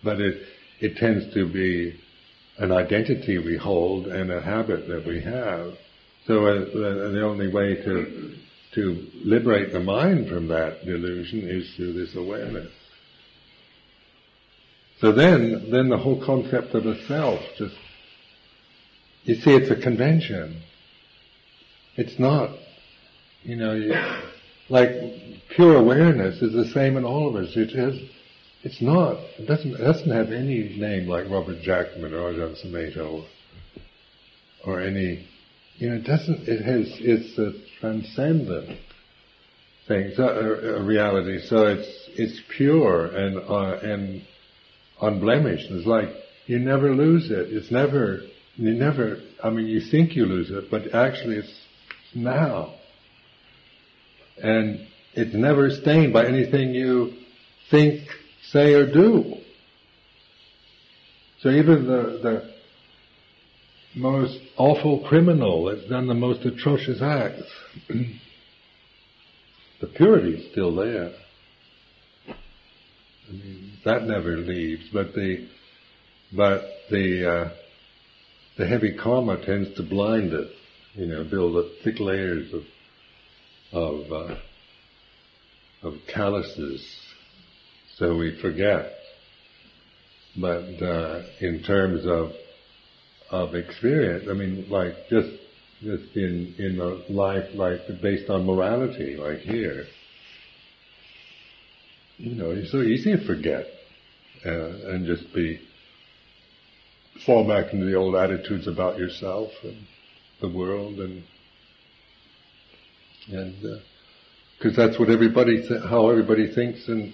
But 0.03 0.21
it, 0.21 0.41
it 0.79 0.97
tends 0.97 1.33
to 1.33 1.47
be 1.47 1.99
an 2.57 2.71
identity 2.71 3.37
we 3.37 3.57
hold 3.57 4.07
and 4.07 4.31
a 4.31 4.41
habit 4.41 4.87
that 4.87 5.05
we 5.05 5.21
have. 5.21 5.73
So 6.27 6.45
uh, 6.45 6.65
the 7.11 7.23
only 7.23 7.51
way 7.51 7.75
to, 7.75 8.35
to 8.75 9.07
liberate 9.23 9.73
the 9.73 9.79
mind 9.79 10.29
from 10.29 10.47
that 10.49 10.85
delusion 10.85 11.47
is 11.47 11.73
through 11.75 11.93
this 11.93 12.15
awareness. 12.15 12.71
So 14.99 15.11
then, 15.11 15.71
then 15.71 15.89
the 15.89 15.97
whole 15.97 16.23
concept 16.23 16.75
of 16.75 16.85
a 16.85 17.03
self 17.07 17.39
just, 17.57 17.75
you 19.23 19.35
see 19.35 19.51
it's 19.51 19.71
a 19.71 19.81
convention. 19.81 20.61
It's 21.95 22.19
not, 22.19 22.51
you 23.41 23.55
know, 23.55 23.73
you, 23.73 23.95
like 24.71 24.89
pure 25.53 25.75
awareness 25.75 26.41
is 26.41 26.53
the 26.53 26.71
same 26.73 26.95
in 26.95 27.03
all 27.03 27.27
of 27.27 27.35
us. 27.35 27.51
It 27.55 27.75
has, 27.77 27.99
it's 28.63 28.81
not, 28.81 29.17
it 29.37 29.45
doesn't, 29.45 29.73
it 29.73 29.83
doesn't 29.83 30.09
have 30.09 30.31
any 30.31 30.77
name 30.77 31.07
like 31.07 31.29
Robert 31.29 31.61
Jackman 31.61 32.13
or 32.13 32.31
Ajahn 32.31 32.55
Sumedho 32.65 33.25
or 34.65 34.81
any, 34.81 35.27
you 35.75 35.89
know, 35.89 35.95
it 35.97 36.05
doesn't, 36.05 36.47
it 36.47 36.63
has, 36.63 36.87
it's 36.99 37.37
a 37.37 37.51
transcendent 37.81 38.79
thing, 39.87 40.13
so, 40.15 40.23
a, 40.23 40.79
a, 40.79 40.83
reality. 40.83 41.39
So 41.47 41.65
it's, 41.65 42.09
it's 42.15 42.41
pure 42.55 43.07
and, 43.07 43.37
uh, 43.37 43.79
and 43.83 44.21
unblemished. 45.01 45.69
It's 45.69 45.87
like, 45.87 46.09
you 46.45 46.59
never 46.59 46.95
lose 46.95 47.29
it. 47.29 47.51
It's 47.51 47.71
never, 47.71 48.21
you 48.55 48.71
never, 48.71 49.17
I 49.43 49.49
mean, 49.49 49.67
you 49.67 49.81
think 49.81 50.15
you 50.15 50.25
lose 50.25 50.49
it, 50.49 50.71
but 50.71 50.93
actually 50.95 51.37
it's 51.37 51.53
now 52.15 52.75
and 54.41 54.87
it's 55.13 55.33
never 55.33 55.69
stained 55.69 56.13
by 56.13 56.25
anything 56.25 56.73
you 56.73 57.13
think, 57.69 58.01
say, 58.49 58.73
or 58.73 58.91
do. 58.91 59.35
So 61.41 61.49
even 61.49 61.87
the, 61.87 62.19
the 62.21 62.53
most 63.95 64.39
awful 64.57 65.05
criminal 65.07 65.65
that's 65.65 65.87
done 65.89 66.07
the 66.07 66.13
most 66.13 66.45
atrocious 66.45 67.01
acts, 67.01 67.43
the 69.81 69.87
purity 69.87 70.35
is 70.35 70.51
still 70.51 70.75
there. 70.75 71.13
I 72.27 73.31
mean, 73.31 73.73
that 73.85 74.03
never 74.03 74.37
leaves, 74.37 74.83
but 74.93 75.13
the, 75.13 75.47
but 76.35 76.63
the, 76.89 77.29
uh, 77.29 77.49
the 78.57 78.67
heavy 78.67 78.95
karma 78.97 79.43
tends 79.43 79.75
to 79.77 79.83
blind 79.83 80.33
it 80.33 80.51
you 80.93 81.05
know, 81.07 81.23
build 81.23 81.55
up 81.55 81.71
thick 81.83 81.99
layers 81.99 82.53
of 82.53 82.63
of 83.71 84.11
uh, 84.11 84.35
of 85.83 85.93
calluses, 86.13 86.85
so 87.95 88.15
we 88.15 88.39
forget. 88.41 88.93
But 90.35 90.81
uh, 90.81 91.23
in 91.39 91.63
terms 91.63 92.05
of 92.05 92.31
of 93.29 93.55
experience, 93.55 94.27
I 94.29 94.33
mean, 94.33 94.67
like 94.69 94.93
just 95.09 95.29
just 95.81 96.15
in 96.15 96.55
in 96.57 96.79
a 96.79 97.11
life 97.11 97.49
like 97.53 97.81
based 98.01 98.29
on 98.29 98.45
morality, 98.45 99.15
like 99.17 99.39
here, 99.39 99.85
you 102.17 102.35
know, 102.35 102.51
it's 102.51 102.71
so 102.71 102.81
easy 102.81 103.15
to 103.17 103.25
forget 103.25 103.65
uh, 104.45 104.89
and 104.91 105.05
just 105.05 105.33
be 105.33 105.59
fall 107.25 107.47
back 107.47 107.73
into 107.73 107.85
the 107.85 107.95
old 107.95 108.15
attitudes 108.15 108.67
about 108.67 108.97
yourself 108.97 109.51
and 109.63 109.77
the 110.39 110.49
world 110.49 110.99
and 110.99 111.23
and 113.27 113.55
because 114.57 114.77
uh, 114.77 114.87
that's 114.87 114.99
what 114.99 115.09
everybody 115.09 115.67
th- 115.67 115.83
how 115.89 116.09
everybody 116.09 116.53
thinks 116.53 116.87
and 116.87 117.13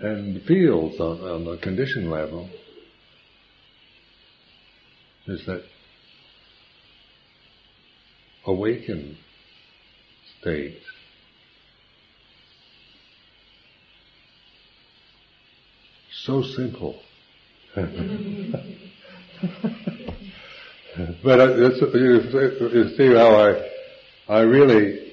and 0.00 0.42
feels 0.42 1.00
on, 1.00 1.20
on 1.20 1.44
the 1.44 1.56
condition 1.58 2.10
level. 2.10 2.48
Is 5.26 5.44
that 5.46 5.64
awakened 8.46 9.16
state. 10.40 10.80
So 16.24 16.42
simple. 16.42 17.00
But 21.22 21.40
uh, 21.40 21.54
you, 21.56 22.96
see 22.96 23.08
how 23.08 23.36
I, 23.36 23.70
I 24.28 24.40
really, 24.40 25.05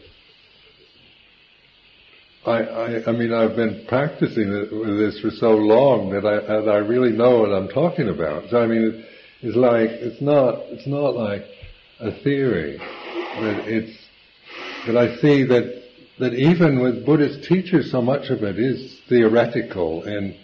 I, 2.46 2.52
I, 2.52 3.04
I 3.08 3.12
mean, 3.14 3.34
I've 3.34 3.56
been 3.56 3.86
practicing 3.88 4.52
this 4.52 5.20
for 5.22 5.32
so 5.32 5.52
long 5.52 6.10
that 6.12 6.26
I, 6.26 6.42
that 6.42 6.70
I 6.70 6.78
really 6.78 7.12
know 7.12 7.40
what 7.40 7.52
I'm 7.52 7.70
talking 7.70 8.10
about. 8.10 8.50
So 8.50 8.62
I 8.62 8.68
mean, 8.68 9.06
it's 9.42 9.56
like, 9.56 9.90
it's 9.90 10.22
not, 10.22 10.56
it's 10.68 10.86
not 10.86 11.16
like 11.16 11.44
a 12.00 12.12
theory, 12.24 12.78
but 12.78 13.68
it's, 13.68 13.98
that 14.88 14.98
I 14.98 15.16
see 15.18 15.46
that, 15.46 15.84
that 16.20 16.34
even 16.34 16.82
with 16.82 17.06
Buddhist 17.06 17.48
teachers, 17.48 17.92
so 17.92 18.02
much 18.02 18.30
of 18.30 18.44
it 18.44 18.60
is 18.60 19.00
theoretical 19.08 20.04
and 20.04 20.36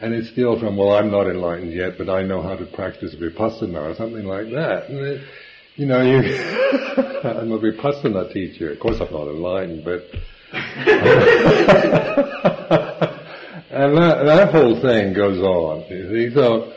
and 0.00 0.14
it's 0.14 0.30
still 0.30 0.58
from, 0.58 0.78
well, 0.78 0.92
I'm 0.92 1.10
not 1.10 1.26
enlightened 1.26 1.74
yet, 1.74 1.98
but 1.98 2.08
I 2.08 2.22
know 2.22 2.40
how 2.40 2.56
to 2.56 2.64
practice 2.64 3.14
vipassana 3.14 3.92
or 3.92 3.94
something 3.94 4.24
like 4.24 4.46
that. 4.46 4.88
And 4.88 4.98
it, 4.98 5.20
you 5.76 5.84
know, 5.84 6.00
you, 6.00 6.16
I'm 7.22 7.52
a 7.52 7.58
vipassana 7.58 8.32
teacher. 8.32 8.72
Of 8.72 8.80
course 8.80 8.96
I'm 8.98 9.12
not 9.12 9.28
enlightened, 9.28 9.84
but, 9.84 10.04
and 13.70 13.96
that, 13.96 14.24
that 14.24 14.50
whole 14.52 14.80
thing 14.80 15.12
goes 15.12 15.38
on, 15.38 15.84
you 15.88 16.08
see. 16.10 16.34
So, 16.34 16.72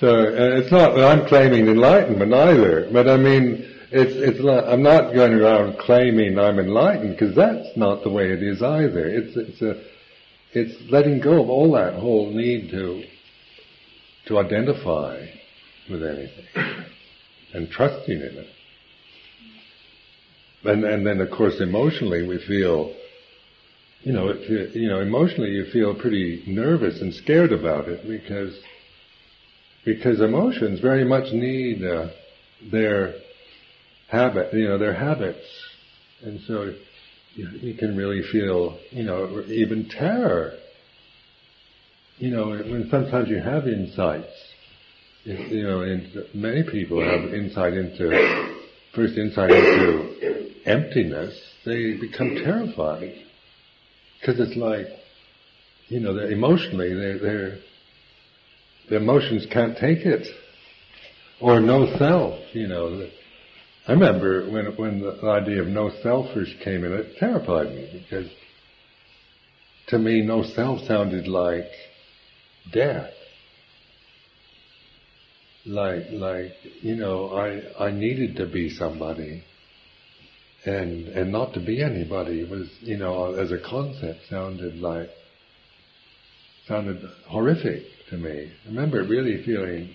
so 0.00 0.24
it's 0.26 0.72
not 0.72 0.94
that 0.96 1.04
I'm 1.04 1.26
claiming 1.26 1.68
enlightenment 1.68 2.34
either, 2.34 2.88
but 2.92 3.08
I 3.08 3.16
mean, 3.16 3.70
it's, 3.90 4.12
it's 4.16 4.40
I'm 4.40 4.82
not 4.82 5.14
going 5.14 5.34
around 5.34 5.78
claiming 5.78 6.38
I'm 6.38 6.58
enlightened 6.58 7.12
because 7.12 7.36
that's 7.36 7.76
not 7.76 8.02
the 8.02 8.10
way 8.10 8.32
it 8.32 8.42
is 8.42 8.60
either. 8.60 9.06
It's, 9.06 9.36
it's 9.36 9.62
a, 9.62 9.80
it's 10.52 10.90
letting 10.90 11.20
go 11.20 11.40
of 11.42 11.48
all 11.48 11.72
that 11.72 11.94
whole 11.94 12.30
need 12.30 12.70
to 12.70 13.04
to 14.26 14.38
identify 14.38 15.26
with 15.90 16.02
anything 16.02 16.46
and 17.52 17.70
trusting 17.70 18.16
in 18.16 18.22
it. 18.22 18.48
And 20.64 20.84
and 20.84 21.06
then 21.06 21.20
of 21.20 21.30
course 21.30 21.60
emotionally 21.60 22.26
we 22.26 22.38
feel 22.38 22.94
you 24.04 24.12
know, 24.12 24.28
it, 24.28 24.76
you 24.76 24.88
know, 24.88 25.00
emotionally 25.00 25.50
you 25.50 25.64
feel 25.72 25.94
pretty 25.94 26.44
nervous 26.46 27.00
and 27.00 27.14
scared 27.14 27.52
about 27.52 27.88
it 27.88 28.06
because 28.06 28.54
because 29.84 30.20
emotions 30.20 30.80
very 30.80 31.04
much 31.04 31.32
need 31.32 31.82
uh, 31.82 32.08
their 32.70 33.14
habit, 34.08 34.52
you 34.52 34.68
know, 34.68 34.78
their 34.78 34.94
habits, 34.94 35.44
and 36.22 36.40
so 36.46 36.74
you, 37.34 37.48
you 37.60 37.74
can 37.74 37.96
really 37.96 38.22
feel, 38.30 38.78
you 38.90 39.04
know, 39.04 39.42
even 39.46 39.88
terror. 39.88 40.52
You 42.18 42.30
know, 42.30 42.50
when 42.50 42.88
sometimes 42.90 43.28
you 43.30 43.40
have 43.40 43.66
insights, 43.66 44.32
you 45.24 45.62
know, 45.62 45.80
and 45.80 46.26
many 46.34 46.62
people 46.62 47.02
have 47.02 47.32
insight 47.32 47.72
into, 47.72 48.54
first 48.94 49.16
insight 49.16 49.50
into 49.50 50.52
emptiness, 50.66 51.38
they 51.64 51.96
become 51.96 52.36
terrified. 52.36 53.14
Because 54.24 54.40
it's 54.40 54.56
like, 54.56 54.86
you 55.88 56.00
know, 56.00 56.14
they're 56.14 56.30
emotionally, 56.30 56.94
they're, 56.94 57.18
they're, 57.18 57.58
their 58.88 58.98
emotions 59.00 59.46
can't 59.52 59.76
take 59.76 59.98
it. 59.98 60.26
Or 61.40 61.60
no 61.60 61.94
self, 61.98 62.40
you 62.54 62.66
know. 62.66 63.06
I 63.86 63.92
remember 63.92 64.48
when 64.50 64.66
when 64.76 65.00
the 65.00 65.28
idea 65.28 65.60
of 65.60 65.68
no 65.68 65.90
self 66.02 66.32
first 66.32 66.52
came 66.62 66.84
in, 66.84 66.92
it 66.92 67.16
terrified 67.18 67.68
me 67.68 67.90
because 67.92 68.30
to 69.88 69.98
me 69.98 70.22
no 70.22 70.42
self 70.42 70.86
sounded 70.86 71.26
like 71.28 71.68
death. 72.72 73.10
Like 75.66 76.04
like 76.12 76.52
you 76.80 76.96
know, 76.96 77.36
I 77.36 77.88
I 77.88 77.90
needed 77.90 78.36
to 78.36 78.46
be 78.46 78.70
somebody 78.70 79.44
and 80.66 81.08
and 81.08 81.30
not 81.30 81.54
to 81.54 81.60
be 81.60 81.82
anybody 81.82 82.44
was, 82.44 82.68
you 82.80 82.96
know, 82.96 83.34
as 83.34 83.52
a 83.52 83.58
concept 83.58 84.20
sounded 84.28 84.76
like 84.76 85.10
sounded 86.66 87.02
horrific 87.26 87.82
to 88.10 88.16
me. 88.16 88.50
I 88.64 88.68
remember 88.68 89.04
really 89.04 89.44
feeling 89.44 89.94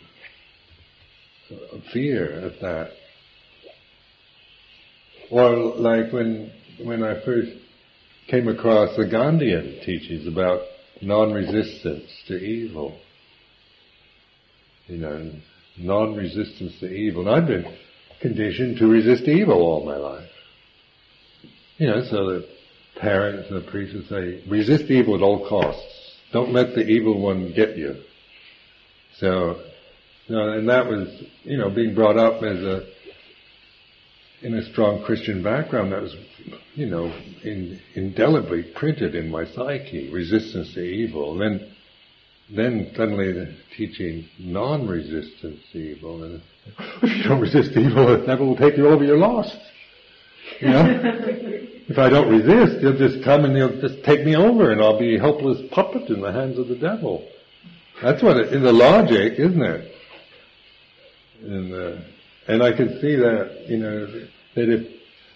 fear 1.92 2.46
at 2.46 2.60
that 2.62 2.92
or 5.32 5.56
like 5.76 6.12
when 6.12 6.52
when 6.84 7.04
I 7.04 7.24
first 7.26 7.52
came 8.28 8.48
across 8.48 8.96
the 8.96 9.06
Gandhian 9.06 9.84
teachings 9.84 10.28
about 10.28 10.62
non-resistance 11.02 12.10
to 12.28 12.36
evil. 12.36 13.00
You 14.88 14.98
know, 14.98 15.32
non-resistance 15.78 16.80
to 16.80 16.88
evil. 16.88 17.28
And 17.28 17.30
I'd 17.30 17.48
been 17.48 17.78
conditioned 18.22 18.78
to 18.78 18.88
resist 18.88 19.24
evil 19.24 19.62
all 19.62 19.86
my 19.86 19.98
life. 19.98 20.30
You 21.80 21.88
know, 21.88 22.04
so 22.04 22.30
the 22.30 22.48
parents 22.98 23.50
and 23.50 23.64
the 23.66 23.72
priests 23.72 23.96
would 23.96 24.10
say, 24.10 24.44
resist 24.50 24.92
evil 24.92 25.16
at 25.16 25.22
all 25.22 25.48
costs. 25.48 26.12
Don't 26.34 26.52
let 26.52 26.76
the 26.76 26.86
evil 26.86 27.20
one 27.20 27.54
get 27.54 27.78
you. 27.78 27.96
So, 29.18 29.62
you 30.28 30.36
know, 30.36 30.50
and 30.50 30.68
that 30.70 30.86
was, 30.86 31.08
you 31.44 31.58
know, 31.58 31.70
being 31.70 31.96
brought 31.96 32.18
up 32.18 32.44
as 32.44 32.60
a 32.62 32.86
in 34.42 34.56
a 34.56 34.72
strong 34.72 35.04
Christian 35.04 35.42
background 35.42 35.92
that 35.92 36.02
was, 36.02 36.16
you 36.76 36.86
know, 36.86 37.06
in, 37.44 37.80
indelibly 37.96 38.64
printed 38.76 39.16
in 39.16 39.30
my 39.30 39.46
psyche, 39.46 40.10
resistance 40.12 40.74
to 40.74 40.82
evil. 40.82 41.42
And 41.42 41.60
then, 41.60 41.76
then 42.56 42.92
suddenly 42.96 43.34
the 43.34 43.56
teaching 43.76 44.28
non-resistance 44.38 45.60
to 45.74 45.78
evil. 45.78 46.24
And 46.24 46.42
if 47.02 47.04
you 47.18 47.24
don't 47.24 47.42
resist 47.42 47.72
evil, 47.72 48.26
devil 48.26 48.48
will 48.48 48.58
take 48.58 48.78
you 48.78 48.88
over, 48.88 49.04
you're 49.04 49.18
lost. 49.18 49.58
You 50.62 50.70
know? 50.70 51.46
if 51.90 51.98
I 51.98 52.08
don't 52.08 52.30
resist, 52.30 52.82
he'll 52.82 52.98
just 52.98 53.24
come 53.24 53.46
and 53.46 53.58
he'll 53.58 53.82
just 53.82 54.04
take 54.04 54.24
me 54.24 54.36
over 54.36 54.72
and 54.72 54.80
I'll 54.80 55.00
be 55.00 55.16
a 55.16 55.20
helpless 55.20 55.60
puppet 55.72 56.08
in 56.10 56.22
the 56.22 56.32
hands 56.32 56.60
of 56.60 56.68
the 56.68 56.76
devil. 56.76 57.28
That's 58.02 58.22
what 58.22 58.38
it, 58.38 58.54
in 58.54 58.62
the 58.62 58.72
logic, 58.72 59.40
isn't 59.40 59.62
it? 59.62 59.96
In 61.42 61.72
the, 61.72 62.06
and 62.48 62.62
I 62.62 62.74
can 62.74 63.00
see 63.02 63.16
that, 63.16 63.66
you 63.68 63.78
know, 63.78 64.06
that 64.06 64.70
if, 64.70 64.88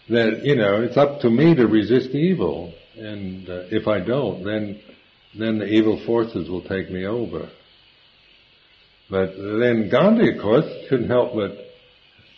that, 0.09 0.45
you 0.45 0.55
know, 0.55 0.81
it's 0.81 0.95
up 0.95 1.21
to 1.21 1.29
me 1.29 1.55
to 1.55 1.65
resist 1.65 2.11
evil. 2.11 2.73
And 2.97 3.49
uh, 3.49 3.63
if 3.71 3.87
I 3.87 3.99
don't, 3.99 4.43
then, 4.43 4.79
then 5.33 5.57
the 5.57 5.65
evil 5.65 5.99
forces 6.05 6.49
will 6.49 6.61
take 6.61 6.91
me 6.91 7.05
over. 7.05 7.49
But 9.09 9.35
then 9.35 9.89
Gandhi, 9.89 10.35
of 10.35 10.41
course, 10.41 10.65
couldn't 10.87 11.09
help 11.09 11.33
but, 11.33 11.57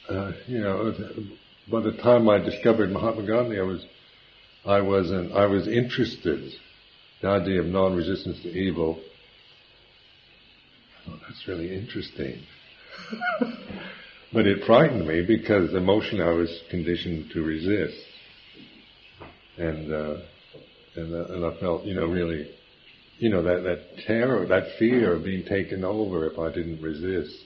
uh, 0.09 0.32
you 0.47 0.59
know, 0.59 0.93
by 1.70 1.82
the 1.82 1.93
time 1.93 2.30
I 2.30 2.38
discovered 2.38 2.91
Mahatma 2.91 3.24
Gandhi, 3.24 3.59
I 3.59 3.63
was, 3.63 3.86
I 4.66 4.82
was, 4.82 5.11
an, 5.11 5.32
I 5.34 5.45
was 5.45 5.68
interested. 5.68 6.51
The 7.22 7.28
idea 7.28 7.61
of 7.61 7.68
non-resistance 7.68 8.41
to 8.43 8.49
evil. 8.49 8.99
Oh, 11.07 11.20
that's 11.28 11.47
really 11.47 11.76
interesting. 11.76 12.41
But 14.36 14.47
it 14.47 14.66
frightened 14.66 15.07
me 15.07 15.24
because 15.26 15.74
emotionally 15.74 16.26
I 16.26 16.34
was 16.34 16.61
conditioned 16.70 17.32
to 17.32 17.41
resist. 17.41 17.95
And, 19.57 19.93
uh, 19.93 20.18
and, 20.97 21.13
uh, 21.16 21.34
and 21.34 21.45
I 21.45 21.57
felt, 21.61 21.86
you 21.86 21.93
know, 21.93 22.05
really, 22.05 22.49
you 23.18 23.30
know, 23.30 23.41
that, 23.43 23.63
that 23.63 24.03
terror, 24.05 24.45
that 24.47 24.78
fear 24.78 25.16
of 25.16 25.24
being 25.24 25.45
taken 25.45 25.86
over 25.86 26.30
if 26.30 26.38
I 26.38 26.53
didn't 26.53 26.82
resist. 26.82 27.45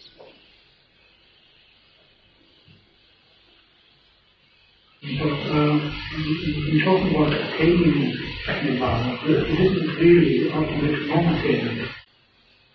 So, 5.17 5.25
um, 5.25 5.95
you 6.17 6.85
talk 6.85 7.01
about 7.09 7.33
attaining 7.33 8.15
nirvana, 8.63 9.17
but 9.25 9.47
this 9.47 9.71
is 9.71 9.97
really 9.97 10.43
the 10.43 10.53
ultimate 10.53 11.07
non-attainment. 11.07 11.89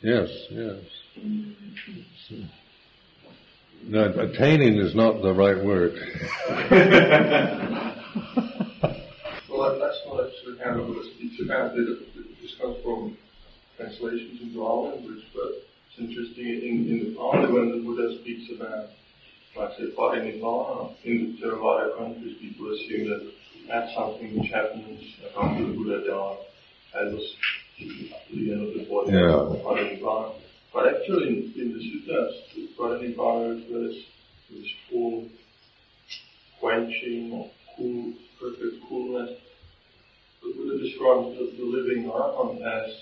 Yes, 0.02 0.28
yes. 0.50 0.80
No, 3.84 4.12
attaining 4.18 4.78
is 4.78 4.96
not 4.96 5.22
the 5.22 5.32
right 5.32 5.62
word. 5.64 5.94
well, 9.48 9.62
that, 9.62 9.78
that's 9.78 10.00
not 10.04 10.26
actually 10.26 10.58
kind 10.58 10.80
of 10.80 10.88
what 10.88 11.06
it 11.06 11.14
speaks 11.14 11.40
about. 11.44 11.78
It, 11.78 11.88
it, 11.88 12.42
this 12.42 12.56
comes 12.60 12.82
from 12.82 13.16
translations 13.76 14.42
into 14.42 14.64
our 14.66 14.90
language, 14.90 15.22
but 15.32 15.62
it's 15.88 15.98
interesting 15.98 16.46
in, 16.46 16.88
in 16.90 16.98
the 17.04 17.14
Pali 17.16 17.52
when 17.52 17.70
the 17.70 17.78
Buddha 17.84 18.18
speaks 18.22 18.50
about, 18.56 18.88
like 19.56 19.70
say, 19.78 19.84
parinirvana, 19.96 20.94
in 21.04 21.36
the 21.40 21.46
Theravada 21.46 21.96
countries, 21.96 22.36
people 22.40 22.72
assume 22.72 23.08
that 23.08 23.32
that's 23.68 23.94
something 23.94 24.38
which 24.38 24.50
happens 24.50 25.00
after 25.38 25.66
the 25.66 25.72
Buddha 25.72 26.06
died, 26.06 26.38
as 26.94 27.12
was 27.12 27.36
the 27.78 28.52
end 28.52 28.68
of 28.68 28.74
the 28.74 28.84
body, 28.88 29.12
yeah. 29.12 29.62
parinirvana. 29.62 30.34
But 30.72 30.88
actually, 30.88 31.28
in, 31.28 31.60
in 31.60 31.72
the 31.72 31.78
suttas, 31.78 32.54
the 32.54 32.68
parinirvana 32.78 33.60
refers 33.60 33.94
to 34.48 34.54
this 34.54 34.70
full 34.90 35.28
quenching 36.60 37.32
or 37.32 37.50
cool, 37.76 38.12
perfect 38.40 38.82
coolness. 38.88 39.38
The 40.42 40.52
Buddha 40.52 40.82
describes 40.82 41.38
the, 41.38 41.54
the 41.56 41.64
living 41.64 42.10
Arahant 42.10 42.60
as 42.60 42.92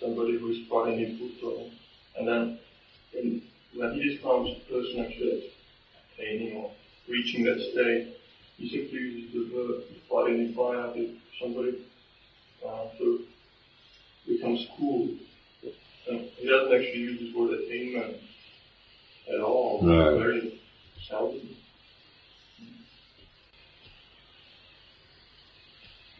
somebody 0.00 0.38
who 0.38 0.50
is 0.50 0.66
parinibbuta. 0.70 1.70
And 2.16 2.26
then 2.26 2.58
in, 3.12 3.42
when 3.74 3.94
he 3.94 4.14
describes 4.14 4.48
the 4.48 4.74
person 4.74 5.04
actually 5.04 5.50
attaining 6.20 6.56
or 6.56 6.70
reaching 7.08 7.44
that 7.44 7.58
state, 7.72 8.14
he 8.56 8.68
simply 8.68 8.98
uses 8.98 9.32
the 9.32 9.56
verb 9.56 9.82
parinibbana 10.10 10.92
if 10.96 11.16
somebody 11.40 11.78
uh, 12.66 12.84
becomes 14.26 14.66
cool. 14.78 15.08
And 16.08 16.20
he 16.36 16.48
doesn't 16.48 16.72
actually 16.72 16.98
use 16.98 17.20
this 17.20 17.34
word 17.34 17.60
attainment 17.60 18.16
at 19.32 19.40
all. 19.40 19.80
Right. 19.82 20.18
Very 20.18 20.60
seldom. 21.08 21.56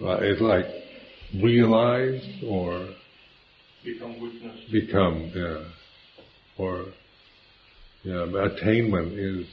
Right, 0.00 0.22
it's 0.22 0.40
like 0.40 0.64
realize 1.42 2.22
or 2.46 2.88
become 3.84 4.20
witness. 4.20 4.58
become, 4.72 5.30
yeah. 5.34 5.64
Or, 6.56 6.86
yeah, 8.02 8.24
attainment 8.44 9.12
is 9.12 9.46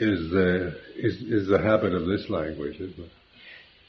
is 0.00 0.30
the 0.30 0.76
is 0.96 1.16
is 1.22 1.48
the 1.48 1.58
habit 1.58 1.94
of 1.94 2.06
this 2.06 2.28
language, 2.28 2.76
isn't 2.76 2.98
it? 2.98 3.10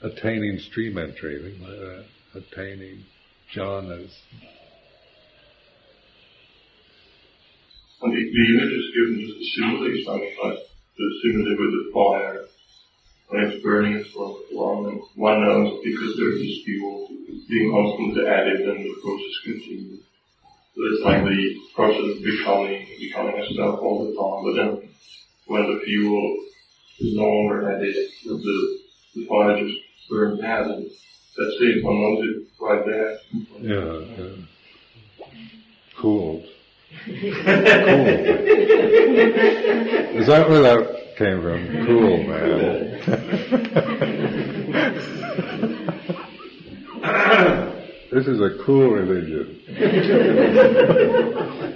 Attaining 0.01 0.59
stream 0.59 0.97
entry, 0.97 1.39
like 1.39 1.59
that. 1.59 2.05
Uh, 2.35 2.39
attaining 2.39 3.03
jhanas. 3.55 4.11
The, 8.01 8.07
the 8.07 8.43
image 8.55 8.73
is 8.73 8.91
given 8.95 9.19
just 9.19 9.39
a 9.39 9.45
simile, 9.55 10.03
something 10.05 10.35
like 10.43 10.59
the 10.97 11.05
simile 11.21 11.55
with 11.59 11.73
the 11.73 11.91
fire. 11.93 12.45
When 13.27 13.43
it's 13.43 13.63
burning, 13.63 14.03
for 14.13 14.39
long, 14.51 14.87
and 14.87 15.01
one 15.15 15.41
knows 15.41 15.81
because 15.83 16.15
there's 16.17 16.41
this 16.41 16.63
fuel 16.65 17.09
being 17.47 17.69
constantly 17.71 18.25
added 18.25 18.61
and 18.61 18.85
the 18.85 18.95
process 19.03 19.35
continues. 19.43 20.01
So 20.73 20.81
it's 20.85 21.03
like 21.03 21.23
the 21.25 21.55
process 21.75 22.17
of 22.17 22.23
becoming, 22.23 22.87
becoming 22.99 23.37
a 23.37 23.45
self 23.53 23.79
all 23.81 24.05
the 24.05 24.17
time, 24.17 24.39
but 24.45 24.53
then 24.57 24.89
when 25.49 25.63
the 25.63 25.81
fuel 25.83 26.37
is 26.99 27.15
no 27.15 27.23
longer 27.23 27.71
added, 27.71 27.95
the, 28.23 28.79
the 29.15 29.25
fire 29.27 29.57
just 29.59 29.77
burns 30.09 30.41
out 30.43 30.69
and 30.69 30.83
that's 30.85 31.55
it, 31.59 31.83
one 31.83 31.99
knows 32.01 32.23
it 32.23 32.47
right 32.61 32.85
there. 32.85 33.17
Yeah, 33.61 33.99
yeah. 34.17 34.29
Cool. 35.97 36.37
cool. 36.37 36.43
Is 40.19 40.27
that 40.27 40.47
where 40.49 40.61
that 40.61 41.15
came 41.17 41.41
from? 41.41 41.85
Cool, 41.87 42.17
man. 42.23 42.37
this 48.11 48.27
is 48.27 48.39
a 48.39 48.49
cool 48.65 48.89
religion. 48.91 49.55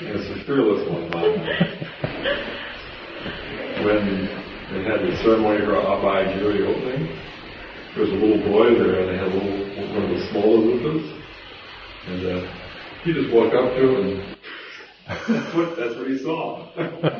It's 0.00 0.28
a 0.28 0.34
fearless 0.44 0.88
one. 0.90 1.08
when 3.84 4.28
they 4.72 4.82
had 4.84 5.00
the 5.00 5.16
ceremony 5.22 5.64
for 5.64 5.74
Abhayagiri 5.74 6.66
opening, 6.66 7.06
there 7.94 8.02
was 8.02 8.10
a 8.10 8.14
little 8.14 8.42
boy 8.50 8.74
there, 8.74 8.98
and 9.00 9.08
they 9.08 9.16
had 9.16 9.28
a 9.28 9.34
little 9.34 9.58
one 9.94 10.02
of 10.04 10.10
the 10.10 10.20
smaller 10.30 10.58
Luthas, 10.58 11.06
and 12.08 12.26
uh, 12.26 12.42
he 13.04 13.12
him, 13.76 14.36
and 15.06 15.18
that's 15.28 15.54
what 15.54 15.76
that's 15.76 15.94
what 15.96 16.08
he 16.08 16.18
saw. 16.18 16.66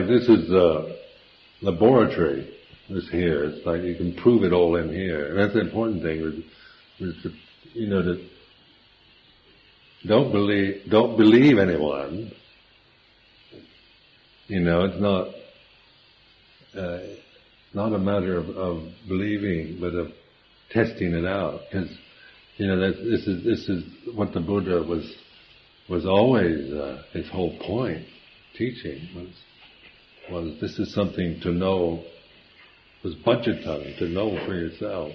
like 0.00 0.08
this 0.08 0.28
is 0.28 0.50
a 0.50 0.96
laboratory. 1.62 2.56
This 2.88 3.08
here, 3.10 3.44
it's 3.44 3.64
like 3.64 3.82
you 3.82 3.94
can 3.94 4.16
prove 4.16 4.42
it 4.42 4.52
all 4.52 4.76
in 4.76 4.88
here, 4.88 5.28
and 5.28 5.38
that's 5.38 5.54
the 5.54 5.60
important 5.60 6.02
thing. 6.02 6.20
Is, 6.98 7.14
is 7.14 7.22
to, 7.22 7.30
you 7.72 7.88
know 7.88 8.02
that 8.02 8.28
don't 10.06 10.32
believe 10.32 10.90
don't 10.90 11.16
believe 11.16 11.58
anyone. 11.58 12.32
You 14.48 14.60
know, 14.60 14.84
it's 14.86 15.00
not 15.00 15.28
uh, 16.76 17.00
not 17.74 17.92
a 17.92 17.98
matter 17.98 18.38
of, 18.38 18.48
of 18.50 18.88
believing, 19.06 19.78
but 19.80 19.94
of 19.94 20.08
testing 20.70 21.14
it 21.14 21.26
out. 21.26 21.60
Because 21.70 21.90
you 22.56 22.66
know 22.66 22.80
this 22.80 23.26
is 23.28 23.44
this 23.44 23.68
is 23.68 23.84
what 24.16 24.32
the 24.32 24.40
Buddha 24.40 24.82
was 24.82 25.14
was 25.88 26.06
always 26.06 26.72
uh, 26.72 27.02
his 27.12 27.28
whole 27.28 27.56
point 27.58 28.04
teaching 28.56 29.08
was 29.14 29.28
was 30.30 30.58
this 30.60 30.78
is 30.78 30.92
something 30.92 31.40
to 31.40 31.50
know 31.50 32.02
was 33.02 33.14
paccattam 33.16 33.98
to 33.98 34.08
know 34.08 34.38
for 34.46 34.54
yourself. 34.54 35.12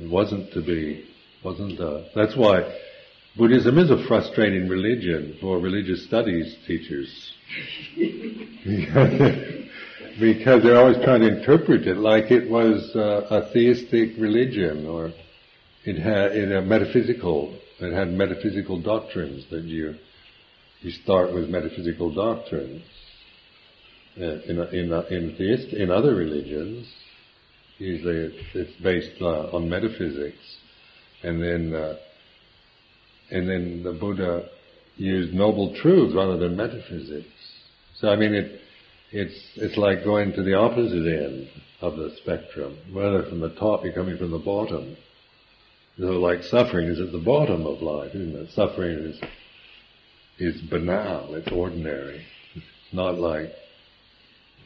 It 0.00 0.10
wasn't 0.10 0.52
to 0.52 0.60
be 0.62 1.04
wasn't 1.44 1.80
uh, 1.80 2.02
that's 2.14 2.36
why 2.36 2.78
Buddhism 3.36 3.78
is 3.78 3.90
a 3.90 4.04
frustrating 4.06 4.68
religion 4.68 5.36
for 5.40 5.58
religious 5.58 6.04
studies 6.04 6.56
teachers. 6.66 7.32
because 10.20 10.62
they're 10.62 10.78
always 10.78 11.02
trying 11.02 11.22
to 11.22 11.38
interpret 11.38 11.86
it 11.86 11.96
like 11.96 12.30
it 12.30 12.50
was 12.50 12.94
uh, 12.94 13.26
a 13.30 13.50
theistic 13.52 14.10
religion 14.18 14.86
or 14.86 15.12
it 15.84 15.98
had 15.98 16.32
it 16.32 16.50
had 16.50 16.66
metaphysical 16.66 17.58
it 17.80 17.92
had 17.92 18.08
metaphysical 18.08 18.80
doctrines 18.80 19.46
that 19.50 19.64
you 19.64 19.94
you 20.82 20.90
start 20.90 21.32
with 21.32 21.48
metaphysical 21.48 22.12
doctrines. 22.12 22.82
Uh, 24.20 24.42
in 24.42 24.58
in 24.72 24.92
in 25.10 25.34
theist 25.36 25.72
in 25.72 25.90
other 25.90 26.14
religions, 26.14 26.86
usually 27.78 28.16
it's, 28.16 28.44
it's 28.54 28.82
based 28.82 29.22
uh, 29.22 29.56
on 29.56 29.70
metaphysics, 29.70 30.58
and 31.22 31.42
then 31.42 31.74
uh, 31.74 31.96
and 33.30 33.48
then 33.48 33.82
the 33.82 33.92
Buddha 33.92 34.48
used 34.96 35.32
noble 35.32 35.74
truths 35.80 36.14
rather 36.14 36.36
than 36.36 36.56
metaphysics. 36.56 37.26
So 37.96 38.10
I 38.10 38.16
mean 38.16 38.34
it 38.34 38.60
it's 39.12 39.34
it's 39.56 39.78
like 39.78 40.04
going 40.04 40.32
to 40.34 40.42
the 40.42 40.54
opposite 40.54 41.06
end 41.06 41.48
of 41.80 41.96
the 41.96 42.14
spectrum, 42.22 42.76
rather 42.94 43.22
from 43.24 43.40
the 43.40 43.54
top, 43.54 43.82
you're 43.82 43.94
coming 43.94 44.18
from 44.18 44.30
the 44.30 44.38
bottom. 44.38 44.96
So 45.98 46.04
like 46.04 46.42
suffering 46.42 46.88
is 46.88 47.00
at 47.00 47.12
the 47.12 47.18
bottom 47.18 47.66
of 47.66 47.80
life, 47.80 48.14
isn't 48.14 48.36
it? 48.36 48.50
Suffering 48.54 48.98
is 48.98 49.20
is 50.38 50.60
banal, 50.68 51.34
it's 51.34 51.50
ordinary. 51.50 52.26
It's 52.54 52.64
not 52.92 53.18
like 53.18 53.52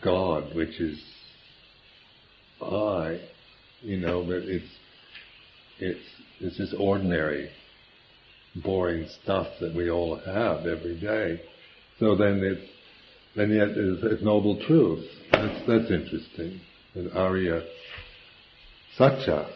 God, 0.02 0.54
which 0.54 0.80
is 0.80 1.02
I, 2.60 3.20
you 3.82 3.98
know, 3.98 4.24
but 4.24 4.42
it's 4.42 4.64
it's 5.78 6.00
it's 6.40 6.56
just 6.56 6.74
ordinary 6.78 7.50
boring 8.62 9.06
stuff 9.22 9.46
that 9.60 9.74
we 9.74 9.90
all 9.90 10.16
have 10.16 10.66
every 10.66 10.98
day. 10.98 11.40
So 11.98 12.14
then 12.14 12.42
it's, 12.42 12.70
then 13.34 13.50
yet 13.50 13.68
it's, 13.68 14.02
it's 14.02 14.22
noble 14.22 14.62
truth. 14.66 15.04
That's, 15.32 15.60
that's 15.66 15.90
interesting. 15.90 16.60
An 16.94 17.10
Arya 17.14 17.62
Satya. 18.96 19.48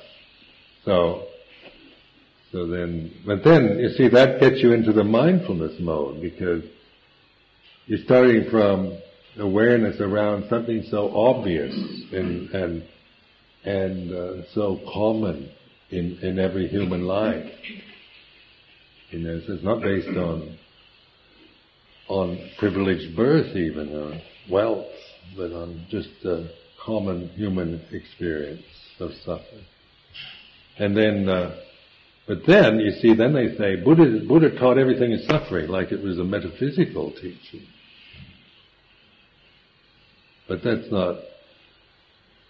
So, 0.85 1.25
so 2.53 2.67
then, 2.67 3.13
but 3.27 3.45
then, 3.45 3.79
you 3.79 3.91
see, 3.91 4.09
that 4.09 4.41
gets 4.41 4.63
you 4.63 4.73
into 4.73 4.93
the 4.93 5.05
mindfulness 5.05 5.75
mode 5.81 6.21
because 6.21 6.63
you're 7.87 8.05
starting 8.05 8.51
from 8.51 8.99
awareness 9.39 10.01
around 10.01 10.49
something 10.49 10.85
so 10.91 11.11
obvious 11.15 11.75
and, 12.13 12.51
and, 12.51 12.85
and 13.65 14.13
uh, 14.13 14.47
so 14.55 14.81
common 14.93 15.51
in, 15.91 16.19
in 16.23 16.39
every 16.39 16.69
human 16.69 17.05
life. 17.05 17.51
You 19.11 19.21
know, 19.21 19.41
so 19.47 19.55
it's 19.55 19.65
not 19.65 19.83
based 19.83 20.09
on 20.09 20.57
on 22.11 22.51
privileged 22.59 23.17
birth 23.17 23.57
even 23.57 23.95
or 23.95 24.21
wealth, 24.51 24.87
but 25.37 25.53
on 25.53 25.87
just 25.91 26.09
a 26.25 26.51
common 26.85 27.29
human 27.31 27.81
experience 27.93 28.65
of 28.99 29.13
suffering. 29.25 29.65
And 30.79 30.97
then, 30.97 31.29
uh, 31.29 31.57
but 32.27 32.39
then 32.47 32.81
you 32.81 32.91
see, 33.01 33.15
then 33.15 33.33
they 33.33 33.57
say 33.57 33.77
Buddha, 33.77 34.25
Buddha 34.27 34.59
taught 34.59 34.77
everything 34.77 35.13
is 35.13 35.27
suffering, 35.27 35.69
like 35.69 35.93
it 35.93 36.03
was 36.03 36.19
a 36.19 36.25
metaphysical 36.25 37.13
teaching. 37.13 37.67
But 40.51 40.65
that's 40.65 40.91
not. 40.91 41.15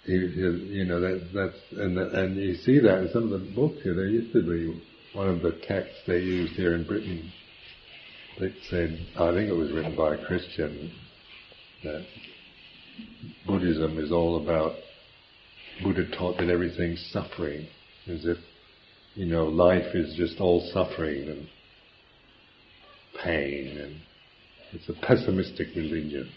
You 0.07 0.87
know 0.87 1.01
that 1.03 1.29
that's 1.35 1.83
and 1.83 1.99
and 1.99 2.35
you 2.35 2.55
see 2.55 2.79
that 2.79 3.03
in 3.03 3.11
some 3.13 3.31
of 3.31 3.39
the 3.39 3.53
books 3.55 3.83
here. 3.83 3.95
There 3.95 4.07
used 4.07 4.33
to 4.33 4.41
be 4.41 4.83
one 5.13 5.29
of 5.29 5.43
the 5.43 5.61
texts 5.69 5.99
they 6.07 6.21
used 6.21 6.55
here 6.55 6.75
in 6.75 6.87
Britain. 6.87 7.31
They 8.41 8.55
said, 8.71 9.07
I 9.19 9.35
think 9.35 9.51
it 9.51 9.55
was 9.55 9.71
written 9.71 9.95
by 9.95 10.15
a 10.15 10.25
Christian, 10.25 10.91
that 11.85 12.07
Buddhism 13.47 13.99
is 13.99 14.11
all 14.11 14.43
about. 14.43 14.77
Buddha 15.83 16.11
taught 16.17 16.39
that 16.39 16.49
everything's 16.49 17.07
suffering, 17.13 17.69
as 18.07 18.25
if 18.25 18.39
you 19.15 19.27
know 19.27 19.45
life 19.45 19.95
is 19.95 20.15
just 20.17 20.41
all 20.41 20.67
suffering 20.73 21.29
and 21.29 21.49
pain, 23.23 23.77
and 23.77 23.97
it's 24.73 24.89
a 24.89 25.07
pessimistic 25.07 25.69
religion 25.77 26.31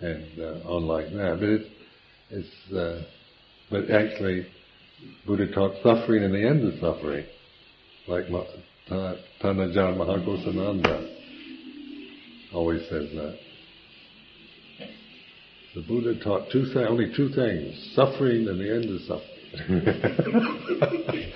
and 0.00 0.40
uh, 0.40 0.68
on 0.68 0.86
like 0.86 1.10
that. 1.12 1.36
But 1.38 1.48
it's, 1.48 1.68
it's 2.30 2.72
uh, 2.72 3.02
but 3.70 3.90
actually, 3.90 4.46
Buddha 5.26 5.52
taught 5.52 5.74
suffering 5.82 6.24
and 6.24 6.34
the 6.34 6.46
end 6.46 6.66
of 6.66 6.74
suffering, 6.80 7.26
like 8.08 8.26
Tanajan 8.88 9.96
Maha 9.96 10.18
Ghosananda 10.18 11.16
always 12.52 12.82
says 12.88 13.08
that. 13.14 13.38
The 15.74 15.82
Buddha 15.82 16.18
taught 16.22 16.50
two 16.50 16.64
th- 16.64 16.88
only 16.88 17.12
two 17.16 17.28
things: 17.28 17.92
suffering 17.94 18.48
and 18.48 18.58
the 18.58 18.74
end 18.74 18.90
of 18.90 19.00
suffering. 19.02 19.30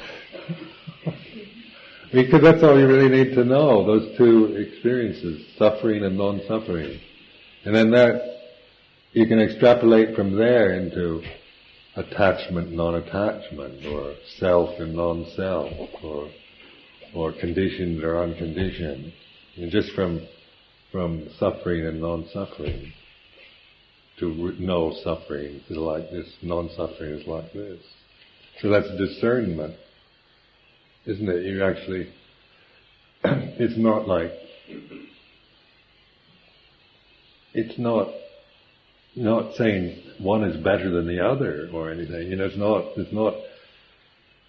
because 2.12 2.42
that's 2.42 2.62
all 2.62 2.78
you 2.78 2.86
really 2.86 3.08
need 3.08 3.34
to 3.34 3.44
know, 3.44 3.84
those 3.84 4.16
two 4.16 4.54
experiences, 4.56 5.44
suffering 5.58 6.04
and 6.04 6.16
non-suffering. 6.16 7.00
And 7.64 7.74
then 7.74 7.90
that 7.90 8.33
you 9.14 9.28
can 9.28 9.40
extrapolate 9.40 10.16
from 10.16 10.36
there 10.36 10.74
into 10.74 11.22
attachment, 11.94 12.72
non-attachment, 12.72 13.86
or 13.86 14.14
self 14.38 14.78
and 14.80 14.94
non-self, 14.94 15.72
or 16.02 16.28
or 17.14 17.32
conditioned 17.32 18.02
or 18.02 18.20
unconditioned, 18.20 19.12
and 19.56 19.70
just 19.70 19.92
from 19.92 20.26
from 20.90 21.28
suffering 21.38 21.86
and 21.86 22.00
non-suffering 22.00 22.92
to 24.18 24.52
know 24.58 24.92
suffering 25.04 25.60
is 25.68 25.76
like 25.76 26.10
this, 26.10 26.26
non-suffering 26.42 27.12
is 27.12 27.26
like 27.26 27.52
this. 27.52 27.80
So 28.60 28.68
that's 28.68 28.88
discernment, 28.98 29.76
isn't 31.06 31.28
it? 31.28 31.44
You 31.44 31.64
actually, 31.64 32.12
it's 33.24 33.76
not 33.76 34.06
like, 34.08 34.32
it's 37.54 37.78
not 37.78 38.08
not 39.16 39.54
saying 39.54 40.02
one 40.18 40.44
is 40.44 40.56
better 40.62 40.90
than 40.90 41.06
the 41.06 41.24
other 41.24 41.68
or 41.72 41.90
anything. 41.90 42.28
You 42.28 42.36
know, 42.36 42.44
it's 42.44 42.56
not, 42.56 42.84
it's 42.96 43.12
not, 43.12 43.34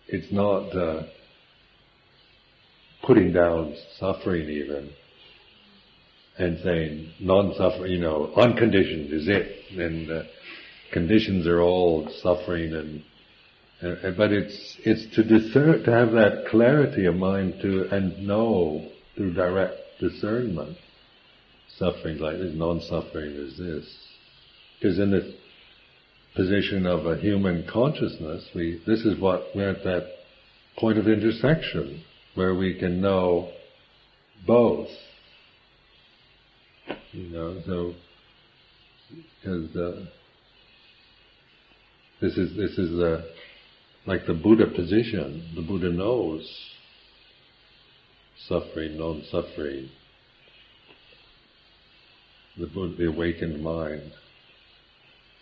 it's 0.07 0.31
not 0.31 0.75
uh, 0.75 1.03
putting 3.05 3.33
down 3.33 3.75
suffering 3.99 4.49
even 4.49 4.91
and 6.37 6.59
saying 6.63 7.13
non-suffering, 7.19 7.91
you 7.91 7.99
know, 7.99 8.33
unconditioned 8.35 9.13
is 9.13 9.27
it, 9.27 9.79
and 9.79 10.11
uh, 10.11 10.23
conditions 10.91 11.47
are 11.47 11.61
all 11.61 12.09
suffering 12.21 12.73
and, 12.73 13.03
and, 13.81 14.17
but 14.17 14.31
it's 14.31 14.77
it's 14.85 15.15
to 15.15 15.23
discern 15.23 15.83
to 15.83 15.91
have 15.91 16.11
that 16.11 16.45
clarity 16.49 17.05
of 17.05 17.15
mind 17.15 17.55
to 17.61 17.87
and 17.91 18.25
know 18.25 18.89
through 19.15 19.33
direct 19.33 19.75
discernment 19.99 20.77
suffering 21.77 22.17
like 22.19 22.37
this, 22.37 22.53
non-suffering 22.53 23.31
is 23.31 23.57
this. 23.57 24.04
Because 24.79 24.99
in 24.99 25.11
this 25.11 25.25
position 26.35 26.85
of 26.85 27.05
a 27.05 27.17
human 27.17 27.65
consciousness, 27.71 28.47
we, 28.53 28.81
this 28.85 29.01
is 29.01 29.19
what, 29.19 29.43
we're 29.55 29.69
at 29.69 29.83
that 29.83 30.07
point 30.77 30.97
of 30.97 31.07
intersection 31.07 32.03
where 32.35 32.53
we 32.53 32.77
can 32.77 33.01
know 33.01 33.51
both. 34.45 34.89
You 37.13 37.29
know, 37.29 37.61
so, 37.65 37.93
because, 39.41 39.75
uh, 39.75 40.05
this 42.21 42.37
is, 42.37 42.55
this 42.57 42.71
is 42.71 42.89
the, 42.91 43.25
like 44.05 44.25
the 44.27 44.33
Buddha 44.33 44.67
position. 44.67 45.51
The 45.55 45.61
Buddha 45.61 45.89
knows 45.91 46.49
suffering, 48.47 48.97
non-suffering. 48.97 49.89
The, 52.57 52.67
Buddha, 52.67 52.95
the 52.97 53.07
awakened 53.07 53.63
mind 53.63 54.11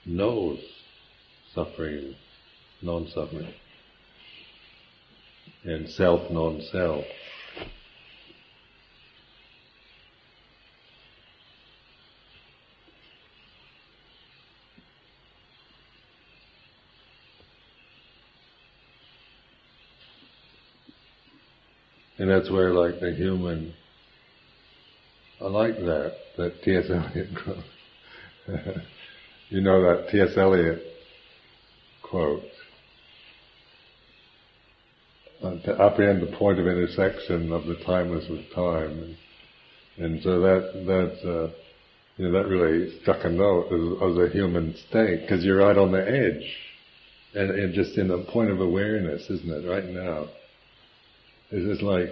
knows 0.06 0.60
suffering, 1.54 2.16
non-suffering, 2.82 3.54
and 5.64 5.90
self, 5.90 6.30
non-self. 6.32 7.06
And 22.18 22.30
that's 22.30 22.50
where 22.50 22.74
like 22.74 23.00
the 23.00 23.12
human, 23.12 23.74
I 25.42 25.46
like 25.46 25.76
that, 25.78 26.16
that 26.38 26.64
T.S. 26.64 26.86
Eliot 26.90 27.30
You 29.50 29.62
know 29.62 29.82
that 29.84 30.10
T.S. 30.10 30.38
Eliot 30.38 30.82
quote. 32.14 32.44
To 35.42 35.82
apprehend 35.82 36.22
the 36.22 36.38
point 36.38 36.60
of 36.60 36.68
intersection 36.68 37.52
of 37.52 37.66
the 37.66 37.76
timeless 37.86 38.30
with 38.30 38.50
time, 38.56 39.16
and, 39.98 40.06
and 40.06 40.24
so 40.24 40.40
that 40.40 40.72
that 40.86 41.30
uh, 41.30 41.52
you 42.16 42.30
know 42.30 42.32
that 42.32 42.48
really 42.48 42.98
struck 43.02 43.26
a 43.26 43.30
note 43.30 43.66
as, 43.66 44.12
as 44.12 44.30
a 44.30 44.34
human 44.34 44.74
state 44.88 45.22
because 45.22 45.44
you're 45.44 45.58
right 45.58 45.78
on 45.78 45.92
the 45.92 46.00
edge, 46.00 46.46
and, 47.36 47.52
and 47.52 47.74
just 47.74 47.98
in 47.98 48.08
the 48.08 48.26
point 48.32 48.52
of 48.52 48.62
awareness, 48.62 49.30
isn't 49.30 49.52
it? 49.52 49.68
Right 49.68 49.90
now, 49.90 50.28
it's 51.52 51.68
just 51.68 51.84
like 51.84 52.08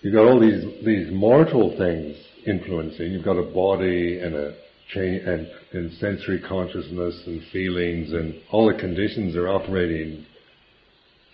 you've 0.00 0.14
got 0.14 0.26
all 0.26 0.40
these 0.40 0.64
these 0.84 1.12
mortal 1.12 1.76
things 1.78 2.16
influencing. 2.44 3.12
You've 3.12 3.24
got 3.24 3.38
a 3.38 3.44
body 3.52 4.18
and 4.18 4.34
a 4.34 4.56
change 4.92 5.22
and, 5.26 5.48
and 5.72 5.92
sensory 5.94 6.40
consciousness 6.40 7.22
and 7.26 7.42
feelings 7.52 8.12
and 8.12 8.34
all 8.50 8.72
the 8.72 8.78
conditions 8.78 9.34
are 9.36 9.48
operating 9.48 10.24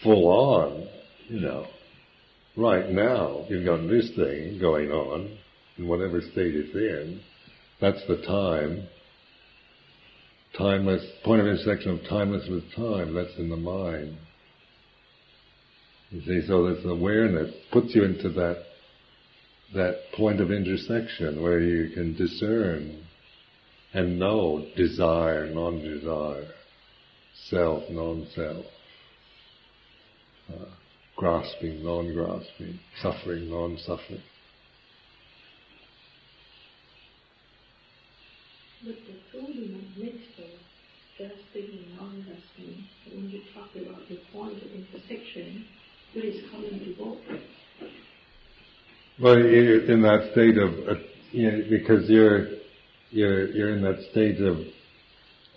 full 0.03 0.27
on, 0.27 0.89
you 1.29 1.41
know. 1.41 1.67
Right 2.57 2.91
now, 2.91 3.47
you've 3.49 3.65
got 3.65 3.89
this 3.89 4.11
thing 4.15 4.59
going 4.61 4.91
on 4.91 5.39
in 5.79 5.87
whatever 5.87 6.21
state 6.21 6.55
it's 6.55 6.75
in. 6.75 7.21
That's 7.81 8.05
the 8.07 8.23
time. 8.27 8.89
Timeless, 10.57 11.03
point 11.25 11.41
of 11.41 11.47
intersection 11.47 11.93
of 11.93 12.01
timeless 12.09 12.47
with 12.49 12.75
time, 12.75 13.15
that's 13.15 13.37
in 13.39 13.49
the 13.49 13.57
mind. 13.57 14.19
You 16.11 16.21
see, 16.21 16.47
so 16.47 16.75
this 16.75 16.85
awareness 16.85 17.55
puts 17.73 17.95
you 17.95 18.05
into 18.05 18.29
that, 18.31 18.65
that 19.75 19.95
point 20.15 20.43
of 20.43 20.51
intersection 20.51 21.43
where 21.43 21.61
you 21.61 21.95
can 21.95 22.15
discern 22.15 23.03
and 23.95 24.19
know 24.19 24.67
desire, 24.77 25.47
non-desire, 25.53 26.49
self, 27.51 27.83
non-self. 27.91 28.65
Uh, 30.53 30.65
grasping, 31.17 31.85
non-grasping, 31.85 32.79
suffering, 33.01 33.51
non-suffering. 33.51 34.23
But 38.85 38.97
the 39.07 39.15
feeling 39.31 39.75
of 39.75 40.03
mixture, 40.03 40.59
grasping 41.17 41.79
and 41.79 41.97
non-grasping, 41.97 42.85
when 43.15 43.31
you 43.31 43.43
talk 43.55 43.69
about 43.77 44.09
the 44.09 44.19
point 44.33 44.57
of 44.57 44.73
intersection, 44.73 45.67
what 46.15 46.25
is 46.25 46.51
coming 46.51 46.81
to 46.81 46.95
both? 46.99 47.19
Well, 49.21 49.39
you're 49.39 49.85
in 49.85 50.03
that 50.03 50.31
state 50.33 50.59
of, 50.59 50.73
uh, 50.89 51.01
you 51.31 51.51
know, 51.51 51.63
because 51.71 52.09
you're 52.09 52.62
you're 53.13 53.49
you're 53.49 53.77
in 53.77 53.83
that 53.83 54.03
state 54.11 54.41
of 54.41 54.57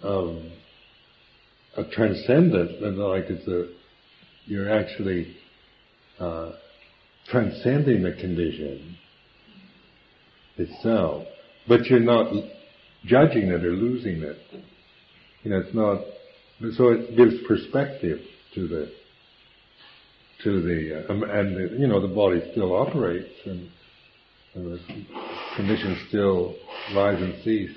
of 0.03 0.37
a 1.77 1.83
transcendent, 1.91 2.83
and 2.83 2.97
like 2.97 3.25
it's 3.29 3.47
a 3.47 3.73
you're 4.45 4.71
actually 4.71 5.35
uh, 6.19 6.51
transcending 7.29 8.03
the 8.03 8.13
condition 8.19 8.97
itself, 10.57 11.25
but 11.67 11.85
you're 11.85 11.99
not 11.99 12.31
judging 13.05 13.49
it 13.49 13.63
or 13.63 13.71
losing 13.71 14.21
it. 14.21 14.37
You 15.43 15.51
know, 15.51 15.57
it's 15.57 15.73
not. 15.75 16.01
So 16.77 16.89
it 16.89 17.17
gives 17.17 17.35
perspective 17.47 18.19
to 18.53 18.67
the 18.67 18.91
to 20.43 20.61
the 20.61 21.05
um, 21.09 21.23
and 21.23 21.55
the, 21.55 21.77
you 21.77 21.87
know 21.87 22.01
the 22.01 22.13
body 22.13 22.41
still 22.51 22.73
operates 22.75 23.33
and, 23.45 23.69
and 24.53 24.79
conditions 25.55 25.97
still 26.09 26.55
rise 26.95 27.21
and 27.21 27.35
cease. 27.43 27.75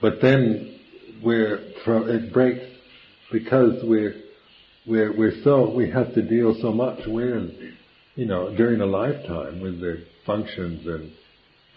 But 0.00 0.20
then 0.20 0.78
we're 1.22 1.72
from 1.84 2.08
it 2.08 2.32
breaks 2.32 2.64
because 3.32 3.82
we're 3.82 4.14
we're 4.86 5.16
we're 5.16 5.42
so 5.42 5.74
we 5.74 5.90
have 5.90 6.14
to 6.14 6.22
deal 6.22 6.54
so 6.60 6.72
much 6.72 7.00
with 7.06 7.50
you 8.14 8.26
know 8.26 8.54
during 8.56 8.80
a 8.80 8.86
lifetime 8.86 9.60
with 9.60 9.80
the 9.80 10.04
functions 10.24 10.86
and 10.86 11.12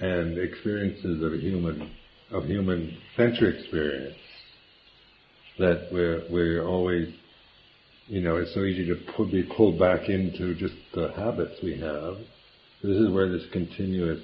and 0.01 0.37
experiences 0.37 1.21
of 1.23 1.33
human 1.39 1.91
of 2.31 2.45
human 2.45 2.97
sensory 3.15 3.59
experience 3.59 4.17
that 5.57 5.89
we're 5.91 6.23
we're 6.29 6.65
always 6.65 7.13
you 8.07 8.21
know 8.21 8.37
it's 8.37 8.53
so 8.53 8.63
easy 8.63 8.85
to 8.87 9.25
be 9.25 9.43
pulled 9.55 9.79
back 9.79 10.09
into 10.09 10.55
just 10.55 10.75
the 10.93 11.11
habits 11.13 11.55
we 11.63 11.79
have. 11.79 12.15
This 12.81 12.95
is 12.95 13.11
where 13.11 13.29
this 13.29 13.45
continuous 13.51 14.21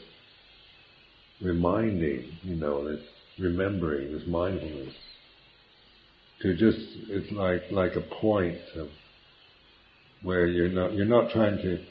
reminding, 1.42 2.38
you 2.44 2.56
know, 2.56 2.90
this 2.90 3.02
remembering, 3.38 4.14
this 4.14 4.26
mindfulness, 4.28 4.94
to 6.42 6.54
just 6.56 6.78
it's 7.10 7.32
like 7.34 7.64
like 7.72 7.96
a 7.96 8.02
point 8.22 8.60
of 8.78 8.88
where 10.22 10.48
you're 10.48 10.70
not 10.70 10.94
you're 10.94 11.06
not 11.06 11.32
trying 11.32 11.58
to 11.58 11.84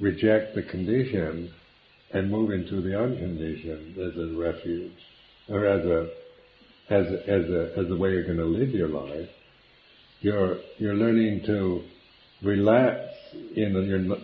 reject 0.00 0.54
the 0.54 0.62
condition 0.62 1.52
and 2.12 2.30
move 2.30 2.50
into 2.50 2.82
the 2.82 2.98
unconditioned 2.98 3.96
as 3.96 4.16
a 4.16 4.36
refuge 4.36 4.92
or 5.48 5.66
as 5.66 5.84
a 5.86 6.10
as 6.90 7.06
a, 7.06 7.30
as 7.30 7.50
a 7.50 7.72
as 7.78 7.90
a 7.90 7.96
way 7.96 8.10
you're 8.10 8.24
going 8.24 8.36
to 8.36 8.44
live 8.44 8.70
your 8.70 8.88
life. 8.88 9.28
You're 10.20 10.58
you're 10.78 10.94
learning 10.94 11.42
to 11.46 11.82
relax 12.42 13.11
in 13.56 13.72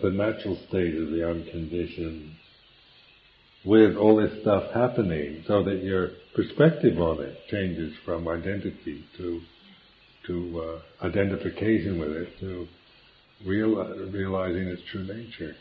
the 0.01 0.09
natural 0.11 0.57
state 0.67 0.95
of 0.95 1.09
the 1.09 1.27
unconditioned 1.27 2.31
with 3.65 3.97
all 3.97 4.15
this 4.15 4.41
stuff 4.41 4.71
happening 4.73 5.43
so 5.47 5.63
that 5.63 5.83
your 5.83 6.11
perspective 6.33 6.99
on 6.99 7.21
it 7.21 7.37
changes 7.49 7.93
from 8.05 8.27
identity 8.27 9.03
to 9.17 9.41
to 10.27 10.61
uh, 11.01 11.05
identification 11.05 11.99
with 11.99 12.11
it 12.11 12.39
to 12.39 12.67
real, 13.45 13.83
realizing 14.11 14.67
its 14.67 14.81
true 14.91 15.03
nature. 15.03 15.55